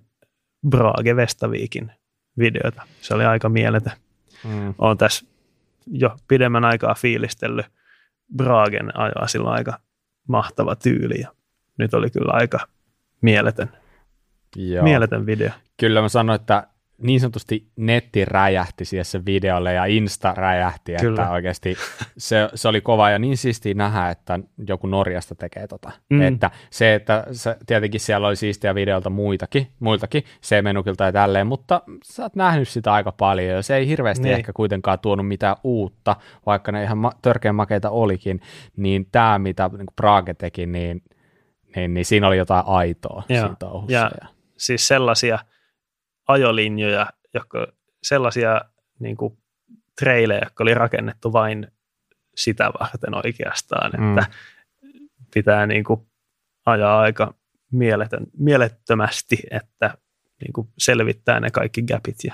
[0.69, 1.91] Brage Vestaviikin
[2.37, 2.81] videota.
[3.01, 3.93] Se oli aika mieletön.
[4.43, 4.73] Mm.
[4.77, 5.25] Olen tässä
[5.87, 7.65] jo pidemmän aikaa fiilistellyt
[8.35, 9.79] Bragen ajoa silloin aika
[10.27, 11.31] mahtava tyyli ja
[11.77, 12.59] nyt oli kyllä aika
[13.21, 13.69] mieletön
[14.55, 14.83] Joo.
[14.83, 15.49] Mieletön video.
[15.79, 16.67] Kyllä mä sanoin, että
[17.01, 21.21] niin sanotusti netti räjähti siihen se videolle ja Insta räjähti, Kyllä.
[21.21, 21.75] että oikeasti
[22.17, 25.91] se, se oli kova ja niin siistiä nähdä, että joku Norjasta tekee tota.
[26.09, 26.21] Mm.
[26.21, 31.47] Että se, että se, tietenkin siellä oli siistiä videolta muitakin, muiltakin, se menukilta ja tälleen,
[31.47, 34.35] mutta sä oot nähnyt sitä aika paljon ja se ei hirveästi niin.
[34.35, 36.15] ehkä kuitenkaan tuonut mitään uutta,
[36.45, 38.41] vaikka ne ihan ma- törkeän makeita olikin,
[38.77, 41.03] niin tämä mitä niin Praage teki, niin,
[41.75, 43.39] niin, niin siinä oli jotain aitoa Joo.
[43.39, 43.93] siinä touhussa.
[43.93, 45.39] Ja, ja siis sellaisia
[46.31, 47.67] ajolinjoja, jotka
[48.03, 48.61] sellaisia
[48.99, 49.37] niin kuin
[49.99, 51.67] treilejä, jotka oli rakennettu vain
[52.35, 54.17] sitä varten oikeastaan, mm.
[54.17, 54.31] että
[55.33, 56.07] pitää niin kuin
[56.65, 57.33] ajaa aika
[57.71, 59.97] mieletön, mielettömästi, että
[60.41, 62.17] niin kuin selvittää ne kaikki gapit.
[62.23, 62.33] Ja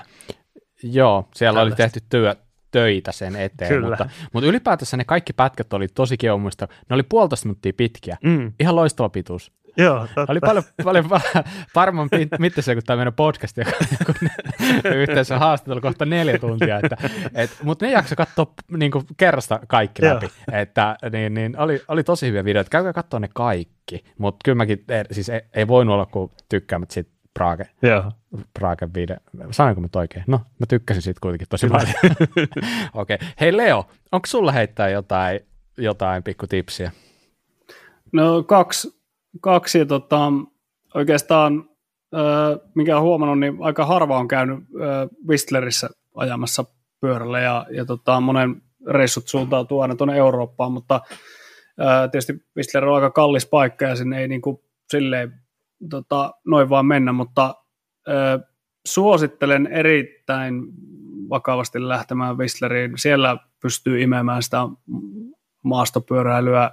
[0.82, 1.82] Joo, siellä tällaista.
[1.82, 2.36] oli tehty työ,
[2.70, 3.88] töitä sen eteen, Kyllä.
[3.88, 6.68] mutta, mutta ylipäätänsä ne kaikki pätkät oli tosi kiva muista.
[6.90, 8.52] Ne oli puolitoista minuuttia pitkiä, mm.
[8.60, 9.52] ihan loistava pituus.
[9.78, 10.32] Joo, totta.
[10.32, 11.10] Oli paljon, paljon
[11.74, 13.72] varmaan mittaisia kuin tämä meidän podcast, joka
[14.94, 16.96] yhteensä haastattelu kohta neljä tuntia, että,
[17.34, 20.60] et, mutta ne jakso katsoa niin kuin kerrasta kaikki läpi, Joo.
[20.60, 24.84] että niin, niin, oli, oli tosi hyviä videoita, käykää katsoa ne kaikki, mutta kyllä mäkin,
[24.88, 28.12] eh, siis ei, ei voinut olla kuin tykkäämät siitä Praage, Joo.
[28.58, 29.16] Praage video.
[29.50, 30.24] Sanoinko mä oikein?
[30.26, 31.94] No, mä tykkäsin siitä kuitenkin tosi paljon.
[32.94, 33.14] Okei.
[33.14, 33.28] Okay.
[33.40, 35.40] Hei Leo, onko sulla heittää jotain,
[35.76, 36.92] jotain pikkutipsiä?
[38.12, 38.97] No kaksi
[39.40, 40.32] kaksi, tota,
[40.94, 41.68] oikeastaan
[42.74, 44.58] mikä on huomannut, niin aika harva on käynyt
[45.28, 46.64] Whistlerissä ajamassa
[47.00, 51.00] pyörällä ja, ja tota, monen reissut suuntautuu aina tuonne Eurooppaan, mutta
[51.78, 54.56] ää, tietysti Whistler on aika kallis paikka ja sinne ei niin kuin,
[54.90, 55.32] silleen
[55.90, 57.54] tota, noin vaan mennä, mutta
[58.08, 58.38] ää,
[58.86, 60.62] suosittelen erittäin
[61.30, 62.92] vakavasti lähtemään Whistleriin.
[62.96, 64.58] Siellä pystyy imemään sitä
[65.64, 66.70] maastopyöräilyä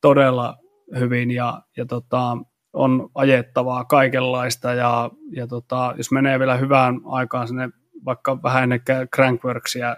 [0.00, 0.56] todella
[0.98, 2.36] hyvin ja, ja tota,
[2.72, 7.68] on ajettavaa kaikenlaista ja, ja tota, jos menee vielä hyvään aikaan sinne
[8.04, 8.80] vaikka vähän ennen
[9.14, 9.96] Crankworksia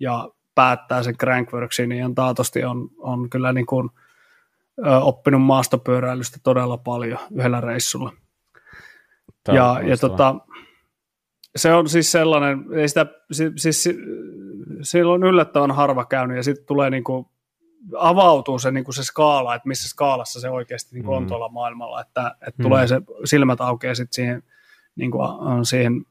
[0.00, 3.90] ja päättää sen Crankworksin, niin ihan taatosti on, on kyllä niin kuin,
[4.86, 8.12] ö, oppinut maastopyöräilystä todella paljon yhdellä reissulla.
[9.44, 10.34] Tämä ja, ja tota,
[11.56, 13.82] se on siis sellainen, ei sitä, siis,
[14.82, 17.26] siis on yllättävän harva käynyt ja sitten tulee niin kuin
[17.98, 21.26] avautuu se, niin kuin se skaala, että missä skaalassa se oikeasti niin kuin on mm.
[21.26, 22.62] tuolla maailmalla, että, että mm.
[22.62, 24.42] tulee se silmät aukeaa sitten siihen,
[24.96, 26.06] niin kuin on siihen,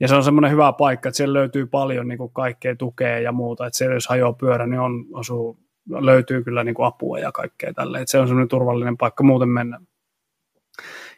[0.00, 3.32] ja se on semmoinen hyvä paikka, että siellä löytyy paljon niin kuin kaikkea tukea ja
[3.32, 7.32] muuta, että siellä jos hajoaa pyörä, niin on, osuu, löytyy kyllä niin kuin apua ja
[7.32, 9.80] kaikkea tälle, että se on semmoinen turvallinen paikka muuten mennä.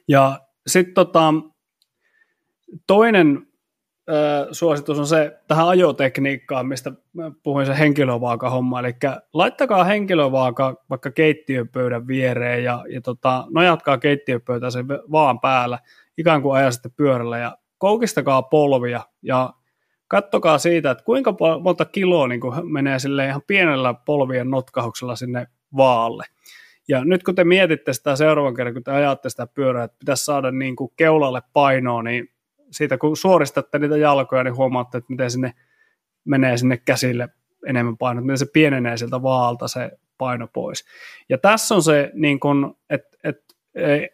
[0.08, 1.34] Ja sitten tota,
[2.86, 3.47] toinen
[4.52, 6.92] suositus on se tähän ajotekniikkaan, mistä
[7.42, 8.80] puhuin se henkilövaaka-homma.
[8.80, 8.96] Eli
[9.34, 15.78] laittakaa henkilövaaka vaikka keittiöpöydän viereen ja, ja tota, nojatkaa keittiöpöytä sen vaan päällä,
[16.18, 19.52] ikään kuin ajaisitte pyörällä ja koukistakaa polvia ja
[20.08, 25.46] kattokaa siitä, että kuinka monta kiloa niin kuin menee sille ihan pienellä polvien notkahuksella sinne
[25.76, 26.24] vaalle.
[26.88, 30.24] Ja nyt kun te mietitte sitä seuraavan kerran, kun te ajatte sitä pyörää, että pitäisi
[30.24, 32.28] saada niin kuin keulalle painoa, niin
[32.70, 35.52] siitä kun suoristatte niitä jalkoja, niin huomaatte, että miten sinne
[36.24, 37.28] menee sinne käsille
[37.66, 40.84] enemmän paino, miten se pienenee sieltä vaalta se paino pois.
[41.28, 43.36] Ja tässä on se niin kun, et, et,
[43.74, 44.08] e, e,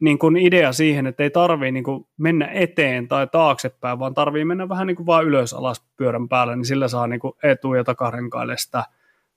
[0.00, 4.44] niin kun idea siihen, että ei tarvii niin kun mennä eteen tai taaksepäin, vaan tarvii
[4.44, 7.84] mennä vähän niin kuin vaan ylös alas pyörän päällä, niin sillä saa niin etu- ja
[7.84, 8.84] takarenkaille sitä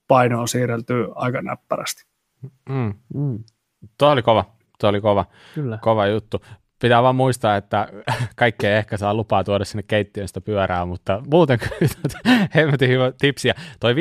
[0.08, 2.04] painoa siirreltyä aika näppärästi.
[2.68, 2.94] Mm.
[3.14, 3.44] Mm.
[3.98, 4.44] Tuo oli kova.
[4.80, 5.24] Tuo oli kova,
[5.54, 5.78] Kyllä.
[5.82, 6.42] kova juttu
[6.80, 7.88] pitää vaan muistaa, että
[8.36, 11.58] kaikkea ehkä saa lupaa tuoda sinne keittiön sitä pyörää, mutta muuten
[12.54, 13.54] hemmetin hyvä tipsiä.
[13.80, 13.94] Toi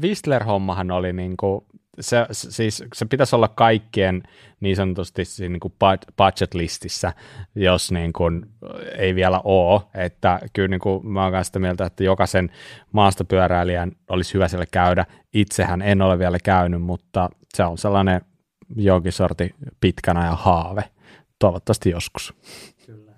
[0.00, 1.64] Whistler-hommahan oli niin kuin,
[2.00, 4.22] se, siis se pitäisi olla kaikkien
[4.60, 5.74] niin sanotusti niin kuin
[6.16, 7.12] budget listissä,
[7.54, 8.46] jos niin kuin
[8.98, 12.50] ei vielä ole, että kyllä niin kuin mä oon sitä mieltä, että jokaisen
[12.92, 15.06] maastopyöräilijän olisi hyvä siellä käydä.
[15.34, 18.20] Itsehän en ole vielä käynyt, mutta se on sellainen
[18.76, 20.84] jonkin sorti pitkänä ja haave
[21.44, 22.34] toivottavasti joskus.
[22.86, 23.12] Kyllä.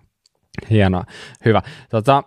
[0.70, 1.04] Hienoa,
[1.44, 1.62] hyvä.
[1.90, 2.22] Tota,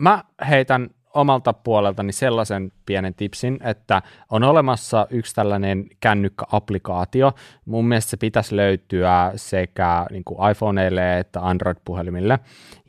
[0.00, 7.32] mä heitän omalta puoleltani sellaisen pienen tipsin, että on olemassa yksi tällainen kännykkäapplikaatio.
[7.64, 12.38] Mun mielestä se pitäisi löytyä sekä niin kuin iPhoneille että Android-puhelimille.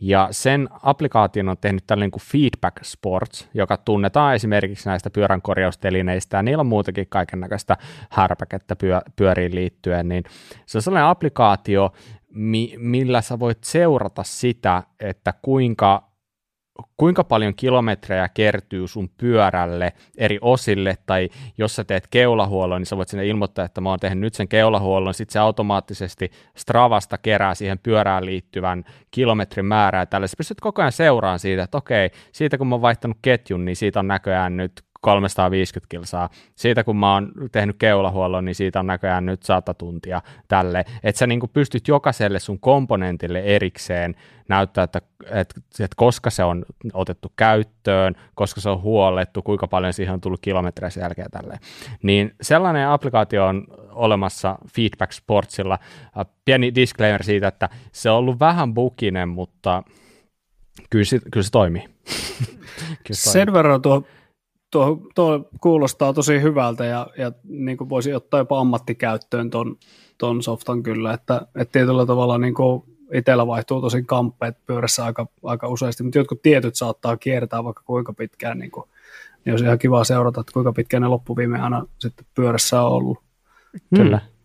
[0.01, 6.43] Ja sen applikaation on tehnyt tällainen kuin Feedback Sports, joka tunnetaan esimerkiksi näistä pyöränkorjaustelineistä, ja
[6.43, 7.77] niillä on muutakin kaiken näköistä
[8.09, 10.23] härpäkettä pyö, pyöriin liittyen, niin
[10.65, 11.91] se on sellainen applikaatio,
[12.38, 16.07] mi- millä sä voit seurata sitä, että kuinka
[16.97, 22.97] kuinka paljon kilometrejä kertyy sun pyörälle eri osille, tai jos sä teet keulahuollon, niin sä
[22.97, 27.55] voit sinne ilmoittaa, että mä oon tehnyt nyt sen keulahuollon, sitten se automaattisesti Stravasta kerää
[27.55, 32.57] siihen pyörään liittyvän kilometrin määrää, tällä sä pystyt koko ajan seuraamaan siitä, että okei, siitä
[32.57, 34.72] kun mä oon vaihtanut ketjun, niin siitä on näköjään nyt
[35.02, 36.30] 350 kilsaa.
[36.56, 40.86] Siitä kun mä oon tehnyt keulahuollon, niin siitä on näköjään nyt 100 tuntia tälle.
[41.03, 44.15] Että sä niin pystyt jokaiselle sun komponentille erikseen
[44.49, 49.94] näyttää, että, että, että koska se on otettu käyttöön, koska se on huollettu, kuinka paljon
[49.94, 51.60] siihen on tullut kilometrejä sen jälkeen tälleen.
[52.03, 55.80] Niin sellainen applikaatio on olemassa Feedback Sportsilla.
[56.45, 59.84] Pieni disclaimer siitä, että se on ollut vähän bukinen, mutta
[60.90, 61.82] kyllä se, kyllä se toimii.
[63.03, 63.53] kyllä se Sen toimii.
[63.53, 64.03] verran tuo
[64.72, 69.77] tuo, tuo kuulostaa tosi hyvältä ja, ja niin kuin voisi ottaa jopa ammattikäyttöön ton,
[70.18, 72.84] ton softan kyllä, että, että tietyllä tavalla niin kuin
[73.14, 78.14] itsellä vaihtuu tosi kamppeet pyörässä aika, aika useasti, mutta jotkut tietyt saattaa kiertää vaikka kuinka
[78.14, 78.89] pitkään, niin, kuin,
[79.45, 83.18] niin olisi ihan kiva seurata, että kuinka pitkään ne loppuviime aina sitten pyörässä on ollut.
[83.95, 84.18] Kyllä.
[84.18, 84.38] Hmm.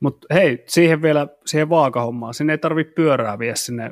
[0.00, 3.90] Mutta hei, siihen vielä, siihen vaakahommaan, sinne ei tarvitse pyörää vie sinne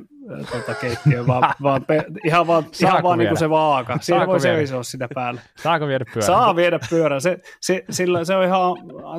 [0.50, 3.98] tuota keittiöön, vaan, vaan pe, ihan vaan, ihan vaan niin kuin se vaaka.
[4.00, 5.40] Siinä Saako voi seisoa sitä päällä.
[5.56, 6.26] Saako viedä pyörän?
[6.26, 7.20] Saa viedä pyörän.
[7.20, 8.60] Se, se, sillä, se on ihan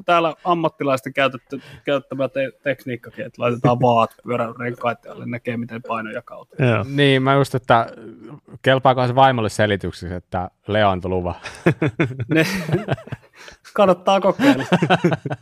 [0.05, 6.11] täällä ammattilaisten käytetty, käyttämä te, tekniikkakin, että laitetaan vaat pyörän renkaat alle, näkee miten paino
[6.11, 6.55] jakautuu.
[6.59, 6.85] Joo.
[6.87, 7.87] Niin, mä just, että
[8.61, 11.35] kelpaako se vaimolle selityksessä, että Leo antoi luvan.
[12.33, 12.43] ne,
[13.73, 14.63] kannattaa kokeilla.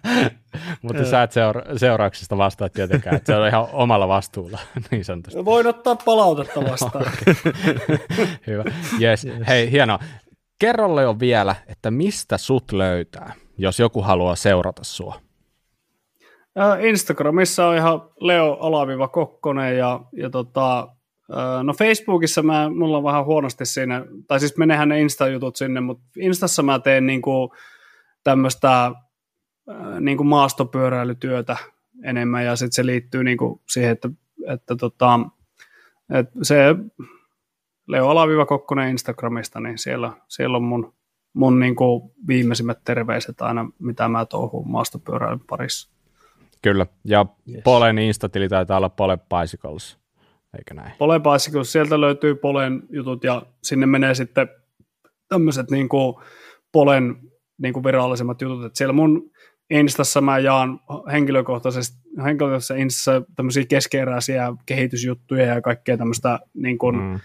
[0.82, 4.60] Mutta sä et seura- seurauksista vastaa tietenkään, että se on ihan omalla vastuulla
[4.92, 5.46] niin sanotusti.
[5.46, 7.06] Voin ottaa palautetta vastaan.
[8.48, 8.64] Hyvä.
[9.02, 9.26] Yes.
[9.26, 9.48] yes.
[9.48, 10.00] Hei, hienoa.
[10.60, 15.22] Kerro Leo vielä, että mistä sut löytää, jos joku haluaa seurata sua?
[16.80, 20.88] Instagramissa on ihan Leo Alaviva Kokkonen ja, ja tota,
[21.64, 26.04] no Facebookissa mä, mulla on vähän huonosti siinä, tai siis menehän ne Insta-jutut sinne, mutta
[26.18, 27.54] Instassa mä teen niinku
[28.24, 28.92] tämmöistä
[30.00, 31.58] niinku maastopyöräilytyötä
[32.04, 34.10] enemmän ja sitten se liittyy niinku siihen, että,
[34.48, 35.20] että tota,
[36.14, 36.76] et se
[37.88, 40.94] Leo Alaviva Kokkonen Instagramista, niin siellä, siellä on mun,
[41.34, 45.92] mun niin kuin viimeisimmät terveiset aina, mitä mä touhuun maastopyöräilyn parissa.
[46.62, 47.62] Kyllä, ja yes.
[47.64, 49.98] Polen Instatili taitaa olla Pole Bicycles,
[50.58, 50.92] eikö näin?
[50.98, 54.50] Pole Bicycles, sieltä löytyy Polen jutut, ja sinne menee sitten
[55.28, 56.16] tämmöiset niin kuin
[56.72, 57.31] Polen
[57.62, 59.32] niin kuin virallisemmat jutut, että siellä mun
[59.70, 60.80] Instassa mä jaan
[61.12, 67.20] henkilökohtaisesti, henkilökohtaisesti Instassa tämmöisiä keskeeräisiä kehitysjuttuja ja kaikkea tämmöistä niin kuin, mm.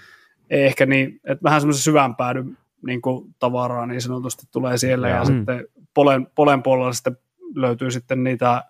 [0.51, 5.17] ehkä niin, että vähän semmoisen syvän päädyn niin kuin tavaraa niin sanotusti tulee siellä ja,
[5.17, 5.27] ja mm.
[5.27, 7.17] sitten polen, polen puolella sitten
[7.55, 8.65] löytyy sitten niitä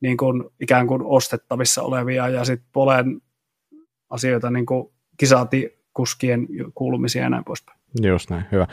[0.00, 3.20] niin kuin ikään kuin ostettavissa olevia ja sitten polen
[4.10, 4.92] asioita niin kuin
[5.94, 7.79] kuskien kuulumisia ja näin poispäin.
[8.02, 8.66] Just näin, hyvä.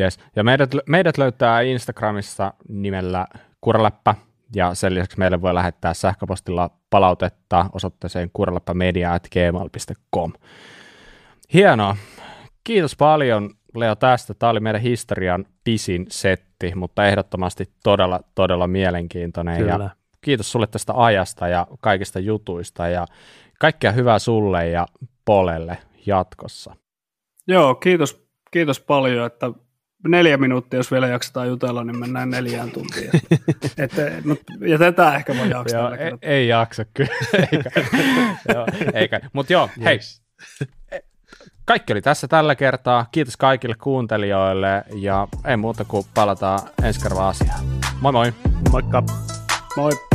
[0.00, 0.18] Yes.
[0.36, 3.26] Ja meidät, meidät löytää Instagramissa nimellä
[3.60, 4.14] Kuraläppä,
[4.54, 10.32] ja sen lisäksi meille voi lähettää sähköpostilla palautetta osoitteeseen kuraläppämedia.gmail.com.
[11.54, 11.96] Hienoa.
[12.64, 14.34] Kiitos paljon Leo tästä.
[14.34, 19.56] Tämä oli meidän historian pisin setti, mutta ehdottomasti todella, todella mielenkiintoinen.
[19.56, 19.72] Kyllä.
[19.72, 19.90] Ja
[20.20, 23.06] kiitos sulle tästä ajasta ja kaikista jutuista ja
[23.58, 24.86] kaikkea hyvää sulle ja
[25.24, 26.76] Polelle jatkossa.
[27.48, 28.21] Joo, kiitos,
[28.52, 29.50] kiitos paljon, että
[30.08, 33.10] neljä minuuttia, jos vielä jaksetaan jutella, niin mennään neljään tuntiin.
[33.78, 35.80] että, mutta, ja tätä ehkä voi jaksaa.
[35.80, 37.14] joo, ei, ei jaksa kyllä.
[37.52, 37.70] eikä.
[38.54, 39.20] joo, eikä.
[39.32, 39.98] Mutta joo, hei.
[41.64, 43.06] Kaikki oli tässä tällä kertaa.
[43.12, 47.60] Kiitos kaikille kuuntelijoille ja ei muuta kuin palataan ensi kerralla asiaan.
[48.00, 48.32] Moi moi!
[48.70, 49.02] Moikka!
[49.76, 50.11] Moi!